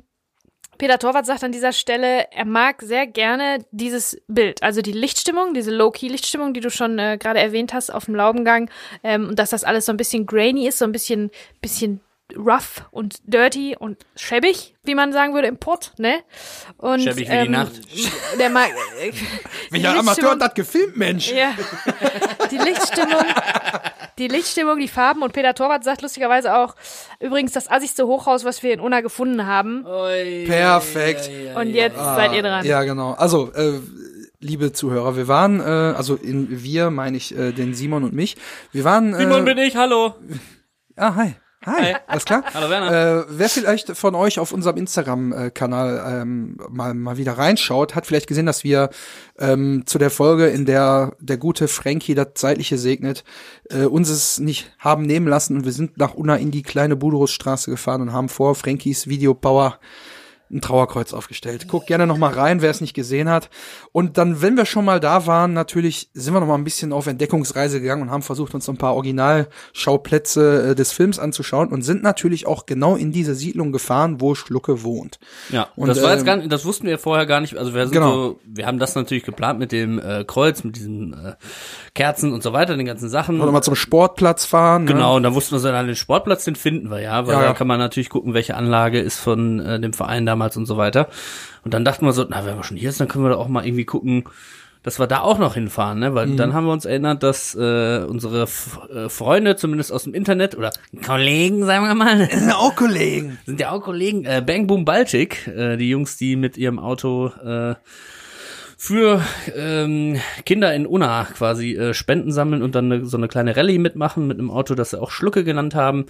Peter 0.78 1.00
Torwart 1.00 1.26
sagt 1.26 1.43
an 1.43 1.52
dieser 1.52 1.72
Stelle, 1.72 2.32
er 2.32 2.46
mag 2.46 2.84
sehr 2.84 3.08
gerne 3.08 3.65
dieses 3.72 4.22
Bild, 4.28 4.62
also 4.62 4.82
die 4.82 4.91
Lichtstimmung, 4.91 5.56
diese 5.56 5.72
Low-Key-Lichtstimmung, 5.72 6.54
die 6.54 6.60
du 6.60 6.69
schon 6.69 7.00
äh, 7.00 7.17
gerade 7.19 7.39
erwähnt 7.39 7.74
hast 7.74 7.89
auf 7.89 8.06
dem 8.06 8.15
Laubengang, 8.15 8.69
ähm, 9.04 9.30
und 9.30 9.39
dass 9.39 9.50
das 9.50 9.63
alles 9.63 9.88
so 9.88 9.91
ein 9.91 9.98
bisschen 9.98 10.28
grainy 10.28 10.67
ist, 10.67 10.78
so 10.78 10.86
ein 10.86 10.91
bisschen, 10.91 11.32
bisschen 11.62 12.00
rough 12.36 12.86
und 12.92 13.18
dirty 13.26 13.76
und 13.78 14.06
schäbig, 14.16 14.76
wie 14.84 14.96
man 14.96 15.12
sagen 15.14 15.34
würde 15.34 15.48
im 15.48 15.58
Pott, 15.58 15.92
ne? 15.98 16.16
Und, 16.78 17.02
Schäbig 17.02 17.30
wie 17.30 17.44
die 17.44 17.50
Nacht. 17.50 17.74
Der 18.40 18.50
mag, 18.50 18.70
Welcher 19.70 20.00
Amateur 20.00 20.32
hat 20.32 20.42
das 20.42 20.54
gefilmt, 20.54 20.98
Mensch? 20.98 21.32
ja. 21.32 21.54
Die 22.50 22.58
Lichtstimmung, 22.58 23.24
die 24.18 24.28
Lichtstimmung, 24.28 24.80
die 24.80 24.88
Farben 24.88 25.22
und 25.22 25.34
Peter 25.34 25.54
Torwart 25.54 25.84
sagt 25.84 26.02
lustigerweise 26.02 26.56
auch, 26.56 26.76
übrigens 27.20 27.52
das 27.52 27.70
assigste 27.70 28.08
Hochhaus, 28.08 28.46
was 28.46 28.64
wir 28.64 28.74
in 28.74 28.80
Unna 28.80 29.02
gefunden 29.02 29.46
haben. 29.46 29.84
Perfekt. 29.84 31.30
Und 31.56 31.70
jetzt 31.70 31.98
seid 31.98 32.34
ihr 32.34 32.42
dran. 32.42 32.66
Ja, 32.66 32.84
genau. 32.84 33.12
Also, 33.14 33.52
äh, 33.54 33.80
liebe 34.40 34.74
Zuhörer, 34.74 35.16
wir 35.16 35.28
waren, 35.28 35.60
äh, 35.60 35.64
also 35.64 36.16
in 36.16 36.64
wir 36.64 36.90
meine 36.90 37.18
ich 37.18 37.36
äh, 37.38 37.52
den 37.52 37.74
Simon 37.74 38.04
und 38.04 38.14
mich. 38.14 38.36
Wir 38.72 38.84
waren. 38.84 39.14
Äh, 39.14 39.18
Simon 39.18 39.46
bin 39.46 39.58
ich, 39.58 39.76
hallo. 39.76 40.16
Ah, 40.96 41.16
hi. 41.16 41.36
Hi, 41.65 41.95
alles 42.08 42.26
klar? 42.26 42.43
Hallo, 42.54 42.69
Werner. 42.69 43.21
Äh, 43.21 43.26
wer 43.30 43.49
vielleicht 43.49 43.95
von 43.95 44.15
euch 44.15 44.39
auf 44.39 44.52
unserem 44.52 44.78
Instagram-Kanal 44.78 46.21
ähm, 46.21 46.58
mal, 46.69 46.93
mal 46.93 47.17
wieder 47.17 47.38
reinschaut, 47.38 47.95
hat 47.95 48.06
vielleicht 48.06 48.28
gesehen, 48.28 48.45
dass 48.45 48.63
wir 48.63 48.89
ähm, 49.39 49.84
zu 49.86 49.97
der 49.97 50.10
Folge, 50.10 50.47
in 50.47 50.65
der 50.65 51.13
der 51.19 51.38
gute 51.38 51.67
Frankie 51.67 52.15
das 52.15 52.28
Seitliche 52.36 52.78
segnet, 52.78 53.23
äh, 53.69 53.86
uns 53.86 54.10
es 54.10 54.39
nicht 54.39 54.73
haben 54.78 55.04
nehmen 55.04 55.28
lassen 55.28 55.56
und 55.56 55.65
wir 55.65 55.71
sind 55.71 55.97
nach 55.97 56.13
Unna 56.13 56.36
in 56.36 56.52
die 56.52 56.63
kleine 56.63 56.95
Budurusstraße 56.95 57.71
gefahren 57.71 58.02
und 58.02 58.13
haben 58.13 58.30
vor 58.30 58.56
Frankies 58.56 59.08
Videopower 59.08 59.80
ein 60.54 60.62
Trauerkreuz 60.62 61.13
aufgestellt. 61.13 61.68
Guckt 61.68 61.88
gerne 61.88 62.08
noch 62.08 62.18
mal 62.18 62.32
rein, 62.34 62.62
wer 62.62 62.70
es 62.70 62.82
nicht 62.82 62.94
gesehen 62.94 63.30
hat. 63.30 63.50
Und 63.92 64.18
dann, 64.18 64.42
wenn 64.42 64.56
wir 64.58 64.66
schon 64.66 64.86
mal 64.86 65.00
da 65.00 65.26
waren, 65.28 65.54
natürlich 65.54 66.10
sind 66.13 66.34
wir 66.34 66.39
noch 66.39 66.48
mal 66.48 66.56
ein 66.56 66.63
bisschen 66.63 66.94
auf 66.94 67.08
Entdeckungsreise 67.08 67.82
gegangen 67.82 68.04
und 68.04 68.12
haben 68.12 68.22
versucht, 68.22 68.54
uns 68.54 68.66
so 68.66 68.72
ein 68.72 68.78
paar 68.78 68.96
Originalschauplätze 68.96 70.72
äh, 70.72 70.76
des 70.76 70.92
Films 70.92 71.20
anzuschauen 71.20 71.70
und 71.70 71.82
sind 71.82 72.04
natürlich 72.04 72.48
auch 72.48 72.66
genau 72.66 72.96
in 72.96 73.12
diese 73.12 73.36
Siedlung 73.36 73.72
gefahren, 73.72 74.22
wo 74.22 74.36
Schlucke 74.36 74.84
wohnt. 74.84 75.20
Ja, 75.50 75.68
Und, 75.76 75.88
das 75.88 76.02
war 76.02 76.12
jetzt 76.12 76.22
ähm, 76.22 76.26
gar 76.26 76.36
nicht, 76.38 76.52
das 76.52 76.66
wussten 76.66 76.88
wir 76.88 76.98
vorher 77.00 77.26
gar 77.26 77.42
nicht. 77.42 77.58
Also 77.58 77.74
wir 77.74 77.84
sind 77.84 77.94
Genau. 77.94 78.12
so, 78.13 78.39
wir 78.46 78.66
haben 78.66 78.80
das 78.80 78.96
natürlich 78.96 79.24
geplant 79.24 79.60
mit 79.60 79.72
dem 79.72 80.00
äh, 80.00 80.24
Kreuz, 80.26 80.63
mit 80.63 80.76
diesen 80.76 81.13
äh, 81.13 81.34
Kerzen 81.94 82.34
und 82.34 82.44
so 82.44 82.54
weiter, 82.54 82.76
den 82.76 82.86
ganzen 82.86 83.10
Sachen. 83.10 83.38
Wir 83.38 83.52
mal 83.52 83.62
zum 83.62 83.76
Sportplatz 83.76 84.46
fahren. 84.46 84.86
Ne? 84.86 84.94
Genau, 84.94 85.16
und 85.18 85.24
dann 85.24 85.34
wussten 85.36 85.56
wir 85.56 85.60
so, 85.60 85.68
dann 85.70 85.86
den 85.88 85.96
Sportplatz, 85.96 86.44
den 86.46 86.56
finden 86.56 86.89
wir 86.89 87.00
ja, 87.02 87.26
weil 87.28 87.34
Ja, 87.36 87.39
da 87.42 87.46
ja. 87.48 87.54
kann 87.54 87.68
man 87.68 87.80
natürlich 87.80 88.10
gucken, 88.10 88.34
welche 88.34 88.56
Anlage 88.56 89.00
ist 89.00 89.20
von 89.20 89.60
äh, 89.60 89.80
dem 89.80 89.94
Verein 89.94 90.26
damals 90.26 90.42
und 90.58 90.65
so 90.65 90.77
weiter. 90.77 91.08
Und 91.63 91.73
dann 91.73 91.86
dachten 91.86 92.06
wir 92.06 92.13
so, 92.13 92.25
na, 92.27 92.45
wenn 92.45 92.58
wir 92.58 92.63
schon 92.63 92.77
hier 92.77 92.91
sind, 92.91 93.01
dann 93.01 93.08
können 93.08 93.25
wir 93.25 93.29
doch 93.29 93.39
auch 93.39 93.47
mal 93.47 93.65
irgendwie 93.65 93.86
gucken, 93.86 94.25
dass 94.84 94.99
wir 94.99 95.08
da 95.08 95.21
auch 95.21 95.39
noch 95.39 95.53
hinfahren, 95.53 95.99
ne? 95.99 96.12
Mhm. 96.12 96.15
Weil 96.15 96.36
dann 96.36 96.53
haben 96.53 96.65
wir 96.65 96.73
uns 96.73 96.86
erinnert, 96.86 97.23
dass 97.23 97.56
äh, 97.56 98.03
unsere 98.06 98.43
F 98.43 98.79
äh, 98.93 99.08
Freunde, 99.10 99.56
zumindest 99.56 99.93
aus 99.93 100.03
dem 100.03 100.13
Internet, 100.13 100.58
oder 100.58 100.71
Kollegen, 101.06 101.65
sagen 101.65 101.86
wir 101.88 101.95
mal, 101.95 102.29
Auch 102.53 102.75
Kollegen. 102.75 103.39
sind 103.45 103.60
ja 103.60 103.71
auch 103.71 103.82
Kollegen, 103.82 104.25
äh, 104.25 104.43
Bang 104.45 104.67
Boom 104.67 104.84
Baltic, 104.84 105.47
äh, 105.47 105.77
die 105.77 105.89
Jungs, 105.89 106.17
die 106.17 106.36
mit 106.36 106.58
ihrem 106.58 106.79
Auto 106.79 107.32
äh, 107.43 107.75
für 108.84 109.24
ähm, 109.56 110.19
Kinder 110.46 110.76
in 110.76 110.86
Unna 110.86 111.24
quasi 111.24 111.74
äh, 111.74 111.93
Spenden 111.93 112.34
sammeln 112.34 112.62
und 112.62 112.76
dann 112.76 112.91
eine, 112.91 113.06
so 113.06 113.15
eine 113.15 113.30
kleine 113.30 113.56
Rallye 113.56 113.78
mitmachen 113.78 114.28
mit 114.28 114.38
einem 114.39 114.52
Auto, 114.52 114.76
das 114.76 114.89
sie 114.89 115.02
auch 115.02 115.10
Schlucke 115.10 115.46
genannt 115.46 115.74
haben. 115.74 116.08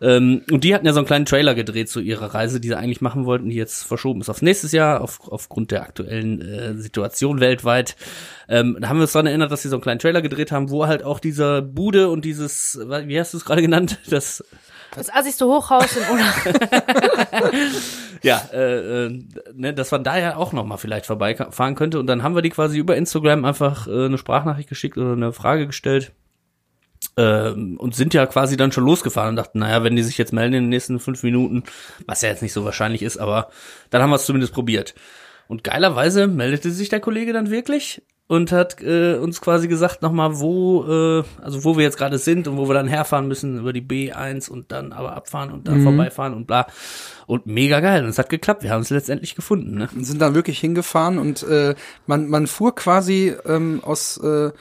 Ähm, 0.00 0.40
und 0.50 0.64
die 0.64 0.74
hatten 0.74 0.86
ja 0.86 0.94
so 0.94 1.00
einen 1.00 1.06
kleinen 1.06 1.26
Trailer 1.26 1.54
gedreht 1.54 1.90
zu 1.90 2.00
ihrer 2.00 2.34
Reise, 2.34 2.60
die 2.60 2.68
sie 2.68 2.78
eigentlich 2.78 3.02
machen 3.02 3.26
wollten, 3.26 3.50
die 3.50 3.56
jetzt 3.56 3.84
verschoben 3.84 4.22
ist 4.22 4.30
auf 4.30 4.40
nächstes 4.40 4.72
Jahr, 4.72 5.02
auf, 5.02 5.20
aufgrund 5.30 5.70
der 5.70 5.82
aktuellen 5.82 6.40
äh, 6.40 6.74
Situation 6.78 7.40
weltweit. 7.40 7.94
Ähm, 8.48 8.78
da 8.80 8.88
haben 8.88 8.96
wir 8.96 9.02
uns 9.02 9.12
daran 9.12 9.26
erinnert, 9.26 9.52
dass 9.52 9.60
sie 9.60 9.68
so 9.68 9.76
einen 9.76 9.82
kleinen 9.82 10.00
Trailer 10.00 10.22
gedreht 10.22 10.50
haben, 10.50 10.70
wo 10.70 10.86
halt 10.86 11.02
auch 11.02 11.20
dieser 11.20 11.60
Bude 11.60 12.08
und 12.08 12.24
dieses, 12.24 12.80
wie 13.04 13.20
hast 13.20 13.34
du 13.34 13.36
es 13.36 13.44
gerade 13.44 13.60
genannt? 13.60 13.98
Das 14.08 14.42
Das 14.96 15.12
assigste 15.12 15.46
Hochhaus 15.46 15.96
in 15.96 16.02
Unna. 16.04 16.34
Ja, 18.24 18.40
äh, 18.54 19.04
äh, 19.04 19.22
ne, 19.52 19.74
dass 19.74 19.90
man 19.90 20.02
da 20.02 20.16
ja 20.16 20.36
auch 20.36 20.54
noch 20.54 20.64
mal 20.64 20.78
vielleicht 20.78 21.04
vorbeifahren 21.04 21.74
könnte. 21.74 22.00
Und 22.00 22.06
dann 22.06 22.22
haben 22.22 22.34
wir 22.34 22.40
die 22.40 22.48
quasi 22.48 22.78
über 22.78 22.96
Instagram 22.96 23.44
einfach 23.44 23.86
äh, 23.86 24.06
eine 24.06 24.16
Sprachnachricht 24.16 24.70
geschickt 24.70 24.96
oder 24.96 25.12
eine 25.12 25.34
Frage 25.34 25.66
gestellt. 25.66 26.12
Ähm, 27.18 27.76
und 27.78 27.94
sind 27.94 28.14
ja 28.14 28.24
quasi 28.24 28.56
dann 28.56 28.72
schon 28.72 28.86
losgefahren 28.86 29.30
und 29.30 29.36
dachten, 29.36 29.58
naja, 29.58 29.84
wenn 29.84 29.94
die 29.94 30.02
sich 30.02 30.16
jetzt 30.16 30.32
melden 30.32 30.54
in 30.54 30.62
den 30.64 30.70
nächsten 30.70 30.98
fünf 31.00 31.22
Minuten, 31.22 31.64
was 32.06 32.22
ja 32.22 32.30
jetzt 32.30 32.40
nicht 32.40 32.54
so 32.54 32.64
wahrscheinlich 32.64 33.02
ist, 33.02 33.18
aber 33.18 33.50
dann 33.90 34.00
haben 34.00 34.08
wir 34.08 34.16
es 34.16 34.24
zumindest 34.24 34.54
probiert. 34.54 34.94
Und 35.46 35.62
geilerweise 35.62 36.26
meldete 36.26 36.70
sich 36.70 36.88
der 36.88 37.00
Kollege 37.00 37.34
dann 37.34 37.50
wirklich 37.50 38.02
und 38.26 38.52
hat 38.52 38.80
äh, 38.82 39.16
uns 39.16 39.40
quasi 39.40 39.68
gesagt 39.68 40.00
nochmal, 40.00 40.40
wo, 40.40 40.84
äh, 40.84 41.24
also 41.42 41.64
wo 41.64 41.76
wir 41.76 41.84
jetzt 41.84 41.98
gerade 41.98 42.18
sind 42.18 42.48
und 42.48 42.56
wo 42.56 42.68
wir 42.68 42.74
dann 42.74 42.88
herfahren 42.88 43.28
müssen 43.28 43.58
über 43.58 43.72
die 43.72 43.82
B1 43.82 44.48
und 44.48 44.72
dann 44.72 44.92
aber 44.92 45.14
abfahren 45.14 45.52
und 45.52 45.68
dann 45.68 45.82
vorbeifahren 45.82 46.32
und 46.32 46.46
bla. 46.46 46.66
Und 47.26 47.46
mega 47.46 47.80
geil. 47.80 48.02
Und 48.02 48.10
es 48.10 48.18
hat 48.18 48.28
geklappt. 48.28 48.62
Wir 48.62 48.70
haben 48.70 48.82
es 48.82 48.90
letztendlich 48.90 49.34
gefunden. 49.34 49.76
Ne? 49.76 49.88
Und 49.94 50.04
sind 50.04 50.20
dann 50.20 50.34
wirklich 50.34 50.58
hingefahren 50.58 51.18
und 51.18 51.42
äh, 51.42 51.74
man, 52.06 52.28
man 52.28 52.46
fuhr 52.46 52.74
quasi 52.74 53.34
ähm, 53.46 53.80
aus 53.82 54.16
äh, 54.18 54.52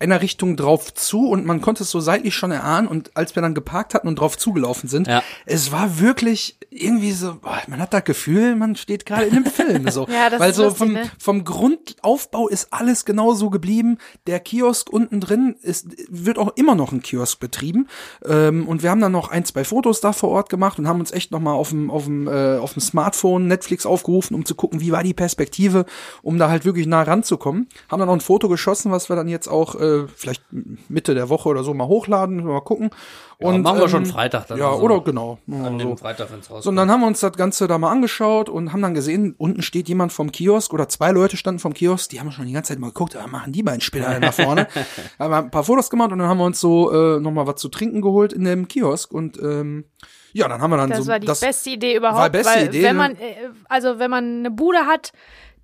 einer 0.00 0.20
Richtung 0.22 0.56
drauf 0.56 0.92
zu 0.94 1.28
und 1.28 1.44
man 1.46 1.60
konnte 1.60 1.82
es 1.82 1.90
so 1.90 2.00
seitlich 2.00 2.34
schon 2.34 2.50
erahnen 2.50 2.88
und 2.88 3.16
als 3.16 3.34
wir 3.36 3.42
dann 3.42 3.54
geparkt 3.54 3.94
hatten 3.94 4.08
und 4.08 4.18
drauf 4.18 4.36
zugelaufen 4.38 4.88
sind, 4.88 5.06
Ja. 5.06 5.22
es 5.46 5.70
war 5.72 6.00
wirklich 6.00 6.56
irgendwie 6.70 7.12
so, 7.12 7.34
boah, 7.40 7.58
man 7.68 7.80
hat 7.80 7.92
das 7.92 8.04
Gefühl, 8.04 8.56
man 8.56 8.76
steht 8.76 9.04
gerade 9.06 9.24
in 9.26 9.32
einem 9.36 9.44
Film 9.46 9.90
so, 9.90 10.06
Ja, 10.08 10.30
das 10.30 10.40
weil 10.40 10.50
ist 10.50 10.56
so 10.56 10.64
lustig, 10.64 10.78
vom 10.78 10.92
ne? 10.92 11.10
vom 11.18 11.44
Grundaufbau 11.44 12.48
ist 12.48 12.72
alles 12.72 13.04
genau 13.04 13.34
so 13.34 13.50
geblieben. 13.50 13.98
Der 14.26 14.40
Kiosk 14.40 14.90
unten 14.90 15.20
drin 15.20 15.56
ist 15.62 15.86
wird 16.08 16.38
auch 16.38 16.52
immer 16.56 16.74
noch 16.74 16.92
ein 16.92 17.02
Kiosk 17.02 17.38
betrieben 17.40 17.88
ähm, 18.24 18.66
und 18.68 18.82
wir 18.82 18.90
haben 18.90 19.00
dann 19.00 19.12
noch 19.12 19.30
ein 19.30 19.44
zwei 19.44 19.64
Fotos 19.64 20.00
da 20.00 20.12
vor 20.12 20.30
Ort 20.30 20.48
gemacht 20.48 20.78
und 20.78 20.88
haben 20.88 21.00
uns 21.00 21.12
echt 21.12 21.30
noch 21.32 21.40
mal 21.40 21.52
auf 21.52 21.70
dem 21.70 21.90
auf 21.90 22.04
dem 22.04 22.26
äh, 22.28 22.56
auf 22.58 22.72
dem 22.74 22.80
Smartphone 22.80 23.46
Netflix 23.48 23.84
aufgerufen, 23.86 24.34
um 24.34 24.44
zu 24.44 24.54
gucken, 24.54 24.80
wie 24.80 24.92
war 24.92 25.02
die 25.02 25.14
Perspektive, 25.14 25.84
um 26.22 26.38
da 26.38 26.48
halt 26.48 26.64
wirklich 26.64 26.86
nah 26.86 27.02
ranzukommen. 27.02 27.68
Haben 27.90 27.98
dann 27.98 28.08
noch 28.08 28.14
ein 28.14 28.20
Foto 28.20 28.48
geschossen, 28.48 28.90
was 28.92 29.08
wir 29.08 29.16
dann 29.16 29.28
jetzt 29.28 29.48
auch 29.48 29.74
äh, 29.74 29.89
vielleicht 30.14 30.42
Mitte 30.88 31.14
der 31.14 31.28
Woche 31.28 31.48
oder 31.48 31.64
so 31.64 31.74
mal 31.74 31.86
hochladen, 31.86 32.44
mal 32.44 32.60
gucken. 32.60 32.90
Und 33.38 33.62
machen 33.62 33.80
wir 33.80 33.88
schon 33.88 34.04
ähm, 34.04 34.10
Freitag 34.10 34.48
dann. 34.48 34.58
Ja, 34.58 34.70
also. 34.70 34.82
oder 34.82 35.00
genau. 35.00 35.38
An 35.50 35.78
so. 35.78 35.88
dem 35.88 35.96
Freitag, 35.96 36.30
wenn's 36.30 36.44
rauskommt. 36.44 36.62
So, 36.62 36.70
und 36.70 36.76
dann 36.76 36.90
haben 36.90 37.00
wir 37.00 37.06
uns 37.06 37.20
das 37.20 37.32
Ganze 37.32 37.66
da 37.66 37.78
mal 37.78 37.90
angeschaut 37.90 38.50
und 38.50 38.72
haben 38.72 38.82
dann 38.82 38.92
gesehen, 38.92 39.34
unten 39.38 39.62
steht 39.62 39.88
jemand 39.88 40.12
vom 40.12 40.30
Kiosk 40.30 40.74
oder 40.74 40.88
zwei 40.88 41.10
Leute 41.10 41.38
standen 41.38 41.58
vom 41.58 41.72
Kiosk, 41.72 42.10
die 42.10 42.20
haben 42.20 42.30
schon 42.32 42.46
die 42.46 42.52
ganze 42.52 42.72
Zeit 42.72 42.78
mal 42.78 42.88
geguckt, 42.88 43.14
was 43.14 43.26
machen 43.28 43.52
die 43.52 43.62
beiden 43.62 43.80
Spinner 43.80 44.20
da 44.20 44.32
vorne? 44.32 44.68
haben 45.18 45.30
wir 45.30 45.38
ein 45.38 45.50
paar 45.50 45.64
Fotos 45.64 45.88
gemacht 45.88 46.12
und 46.12 46.18
dann 46.18 46.28
haben 46.28 46.38
wir 46.38 46.44
uns 46.44 46.60
so 46.60 46.92
äh, 46.92 47.18
nochmal 47.20 47.46
was 47.46 47.56
zu 47.56 47.68
trinken 47.68 48.02
geholt 48.02 48.32
in 48.32 48.44
dem 48.44 48.68
Kiosk 48.68 49.12
und 49.12 49.38
ähm, 49.42 49.84
ja, 50.32 50.48
dann 50.48 50.60
haben 50.60 50.70
wir 50.70 50.76
dann 50.76 50.90
Das 50.90 51.04
so 51.04 51.10
war 51.10 51.18
die 51.18 51.26
das 51.26 51.40
beste 51.40 51.70
Idee 51.70 51.96
überhaupt. 51.96 52.18
war 52.18 52.30
beste 52.30 52.54
weil 52.54 52.66
Idee, 52.68 52.82
wenn 52.82 52.96
ne? 52.96 53.02
man, 53.02 53.12
äh, 53.12 53.50
also 53.68 53.98
wenn 53.98 54.10
man 54.10 54.38
eine 54.40 54.50
Bude 54.50 54.86
hat, 54.86 55.12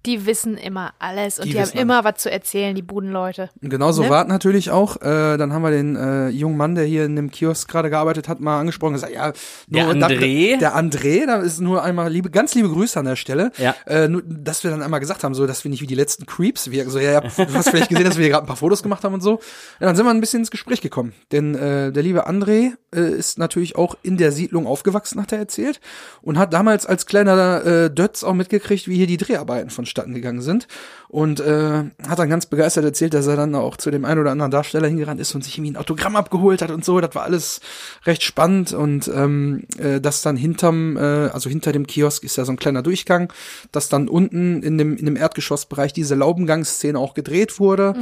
die 0.05 0.25
wissen 0.27 0.57
immer 0.57 0.93
alles 0.99 1.39
und 1.39 1.47
Die 1.47 1.53
die, 1.53 1.61
haben 1.61 1.71
immer 1.77 2.05
was 2.05 2.17
zu 2.19 2.31
erzählen, 2.31 2.75
die 2.77 2.83
Budenleute. 2.83 3.51
Genau 3.61 3.91
so 3.93 4.03
Ne? 4.05 4.11
war 4.11 4.23
es 4.23 4.29
natürlich 4.29 4.71
auch. 4.71 4.97
Äh, 5.01 5.37
dann 5.37 5.53
haben 5.53 5.63
wir 5.63 5.71
den 5.73 5.97
äh, 5.97 6.29
jungen 6.29 6.57
Mann, 6.57 6.75
der 6.77 6.85
hier 6.85 7.05
in 7.05 7.17
dem 7.17 7.31
Kiosk 7.31 7.69
gerade 7.69 7.91
gearbeitet 7.91 8.29
hat, 8.29 8.39
mal 8.39 8.61
angesprochen 8.61 8.91
und 8.91 8.95
gesagt, 9.01 9.13
ja, 9.15 9.33
Der 9.67 9.93
da- 9.95 10.07
André? 10.07 10.59
der 10.59 10.77
André, 10.77 11.27
da 11.27 11.37
ist 11.41 11.61
nur 11.61 11.83
einmal 11.83 12.11
liebe, 12.13 12.31
ganz 12.31 12.55
liebe 12.55 12.69
Grüße 12.69 12.99
an 13.01 13.07
der 13.07 13.17
Stelle. 13.17 13.51
Ja. 13.59 13.75
Äh, 13.87 14.07
nur, 14.09 14.23
dass 14.25 14.63
wir 14.63 14.71
dann 14.71 14.83
einmal 14.83 15.01
gesagt 15.01 15.25
haben, 15.25 15.35
so, 15.35 15.47
dass 15.47 15.65
wir 15.65 15.71
nicht 15.71 15.81
wie 15.83 15.87
die 15.89 15.95
letzten 15.97 16.27
Creeps 16.27 16.71
wirken. 16.71 16.91
So, 16.91 16.99
ja, 17.01 17.13
ja, 17.13 17.21
du 17.21 17.55
hast 17.55 17.71
vielleicht 17.71 17.89
gesehen, 17.89 18.05
dass 18.05 18.17
wir 18.17 18.23
hier 18.25 18.33
gerade 18.33 18.45
ein 18.45 18.49
paar 18.49 18.57
Fotos 18.57 18.83
gemacht 18.83 19.03
haben 19.03 19.15
und 19.15 19.23
so. 19.23 19.41
Ja, 19.81 19.87
dann 19.87 19.97
sind 19.97 20.07
wir 20.07 20.11
ein 20.11 20.21
bisschen 20.21 20.41
ins 20.41 20.51
Gespräch 20.51 20.81
gekommen. 20.81 21.15
Denn 21.33 21.55
äh, 21.57 21.91
der 21.91 22.03
liebe 22.03 22.29
André 22.29 22.73
äh, 22.95 23.01
ist 23.11 23.39
natürlich 23.39 23.77
auch 23.77 23.97
in 24.03 24.17
der 24.19 24.31
Siedlung 24.31 24.67
aufgewachsen, 24.67 25.21
hat 25.21 25.33
er 25.33 25.39
erzählt. 25.39 25.81
Und 26.23 26.39
hat 26.39 26.53
damals 26.53 26.87
als 26.87 27.07
kleiner 27.07 27.65
äh, 27.65 27.91
Dötz 27.91 28.23
auch 28.23 28.35
mitgekriegt, 28.35 28.87
wie 28.89 28.97
hier 28.97 29.07
die 29.07 29.17
Dreharbeiten 29.17 29.71
vonstatten 29.87 30.15
gegangen 30.15 30.43
sind. 30.43 30.67
Und 31.09 31.41
äh, 31.41 31.85
hat 32.09 32.19
dann 32.19 32.29
ganz 32.29 32.47
begeistert 32.47 32.85
erzählt, 32.85 33.15
dass 33.15 33.27
er 33.27 33.37
dann 33.37 33.55
auch 33.55 33.77
zu 33.77 33.91
dem 33.91 34.05
einen 34.05 34.21
oder 34.21 34.33
anderen 34.33 34.51
Darsteller 34.51 34.89
hingerannt 34.89 35.21
ist 35.21 35.35
und 35.35 35.45
sich 35.45 35.57
irgendwie 35.57 35.73
ein 35.73 35.77
Autogramm 35.77 36.17
abgeholt 36.17 36.63
hat 36.63 36.71
und 36.71 36.85
so. 36.85 37.01
Das 37.01 37.15
war 37.15 37.23
alles 37.23 37.61
recht 38.07 38.23
spannend 38.25 38.73
und 38.73 39.09
ähm, 39.09 39.65
äh, 39.79 40.01
dass 40.01 40.23
dann 40.23 40.37
hinterm, 40.37 40.97
äh, 40.97 41.01
also 41.01 41.49
hinter 41.49 41.73
dem 41.73 41.87
Kiosk 41.87 42.25
ist 42.25 42.37
ja 42.37 42.45
so 42.45 42.53
ein 42.53 42.57
kleiner 42.57 42.83
Durchgang, 42.83 43.33
dass 43.73 43.89
dann 43.89 44.09
unten 44.09 44.63
in 44.63 44.79
dem 44.79 44.97
in 44.97 45.05
dem 45.07 45.17
Erdgeschossbereich 45.17 45.93
diese 45.93 46.15
Laubengangsszene 46.17 46.99
auch 46.99 47.15
gedreht 47.15 47.61
wurde. 47.61 47.95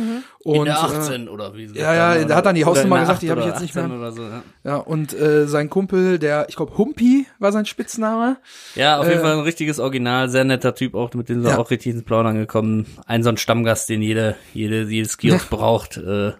Und, 0.42 0.56
in 0.56 0.64
der 0.64 0.74
äh, 0.74 0.78
18 0.78 1.28
oder 1.28 1.54
wie 1.54 1.66
ja, 1.74 1.94
ja, 2.16 2.24
da 2.24 2.36
hat 2.36 2.46
dann 2.46 2.54
die 2.54 2.64
Hausnummer 2.64 3.00
gesagt, 3.00 3.22
die 3.22 3.30
8 3.30 3.36
habe 3.38 3.40
ich 3.40 3.46
jetzt 3.52 3.62
nicht 3.62 3.76
18 3.76 3.98
mehr. 4.00 4.12
So, 4.12 4.22
ja. 4.22 4.42
ja, 4.64 4.76
und 4.76 5.12
äh, 5.18 5.46
sein 5.46 5.70
Kumpel, 5.70 6.18
der, 6.18 6.46
ich 6.48 6.56
glaube, 6.56 6.76
Humpi 6.76 7.26
war 7.38 7.50
sein 7.52 7.64
Spitzname. 7.66 8.36
Ja, 8.74 8.98
auf 8.98 9.06
jeden 9.06 9.20
Äh, 9.20 9.22
Fall 9.22 9.32
ein 9.34 9.40
richtiges 9.40 9.78
Original, 9.78 10.28
sehr 10.28 10.44
netter 10.44 10.74
Typ, 10.74 10.94
auch 10.94 11.12
mit 11.14 11.28
dem 11.28 11.42
sind 11.42 11.50
Ja. 11.50 11.58
auch 11.58 11.70
richtig 11.70 11.94
ins 11.94 12.02
Plaudern 12.04 12.36
gekommen. 12.36 12.86
Ein 13.06 13.22
so 13.22 13.28
ein 13.28 13.36
Stammgast, 13.36 13.88
den 13.88 14.02
jede, 14.02 14.36
jede, 14.52 14.84
jedes 14.84 15.18
Kiosk 15.18 15.50
braucht. 15.50 15.96
Äh, 15.96 16.32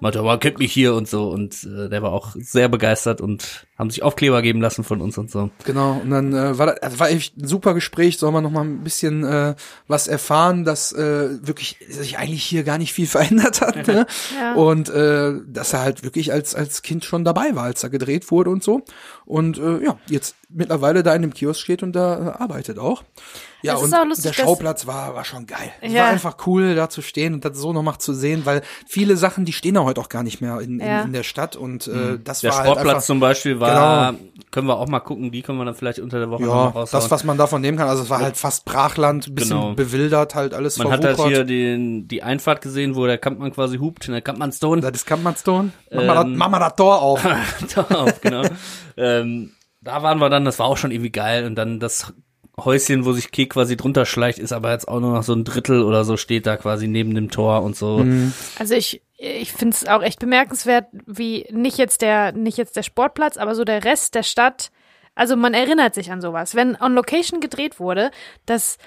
meinte, 0.00 0.22
man 0.22 0.40
kennt 0.40 0.58
mich 0.58 0.72
hier 0.72 0.94
und 0.94 1.08
so 1.08 1.30
und 1.30 1.64
äh, 1.64 1.88
der 1.88 2.02
war 2.02 2.12
auch 2.12 2.34
sehr 2.34 2.68
begeistert 2.68 3.20
und 3.20 3.66
haben 3.82 3.90
sich 3.90 4.02
Aufkleber 4.02 4.40
geben 4.42 4.60
lassen 4.60 4.84
von 4.84 5.00
uns 5.00 5.18
und 5.18 5.30
so. 5.30 5.50
Genau, 5.64 6.00
und 6.02 6.10
dann 6.10 6.32
äh, 6.32 6.56
war 6.58 6.66
das 6.66 6.78
also 6.82 7.00
war 7.00 7.10
echt 7.10 7.36
ein 7.36 7.46
super 7.46 7.74
Gespräch, 7.74 8.16
soll 8.18 8.32
man 8.32 8.42
noch 8.42 8.50
mal 8.50 8.62
ein 8.64 8.82
bisschen 8.84 9.24
äh, 9.24 9.54
was 9.88 10.08
erfahren, 10.08 10.64
dass 10.64 10.92
äh, 10.92 11.46
wirklich 11.46 11.76
sich 11.88 12.16
eigentlich 12.18 12.44
hier 12.44 12.62
gar 12.64 12.78
nicht 12.78 12.92
viel 12.92 13.06
verändert 13.08 13.60
hat. 13.60 13.86
Ne? 13.86 14.06
Ja. 14.40 14.54
Und 14.54 14.88
äh, 14.88 15.32
dass 15.46 15.72
er 15.74 15.80
halt 15.80 16.04
wirklich 16.04 16.32
als, 16.32 16.54
als 16.54 16.82
Kind 16.82 17.04
schon 17.04 17.24
dabei 17.24 17.54
war, 17.54 17.64
als 17.64 17.82
er 17.82 17.90
gedreht 17.90 18.30
wurde 18.30 18.50
und 18.50 18.62
so. 18.62 18.82
Und 19.26 19.58
äh, 19.58 19.84
ja, 19.84 19.98
jetzt 20.08 20.36
mittlerweile 20.48 21.02
da 21.02 21.14
in 21.14 21.22
dem 21.22 21.34
Kiosk 21.34 21.60
steht 21.60 21.82
und 21.82 21.92
da 21.92 22.36
äh, 22.38 22.42
arbeitet 22.42 22.78
auch. 22.78 23.02
Ja, 23.62 23.74
Es 23.74 23.80
ist 23.82 23.86
und 23.86 23.94
auch 23.94 24.04
lustig, 24.04 24.24
der 24.36 24.42
Schauplatz 24.44 24.86
war, 24.88 25.14
war 25.14 25.24
schon 25.24 25.46
geil. 25.46 25.72
Es 25.80 25.92
Ja. 25.92 26.02
war 26.02 26.08
einfach 26.08 26.36
cool, 26.46 26.74
da 26.74 26.88
zu 26.88 27.00
stehen 27.00 27.32
und 27.34 27.44
das 27.44 27.56
so 27.56 27.72
noch 27.72 27.82
mal 27.82 27.98
zu 27.98 28.12
sehen, 28.12 28.42
weil 28.44 28.62
viele 28.88 29.16
Sachen, 29.16 29.44
die 29.44 29.52
stehen 29.52 29.76
ja 29.76 29.84
heute 29.84 30.00
auch 30.00 30.08
gar 30.08 30.22
nicht 30.24 30.40
mehr 30.40 30.60
in, 30.60 30.80
in, 30.80 30.86
Ja. 30.86 31.02
in 31.02 31.12
der 31.12 31.22
Stadt 31.22 31.54
und 31.56 31.86
äh, 31.86 32.18
das 32.22 32.40
Der 32.40 32.50
war 32.50 32.58
halt 32.58 32.66
Sportplatz 32.66 32.94
einfach, 32.94 33.06
zum 33.06 33.20
Beispiel 33.20 33.60
war, 33.60 33.71
Genau. 33.74 34.18
können 34.50 34.66
wir 34.66 34.76
auch 34.78 34.88
mal 34.88 35.00
gucken, 35.00 35.30
die 35.30 35.42
können 35.42 35.58
wir 35.58 35.64
dann 35.64 35.74
vielleicht 35.74 35.98
unter 35.98 36.18
der 36.18 36.30
Woche 36.30 36.42
noch 36.42 36.48
Ja, 36.48 36.54
mal 36.54 36.64
raushauen. 36.70 36.88
das, 37.02 37.10
was 37.10 37.24
man 37.24 37.38
davon 37.38 37.60
nehmen 37.62 37.78
kann. 37.78 37.88
Also 37.88 38.02
es 38.02 38.10
war 38.10 38.20
halt 38.20 38.36
fast 38.36 38.64
Brachland, 38.64 39.26
ein 39.28 39.34
bisschen 39.34 39.56
Genau. 39.58 39.74
bewildert, 39.74 40.34
halt 40.34 40.54
alles 40.54 40.78
Man 40.78 40.90
hat 40.90 41.04
halt 41.04 41.16
verwuchert. 41.16 41.36
hier 41.36 41.44
den, 41.44 42.08
die 42.08 42.22
Einfahrt 42.22 42.60
gesehen, 42.60 42.94
wo 42.96 43.06
der 43.06 43.18
Kampmann 43.18 43.52
quasi 43.52 43.78
hupt, 43.78 44.08
der 44.08 44.20
Kampmannstone. 44.22 44.80
Das 44.82 44.92
ist 44.92 45.06
Kampmannstone. 45.06 45.70
Mach, 45.90 46.04
mal 46.04 46.14
das, 46.14 46.24
Ähm, 46.24 46.36
mach 46.36 46.48
mal 46.50 46.58
das 46.58 46.76
Tor 46.76 47.00
auf. 47.02 47.22
Darauf, 47.74 48.20
genau. 48.20 48.42
ähm, 48.96 49.52
da 49.80 50.02
waren 50.02 50.18
wir 50.18 50.28
dann, 50.30 50.44
das 50.44 50.58
war 50.58 50.66
auch 50.66 50.76
schon 50.76 50.90
irgendwie 50.90 51.10
geil. 51.10 51.44
Und 51.46 51.54
dann 51.56 51.80
das 51.80 52.12
Häuschen, 52.62 53.04
wo 53.06 53.12
sich 53.12 53.30
Kek 53.32 53.50
quasi 53.54 53.76
drunter 53.78 54.04
schleicht, 54.04 54.38
ist 54.38 54.52
aber 54.52 54.70
jetzt 54.72 54.86
auch 54.86 55.00
nur 55.00 55.12
noch 55.12 55.22
so 55.22 55.32
ein 55.32 55.44
Drittel 55.44 55.82
oder 55.82 56.04
so, 56.04 56.16
steht 56.18 56.46
da 56.46 56.56
quasi 56.58 56.86
neben 56.86 57.14
dem 57.14 57.30
Tor 57.30 57.62
und 57.62 57.74
so. 57.76 57.98
Mhm. 57.98 58.32
Also 58.58 58.74
ich, 58.74 59.02
ich 59.22 59.52
finde 59.52 59.76
es 59.76 59.86
auch 59.86 60.02
echt 60.02 60.18
bemerkenswert, 60.18 60.86
wie 61.06 61.46
nicht 61.50 61.78
jetzt 61.78 62.02
der, 62.02 62.32
nicht 62.32 62.58
jetzt 62.58 62.76
der 62.76 62.82
Sportplatz, 62.82 63.36
aber 63.36 63.54
so 63.54 63.64
der 63.64 63.84
Rest 63.84 64.16
der 64.16 64.24
Stadt. 64.24 64.72
Also 65.14 65.36
man 65.36 65.54
erinnert 65.54 65.94
sich 65.94 66.10
an 66.10 66.20
sowas. 66.20 66.56
Wenn 66.56 66.76
on 66.80 66.94
Location 66.94 67.40
gedreht 67.40 67.78
wurde, 67.78 68.10
das, 68.46 68.78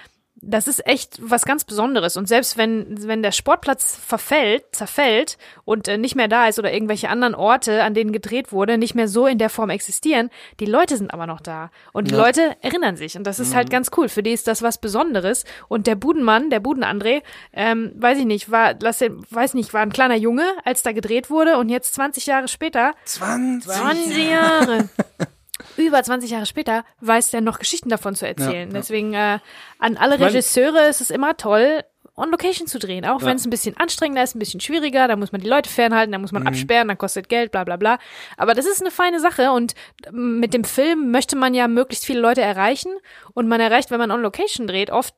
das 0.47 0.67
ist 0.67 0.85
echt 0.85 1.17
was 1.21 1.45
ganz 1.45 1.63
Besonderes. 1.63 2.17
Und 2.17 2.27
selbst 2.27 2.57
wenn, 2.57 3.07
wenn 3.07 3.23
der 3.23 3.31
Sportplatz 3.31 3.95
verfällt, 3.95 4.63
zerfällt 4.71 5.37
und 5.65 5.87
äh, 5.87 5.97
nicht 5.97 6.15
mehr 6.15 6.27
da 6.27 6.47
ist 6.47 6.59
oder 6.59 6.71
irgendwelche 6.71 7.09
anderen 7.09 7.35
Orte, 7.35 7.83
an 7.83 7.93
denen 7.93 8.11
gedreht 8.11 8.51
wurde, 8.51 8.77
nicht 8.77 8.95
mehr 8.95 9.07
so 9.07 9.27
in 9.27 9.37
der 9.37 9.49
Form 9.49 9.69
existieren, 9.69 10.29
die 10.59 10.65
Leute 10.65 10.97
sind 10.97 11.13
aber 11.13 11.27
noch 11.27 11.41
da. 11.41 11.71
Und 11.93 12.09
die 12.09 12.15
Leute 12.15 12.55
erinnern 12.61 12.95
sich. 12.95 13.17
Und 13.17 13.25
das 13.25 13.39
ist 13.39 13.55
halt 13.55 13.69
ganz 13.69 13.91
cool. 13.97 14.09
Für 14.09 14.23
die 14.23 14.31
ist 14.31 14.47
das 14.47 14.61
was 14.61 14.77
Besonderes. 14.77 15.45
Und 15.67 15.87
der 15.87 15.95
Budenmann, 15.95 16.49
der 16.49 16.61
Buden-André, 16.61 17.21
ähm, 17.53 17.91
weiß 17.95 18.19
ich 18.19 18.25
nicht, 18.25 18.51
war, 18.51 18.75
lass 18.79 18.99
den, 18.99 19.25
weiß 19.29 19.53
nicht, 19.55 19.73
war 19.73 19.81
ein 19.81 19.91
kleiner 19.91 20.15
Junge, 20.15 20.45
als 20.63 20.83
da 20.83 20.91
gedreht 20.91 21.29
wurde 21.29 21.57
und 21.57 21.69
jetzt 21.69 21.95
20 21.95 22.25
Jahre 22.27 22.47
später 22.47 22.93
20. 23.05 23.71
20 23.71 24.29
Jahre. 24.29 24.89
Über 25.77 26.01
20 26.01 26.31
Jahre 26.31 26.45
später 26.45 26.83
weiß 27.01 27.31
der 27.31 27.41
noch 27.41 27.59
Geschichten 27.59 27.89
davon 27.89 28.15
zu 28.15 28.27
erzählen. 28.27 28.69
Ja, 28.69 28.73
ja. 28.73 28.79
Deswegen 28.79 29.13
äh, 29.13 29.39
an 29.79 29.97
alle 29.97 30.19
Regisseure 30.19 30.87
ist 30.87 31.01
es 31.01 31.09
immer 31.09 31.37
toll, 31.37 31.83
on 32.17 32.31
Location 32.31 32.67
zu 32.67 32.79
drehen. 32.79 33.05
Auch 33.05 33.21
Ja. 33.21 33.27
wenn 33.27 33.35
es 33.35 33.45
ein 33.45 33.49
bisschen 33.49 33.75
anstrengender 33.77 34.23
ist, 34.23 34.35
ein 34.35 34.39
bisschen 34.39 34.59
schwieriger, 34.61 35.07
da 35.07 35.15
muss 35.15 35.31
man 35.31 35.41
die 35.41 35.49
Leute 35.49 35.69
fernhalten, 35.69 36.11
da 36.11 36.17
muss 36.17 36.31
man 36.31 36.47
absperren, 36.47 36.87
dann 36.87 36.97
kostet 36.97 37.27
Geld, 37.29 37.51
bla 37.51 37.63
bla 37.63 37.75
bla. 37.75 37.97
Aber 38.37 38.53
das 38.53 38.65
ist 38.65 38.81
eine 38.81 38.91
feine 38.91 39.19
Sache 39.19 39.51
und 39.51 39.73
mit 40.11 40.53
dem 40.53 40.63
Film 40.63 41.11
möchte 41.11 41.35
man 41.35 41.53
ja 41.53 41.67
möglichst 41.67 42.05
viele 42.05 42.19
Leute 42.21 42.41
erreichen 42.41 42.91
und 43.33 43.47
man 43.47 43.59
erreicht, 43.59 43.91
wenn 43.91 43.99
man 43.99 44.11
on 44.11 44.21
Location 44.21 44.67
dreht, 44.67 44.91
oft 44.91 45.13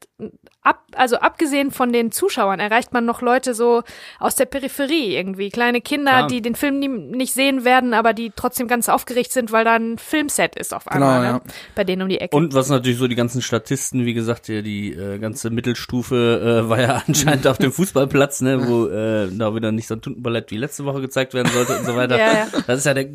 ab, 0.63 0.85
also 0.95 1.17
abgesehen 1.17 1.71
von 1.71 1.93
den 1.93 2.11
Zuschauern, 2.11 2.59
erreicht 2.59 2.93
man 2.93 3.05
noch 3.05 3.21
Leute 3.21 3.53
so 3.53 3.83
aus 4.19 4.35
der 4.35 4.45
Peripherie 4.45 5.15
irgendwie. 5.15 5.49
Kleine 5.49 5.81
Kinder, 5.81 6.11
Klar. 6.11 6.27
die 6.27 6.41
den 6.41 6.55
Film 6.55 6.79
nie, 6.79 6.87
nicht 6.87 7.33
sehen 7.33 7.63
werden, 7.63 7.93
aber 7.93 8.13
die 8.13 8.31
trotzdem 8.35 8.67
ganz 8.67 8.89
aufgeregt 8.89 9.31
sind, 9.31 9.51
weil 9.51 9.65
da 9.65 9.75
ein 9.75 9.97
Filmset 9.97 10.55
ist 10.55 10.73
auf 10.73 10.87
einmal, 10.87 11.21
Genau, 11.21 11.33
ne? 11.35 11.41
Bei 11.75 11.83
denen 11.83 12.01
um 12.01 12.09
die 12.09 12.19
Ecke. 12.19 12.35
Und 12.35 12.53
was 12.53 12.69
natürlich 12.69 12.97
so 12.97 13.07
die 13.07 13.15
ganzen 13.15 13.41
Statisten, 13.41 14.05
wie 14.05 14.13
gesagt, 14.13 14.47
hier 14.47 14.63
die 14.63 14.93
äh, 14.93 15.19
ganze 15.19 15.49
Mittelstufe 15.51 16.63
äh, 16.65 16.69
war 16.69 16.81
ja 16.81 16.86
anscheinend 17.07 17.47
auf 17.47 17.57
dem 17.57 17.71
Fußballplatz, 17.71 18.41
ne, 18.41 18.67
wo 18.67 18.87
äh, 18.87 19.29
da 19.31 19.53
wieder 19.55 19.71
nicht 19.71 19.87
so 19.87 19.95
ein 19.95 20.01
Tuntenballett 20.01 20.51
wie 20.51 20.57
letzte 20.57 20.85
Woche 20.85 21.01
gezeigt 21.01 21.33
werden 21.33 21.51
sollte 21.51 21.77
und 21.77 21.85
so 21.85 21.95
weiter. 21.95 22.17
Ja, 22.17 22.33
ja. 22.33 22.47
Das 22.65 22.79
ist 22.79 22.85
ja 22.85 22.93
der, 22.93 23.07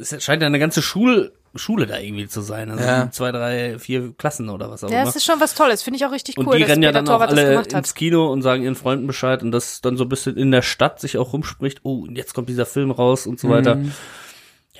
es 0.00 0.22
scheint 0.22 0.42
ja 0.42 0.46
eine 0.46 0.58
ganze 0.58 0.82
Schul, 0.82 1.32
Schule 1.54 1.86
da 1.86 1.98
irgendwie 1.98 2.28
zu 2.28 2.40
sein. 2.40 2.70
Also 2.70 2.84
Ja. 2.84 3.10
zwei, 3.10 3.32
drei, 3.32 3.78
vier 3.78 4.12
Klassen 4.16 4.48
oder 4.48 4.70
was 4.70 4.84
auch 4.84 4.90
ja, 4.90 4.98
immer. 4.98 5.06
das 5.06 5.16
ist 5.16 5.24
schon 5.24 5.40
was 5.40 5.54
Tolles. 5.54 5.82
Finde 5.82 5.96
ich 5.98 6.04
auch 6.04 6.12
richtig 6.12 6.38
Und 6.38 6.46
cool, 6.46 6.56
die 6.56 6.62
dass 6.62 6.70
rennen 6.70 6.82
ja 6.82 6.92
dann 6.92 7.08
auch 7.08 7.20
alle 7.20 7.62
ins 7.62 7.94
Kino 7.94 8.30
und 8.32 8.42
sagen 8.42 8.62
ihren 8.62 8.76
Freunden 8.76 9.06
Bescheid 9.06 9.42
und 9.42 9.50
das 9.50 9.80
dann 9.80 9.96
so 9.96 10.04
ein 10.04 10.08
bisschen 10.08 10.36
in 10.36 10.50
der 10.50 10.62
Stadt 10.62 11.00
sich 11.00 11.18
auch 11.18 11.32
rumspricht, 11.32 11.80
oh, 11.82 12.02
und 12.06 12.16
jetzt 12.16 12.34
kommt 12.34 12.48
dieser 12.48 12.66
Film 12.66 12.90
raus 12.90 13.26
und 13.26 13.40
so 13.40 13.48
weiter. 13.48 13.78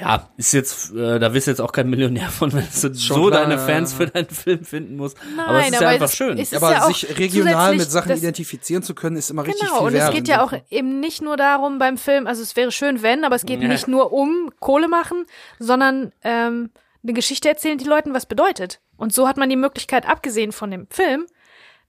Ja, 0.00 0.30
ist 0.36 0.52
jetzt, 0.52 0.94
äh, 0.94 1.18
da 1.18 1.34
wirst 1.34 1.46
du 1.46 1.50
jetzt 1.50 1.60
auch 1.60 1.72
kein 1.72 1.90
Millionär 1.90 2.28
von, 2.30 2.52
wenn 2.52 2.64
du 2.64 2.94
so 2.94 3.28
klar, 3.28 3.30
deine 3.42 3.58
Fans 3.58 3.92
für 3.92 4.06
deinen 4.06 4.28
Film 4.30 4.64
finden 4.64 4.96
musst. 4.96 5.16
Nein, 5.36 5.46
aber 5.46 5.60
es 5.60 5.70
ist 5.70 5.80
ja 5.80 5.88
einfach 5.88 6.06
es, 6.06 6.16
schön. 6.16 6.38
Es 6.38 6.54
aber 6.54 6.72
ja 6.72 6.86
sich 6.86 7.18
regional 7.18 7.76
mit 7.76 7.90
Sachen 7.90 8.16
identifizieren 8.16 8.82
zu 8.82 8.94
können, 8.94 9.16
ist 9.16 9.30
immer 9.30 9.44
richtig 9.46 9.60
Genau, 9.68 9.78
viel 9.80 9.86
und 9.88 9.92
wert. 9.92 10.08
es 10.08 10.14
geht 10.14 10.28
ja 10.28 10.42
auch 10.42 10.52
eben 10.70 11.00
nicht 11.00 11.20
nur 11.22 11.36
darum 11.36 11.78
beim 11.78 11.98
Film, 11.98 12.26
also 12.26 12.42
es 12.42 12.56
wäre 12.56 12.72
schön, 12.72 13.02
wenn, 13.02 13.24
aber 13.24 13.36
es 13.36 13.44
geht 13.44 13.60
Ja. 13.60 13.68
nicht 13.68 13.88
nur 13.88 14.12
um 14.12 14.50
Kohle 14.58 14.88
machen, 14.88 15.26
sondern 15.58 16.12
ähm, 16.24 16.70
eine 17.02 17.12
Geschichte 17.12 17.48
erzählen, 17.48 17.78
die 17.78 17.84
Leuten 17.86 18.14
was 18.14 18.26
bedeutet. 18.26 18.80
Und 18.96 19.12
so 19.14 19.26
hat 19.28 19.36
man 19.36 19.48
die 19.48 19.56
Möglichkeit, 19.56 20.06
abgesehen 20.08 20.52
von 20.52 20.70
dem 20.70 20.86
Film, 20.90 21.26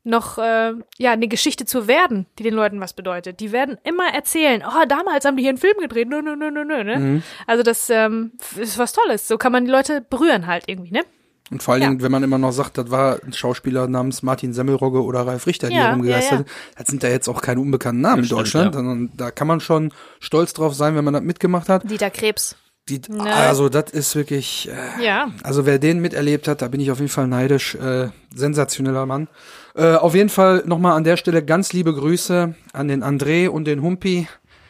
noch 0.04 0.38
äh, 0.38 0.74
ja 0.98 1.12
eine 1.12 1.28
Geschichte 1.28 1.66
zu 1.66 1.88
werden, 1.88 2.26
die 2.40 2.44
den 2.44 2.54
Leuten 2.54 2.80
was 2.80 2.94
bedeutet. 2.94 3.40
Die 3.40 3.52
werden 3.52 3.78
immer 3.84 4.14
erzählen, 4.14 4.64
oh, 4.66 4.86
damals 4.88 5.26
haben 5.26 5.38
die 5.38 5.44
hier 5.44 5.50
einen 5.50 5.58
Film 5.58 5.78
gedreht, 5.80 6.10
nö, 6.10 6.22
nö, 6.22 6.36
nö, 6.36 6.50
nö, 6.52 6.64
nö. 6.66 6.84
Ne? 6.84 6.98
Mhm. 7.00 7.24
Also 7.48 7.64
das 7.64 7.90
ähm, 7.90 8.32
ist 8.58 8.78
was 8.78 8.94
Tolles. 8.94 9.28
So 9.28 9.38
kann 9.38 9.52
man 9.52 9.66
die 9.66 9.72
Leute 9.72 10.02
berühren 10.02 10.48
halt 10.48 10.64
irgendwie, 10.68 10.92
ne? 10.92 11.02
Und 11.52 11.62
vor 11.62 11.74
allen 11.74 11.84
Ja. 11.84 11.90
Dingen, 11.90 12.02
wenn 12.02 12.12
man 12.14 12.24
immer 12.24 12.38
noch 12.38 12.54
sagt, 12.54 12.78
das 12.78 12.90
war 12.92 13.20
ein 13.24 13.34
Schauspieler 13.34 13.88
namens 13.88 14.24
Martin 14.24 14.54
Semmelrogge 14.54 15.04
oder 15.04 15.28
Ralf 15.28 15.46
Richter, 15.48 15.68
die 15.68 15.76
Ja, 15.76 15.82
hier 15.88 15.92
rumgegeistert 15.92 16.32
ja, 16.32 16.38
sind, 16.38 16.50
das 16.78 16.88
sind 16.88 17.04
ja 17.04 17.10
jetzt 17.10 17.28
auch 17.28 17.42
keine 17.42 17.60
unbekannten 17.60 18.02
Namen 18.02 18.20
in 18.20 18.26
stimmt, 18.26 18.40
Deutschland, 18.40 18.68
ja. 18.74 18.80
sondern 18.82 19.12
da 19.18 19.32
kann 19.32 19.48
man 19.48 19.60
schon 19.60 19.94
stolz 20.22 20.54
drauf 20.54 20.74
sein, 20.74 20.96
wenn 20.96 21.04
man 21.04 21.14
das 21.14 21.24
mitgemacht 21.24 21.68
hat. 21.68 21.90
Dieter 21.90 22.10
Krebs. 22.10 22.56
Die, 22.90 23.02
Ne. 23.10 23.32
Also 23.34 23.68
das 23.70 23.92
ist 23.92 24.16
wirklich, 24.16 24.70
äh, 24.70 25.04
Ja. 25.06 25.30
also 25.44 25.66
wer 25.66 25.78
den 25.78 26.00
miterlebt 26.00 26.48
hat, 26.48 26.62
da 26.62 26.70
bin 26.70 26.80
ich 26.80 26.90
auf 26.90 27.00
jeden 27.00 27.12
Fall 27.12 27.28
neidisch. 27.28 27.76
Äh, 27.76 28.10
sensationeller 28.34 29.06
Mann. 29.06 29.28
Äh, 29.76 29.96
auf 29.96 30.16
jeden 30.16 30.30
Fall 30.30 30.64
nochmal 30.66 30.94
an 30.94 31.04
der 31.04 31.18
Stelle 31.18 31.44
ganz 31.44 31.74
liebe 31.74 31.94
Grüße 31.94 32.54
an 32.74 32.88
den 32.88 33.04
André 33.04 33.48
und 33.48 33.66
den 33.66 33.82
Humpi 33.82 34.28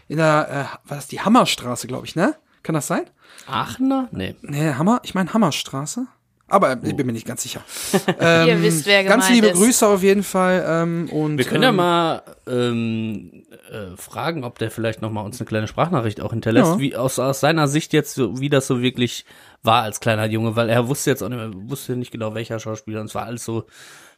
in 0.08 0.18
der, 0.18 0.70
äh, 0.74 0.78
was 0.88 1.00
ist 1.00 1.12
die 1.12 1.22
Hammerstraße, 1.22 1.88
glaube 1.88 2.06
ich, 2.06 2.16
ne? 2.16 2.36
Kann 2.64 2.76
das 2.76 2.88
sein? 2.88 3.04
Aachener? 3.48 4.08
Nee. 4.12 4.36
Nee, 4.42 4.74
Hammer, 4.74 5.00
ich 5.04 5.16
meine 5.16 5.34
Hammerstraße. 5.34 6.06
Aber 6.48 6.78
ich 6.84 6.96
bin 6.98 7.06
mir 7.08 7.14
nicht 7.14 7.26
ganz 7.26 7.44
sicher. 7.44 7.62
Ähm, 8.20 8.48
Ihr 8.50 8.62
wisst, 8.62 8.86
wer 8.86 9.04
Ganz 9.06 9.30
liebe 9.30 9.48
ist. 9.48 9.58
Grüße 9.58 9.88
auf 9.88 10.04
jeden 10.04 10.22
Fall. 10.24 10.64
Ähm, 10.68 11.10
und, 11.10 11.38
Wir 11.38 11.46
können 11.46 11.64
ja 11.64 11.70
ähm, 11.70 11.76
mal 11.78 12.22
ähm, 12.46 13.44
äh, 13.72 13.96
fragen, 13.96 14.44
ob 14.44 14.60
der 14.60 14.70
vielleicht 14.70 15.02
noch 15.02 15.12
mal 15.12 15.22
uns 15.22 15.40
eine 15.40 15.48
kleine 15.48 15.68
Sprachnachricht 15.68 16.20
auch 16.22 16.32
hinterlässt, 16.32 16.74
Ja. 16.74 16.80
wie 16.80 16.96
aus, 16.96 17.18
aus 17.20 17.40
seiner 17.40 17.68
Sicht 17.70 17.94
jetzt, 17.94 18.16
so, 18.16 18.40
wie 18.42 18.50
das 18.50 18.68
so 18.68 18.82
wirklich 18.82 19.26
war 19.64 19.84
als 19.84 20.02
kleiner 20.02 20.26
Junge, 20.26 20.56
weil 20.58 20.70
er 20.70 20.88
wusste 20.90 21.10
jetzt 21.10 21.24
auch 21.24 21.30
nicht 21.30 21.38
mehr, 21.38 21.52
wusste 21.70 21.96
nicht 21.96 22.12
genau 22.12 22.36
welcher 22.36 22.60
Schauspieler 22.60 23.00
und 23.00 23.08
es 23.08 23.16
war 23.16 23.26
alles 23.26 23.46
so 23.46 23.64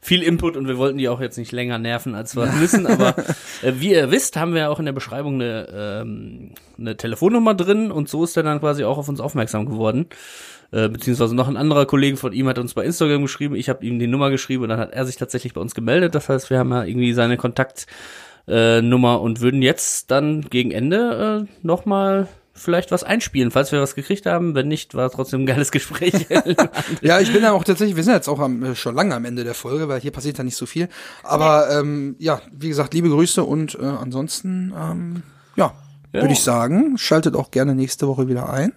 viel 0.04 0.22
Input 0.22 0.58
und 0.58 0.68
wir 0.68 0.78
wollten 0.78 0.98
die 0.98 1.08
auch 1.08 1.22
jetzt 1.22 1.38
nicht 1.38 1.52
länger 1.52 1.80
nerven, 1.80 2.14
als 2.14 2.36
wir 2.36 2.44
wissen, 2.60 2.86
aber 2.86 3.16
äh, 3.62 3.74
wie 3.76 3.94
ihr 3.94 4.12
wisst, 4.12 4.36
haben 4.36 4.54
wir 4.54 4.70
auch 4.70 4.80
in 4.80 4.86
der 4.86 4.92
Beschreibung 4.92 5.36
eine, 5.36 5.68
ähm, 5.74 6.52
eine 6.78 6.98
Telefonnummer 6.98 7.54
drin 7.54 7.90
und 7.90 8.10
so 8.10 8.24
ist 8.24 8.36
er 8.36 8.44
dann 8.44 8.60
quasi 8.60 8.84
auch 8.84 8.98
auf 8.98 9.08
uns 9.08 9.22
aufmerksam 9.22 9.66
geworden. 9.66 10.08
Äh, 10.72 10.90
beziehungsweise 10.90 11.36
noch 11.36 11.48
ein 11.48 11.56
anderer 11.56 11.86
Kollege 11.86 12.18
von 12.18 12.34
ihm 12.34 12.48
hat 12.48 12.60
uns 12.60 12.74
bei 12.74 12.84
Instagram 12.84 13.22
geschrieben, 13.22 13.56
ich 13.56 13.70
habe 13.70 13.86
ihm 13.86 14.00
die 14.00 14.08
Nummer 14.08 14.30
geschrieben 14.30 14.64
und 14.64 14.70
dann 14.70 14.80
hat 14.80 14.92
er 14.92 15.06
sich 15.06 15.16
tatsächlich 15.16 15.54
bei 15.54 15.62
uns 15.62 15.74
gemeldet. 15.74 16.16
Das 16.16 16.30
heißt, 16.30 16.50
wir 16.50 16.60
haben 16.60 16.72
ja 16.72 16.84
irgendwie 16.84 17.14
seine 17.14 17.38
Kontaktnummer 17.38 18.78
äh, 18.78 18.82
Nummer 18.82 19.22
und 19.22 19.40
würden 19.40 19.62
jetzt 19.62 20.12
dann 20.12 20.42
gegen 20.42 20.72
Ende 20.72 21.48
äh, 21.48 21.66
nochmal 21.66 22.28
vielleicht 22.64 22.92
was 22.92 23.04
einspielen, 23.04 23.52
falls 23.52 23.72
wir 23.72 23.82
was 23.82 23.96
gekriegt 23.96 24.26
haben. 24.26 24.56
Wenn 24.56 24.68
nicht, 24.68 24.96
war 24.96 25.10
trotzdem 25.12 25.42
ein 25.42 25.46
geiles 25.46 25.72
Gespräch. 25.72 26.14
Ja, 27.02 27.20
ich 27.20 27.32
bin 27.32 27.44
ja 27.44 27.52
auch 27.52 27.64
tatsächlich, 27.64 27.96
wir 27.96 28.04
sind 28.04 28.14
jetzt 28.14 28.28
auch 28.28 28.40
am, 28.40 28.64
äh, 28.64 28.76
schon 28.76 28.96
lange 28.96 29.14
am 29.16 29.26
Ende 29.26 29.44
der 29.44 29.54
Folge, 29.54 29.88
weil 29.88 30.00
hier 30.02 30.12
passiert 30.12 30.38
ja 30.38 30.44
nicht 30.44 30.58
so 30.58 30.66
viel. 30.66 30.90
Aber 31.24 31.70
ähm, 31.70 32.16
ja, 32.20 32.42
wie 32.52 32.70
gesagt, 32.70 32.94
liebe 32.94 33.10
Grüße 33.10 33.44
und 33.44 33.76
äh, 33.76 33.84
ansonsten, 33.86 34.74
ähm, 34.80 35.24
ja, 35.56 35.74
Ja. 36.14 36.22
würde 36.22 36.34
ich 36.34 36.42
sagen, 36.42 36.98
schaltet 36.98 37.36
auch 37.36 37.52
gerne 37.52 37.76
nächste 37.76 38.08
Woche 38.08 38.28
wieder 38.28 38.52
ein. 38.52 38.74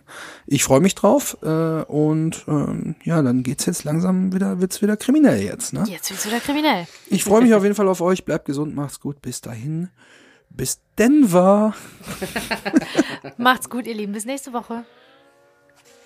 Ich 0.47 0.65
freue 0.65 0.81
mich 0.81 0.95
drauf 0.95 1.37
äh, 1.43 1.47
und 1.83 2.45
ähm, 2.49 2.97
ja, 3.05 3.21
dann 3.23 3.43
geht's 3.43 3.67
jetzt 3.67 3.85
langsam 3.85 4.33
wieder, 4.33 4.61
wird's 4.61 4.81
wieder 4.83 4.97
kriminell 4.97 5.43
jetzt. 5.43 5.73
Ne? 5.73 5.85
Jetzt 5.89 6.11
wird's 6.11 6.27
wieder 6.27 6.41
kriminell. 6.41 6.87
Ich 7.09 7.25
freue 7.25 7.43
mich 7.43 7.55
auf 7.55 7.63
jeden 7.63 7.75
Fall 7.75 7.89
auf 7.89 8.01
euch. 8.01 8.25
Bleibt 8.25 8.47
gesund, 8.47 8.75
macht's 8.75 9.01
gut. 9.01 9.21
Bis 9.23 9.41
dahin. 9.41 9.89
Bis 10.51 10.81
Denver. 10.99 11.75
Macht's 13.37 13.69
gut, 13.69 13.87
ihr 13.87 13.95
Lieben. 13.95 14.13
Bis 14.13 14.25
nächste 14.25 14.53
Woche. 14.53 14.85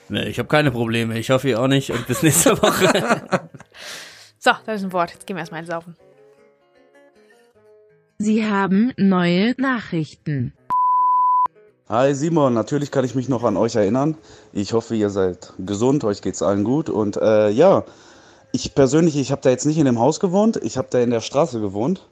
nee, 0.09 0.25
ich 0.29 0.39
habe 0.39 0.49
keine 0.49 0.71
Probleme. 0.71 1.19
Ich 1.19 1.31
hoffe, 1.31 1.49
ihr 1.49 1.61
auch 1.61 1.69
nicht. 1.69 1.91
Und 1.91 2.07
bis 2.07 2.23
nächste 2.23 2.61
Woche. 2.63 3.23
So, 4.43 4.53
das 4.65 4.77
ist 4.81 4.85
ein 4.87 4.93
Wort. 4.95 5.11
Jetzt 5.13 5.27
gehen 5.27 5.37
wir 5.37 5.41
erstmal 5.41 5.61
einsaufen. 5.61 5.97
Sie 8.17 8.47
haben 8.47 8.95
neue 8.97 9.55
Nachrichten. 9.59 10.55
Hi 11.91 12.15
Simon, 12.15 12.55
natürlich 12.55 12.91
kann 12.91 13.05
ich 13.05 13.15
mich 13.15 13.29
noch 13.29 13.45
an 13.45 13.59
euch 13.59 13.75
erinnern. 13.77 14.17
Ich 14.55 14.73
hoffe, 14.73 14.95
ihr 14.95 15.11
seid 15.11 15.53
gesund, 15.59 16.05
euch 16.05 16.23
geht's 16.23 16.41
allen 16.41 16.65
gut. 16.65 16.89
Und 16.89 17.19
äh, 17.19 17.51
ja, 17.51 17.85
ich 18.53 18.75
persönlich, 18.75 19.17
ich 19.17 19.31
habe 19.31 19.43
da 19.43 19.51
jetzt 19.51 19.67
nicht 19.67 19.77
in 19.77 19.85
dem 19.85 19.99
Haus 19.99 20.21
gewohnt, 20.21 20.59
ich 20.63 20.79
habe 20.79 20.89
da 20.91 21.01
in 21.01 21.11
der 21.11 21.21
Straße 21.21 21.61
gewohnt. 21.61 22.09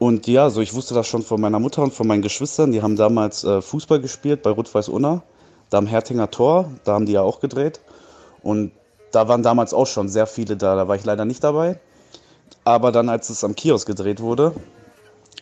Und 0.00 0.26
ja, 0.26 0.48
so 0.48 0.62
ich 0.62 0.72
wusste 0.72 0.94
das 0.94 1.06
schon 1.06 1.22
von 1.22 1.42
meiner 1.42 1.58
Mutter 1.58 1.82
und 1.82 1.92
von 1.92 2.06
meinen 2.06 2.22
Geschwistern. 2.22 2.72
Die 2.72 2.80
haben 2.80 2.96
damals 2.96 3.44
äh, 3.44 3.60
Fußball 3.60 4.00
gespielt 4.00 4.42
bei 4.42 4.48
Rot-Weiß 4.48 4.88
Unna, 4.88 5.22
da 5.68 5.76
am 5.76 5.86
Hertinger 5.86 6.30
Tor, 6.30 6.70
da 6.84 6.94
haben 6.94 7.04
die 7.04 7.12
ja 7.12 7.20
auch 7.20 7.38
gedreht. 7.38 7.80
Und 8.42 8.72
da 9.12 9.28
waren 9.28 9.42
damals 9.42 9.74
auch 9.74 9.86
schon 9.86 10.08
sehr 10.08 10.26
viele 10.26 10.56
da, 10.56 10.74
da 10.74 10.88
war 10.88 10.96
ich 10.96 11.04
leider 11.04 11.26
nicht 11.26 11.44
dabei. 11.44 11.78
Aber 12.64 12.92
dann, 12.92 13.10
als 13.10 13.28
es 13.28 13.44
am 13.44 13.54
Kiosk 13.54 13.86
gedreht 13.86 14.20
wurde, 14.20 14.54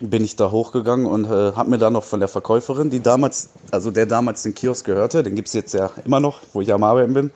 bin 0.01 0.25
ich 0.25 0.35
da 0.35 0.51
hochgegangen 0.51 1.07
und 1.07 1.27
äh, 1.27 1.53
habe 1.53 1.71
mir 1.71 1.79
dann 1.79 1.93
noch 1.93 2.05
von 2.05 2.19
der 2.19 2.29
Verkäuferin, 2.29 2.91
die 2.91 3.01
damals, 3.01 3.51
also 3.71 3.93
der 3.93 4.07
damals 4.07 4.43
den 4.43 4.55
Kiosk 4.55 4.85
gehörte, 4.87 5.23
den 5.23 5.37
gibt's 5.37 5.53
jetzt 5.53 5.73
ja 5.73 5.93
immer 6.05 6.19
noch, 6.19 6.41
wo 6.53 6.63
ich 6.63 6.73
am 6.73 6.83
Arbeiten 6.83 7.15
bin, 7.15 7.31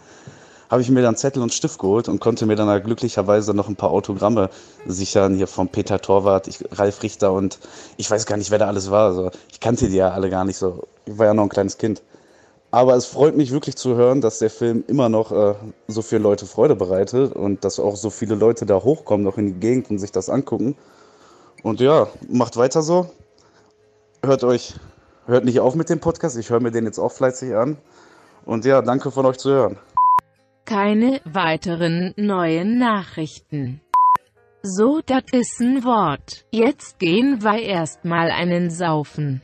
habe 0.73 0.81
ich 0.81 0.89
mir 0.89 1.03
dann 1.03 1.17
Zettel 1.17 1.43
und 1.43 1.53
Stift 1.53 1.79
geholt 1.79 2.09
und 2.09 2.19
konnte 2.19 2.47
mir 2.47 2.57
dann 2.57 2.67
da 2.67 2.79
glücklicherweise 2.79 3.53
noch 3.53 3.69
ein 3.69 3.77
paar 3.77 3.91
Autogramme 3.91 4.49
sichern, 4.87 5.35
hier 5.35 5.47
von 5.47 5.69
Peter 5.69 6.01
Torwart, 6.01 6.49
ich, 6.49 6.65
Ralf 6.73 7.03
Richter 7.03 7.35
und 7.35 7.59
ich 7.99 8.11
weiß 8.11 8.25
gar 8.25 8.39
nicht, 8.39 8.51
wer 8.51 8.59
da 8.59 8.69
alles 8.69 8.91
war. 8.91 9.09
Also 9.09 9.31
ich 9.53 9.61
kannte 9.61 9.91
die 9.91 9.97
ja 9.97 10.13
alle 10.13 10.31
gar 10.31 10.47
nicht 10.47 10.57
so. 10.57 10.85
Ich 11.05 11.19
war 11.19 11.27
ja 11.27 11.35
noch 11.35 11.43
ein 11.43 11.51
kleines 11.51 11.77
Kind. 11.77 12.03
Aber 12.71 12.95
es 12.97 13.05
freut 13.05 13.37
mich 13.37 13.53
wirklich 13.53 13.77
zu 13.77 13.97
hören, 13.97 14.23
dass 14.23 14.39
der 14.39 14.49
Film 14.49 14.83
immer 14.87 15.11
noch 15.11 15.31
äh, 15.31 15.55
so 15.89 16.01
viele 16.01 16.23
Leute 16.23 16.47
Freude 16.47 16.75
bereitet 16.75 17.35
und 17.35 17.63
dass 17.65 17.79
auch 17.79 17.97
so 17.97 18.09
viele 18.09 18.35
Leute 18.35 18.65
da 18.65 18.77
hochkommen, 18.77 19.27
noch 19.27 19.37
in 19.37 19.49
die 19.49 19.61
Gegend 19.61 19.91
und 19.91 19.99
sich 19.99 20.11
das 20.11 20.31
angucken. 20.31 20.75
Und 21.63 21.81
ja, 21.81 22.09
macht 22.31 22.57
weiter 22.57 22.81
so. 22.81 23.11
Hört 24.25 24.43
euch, 24.43 24.77
hört 25.27 25.45
nicht 25.45 25.61
auf 25.61 25.75
mit 25.75 25.91
dem 25.91 26.01
Podcast. 26.01 26.39
Ich 26.39 26.49
höre 26.49 26.61
mir 26.61 26.71
den 26.71 26.87
jetzt 26.87 26.99
auch 26.99 27.13
fleißig 27.13 27.55
an. 27.55 27.77
Und 28.47 28.65
ja, 28.65 28.81
danke 28.81 29.11
von 29.11 29.27
euch 29.27 29.37
zu 29.37 29.51
hören. 29.51 29.79
Keine 30.65 31.21
weiteren 31.25 32.15
neuen 32.17 32.79
Nachrichten. 32.79 33.81
So, 34.63 35.01
das 35.05 35.25
ist 35.33 35.61
ein 35.61 35.83
Wort. 35.85 36.45
Jetzt 36.53 37.01
gehen 37.01 37.43
wir 37.43 37.61
erstmal 37.61 38.31
einen 38.31 38.71
saufen. 38.71 39.43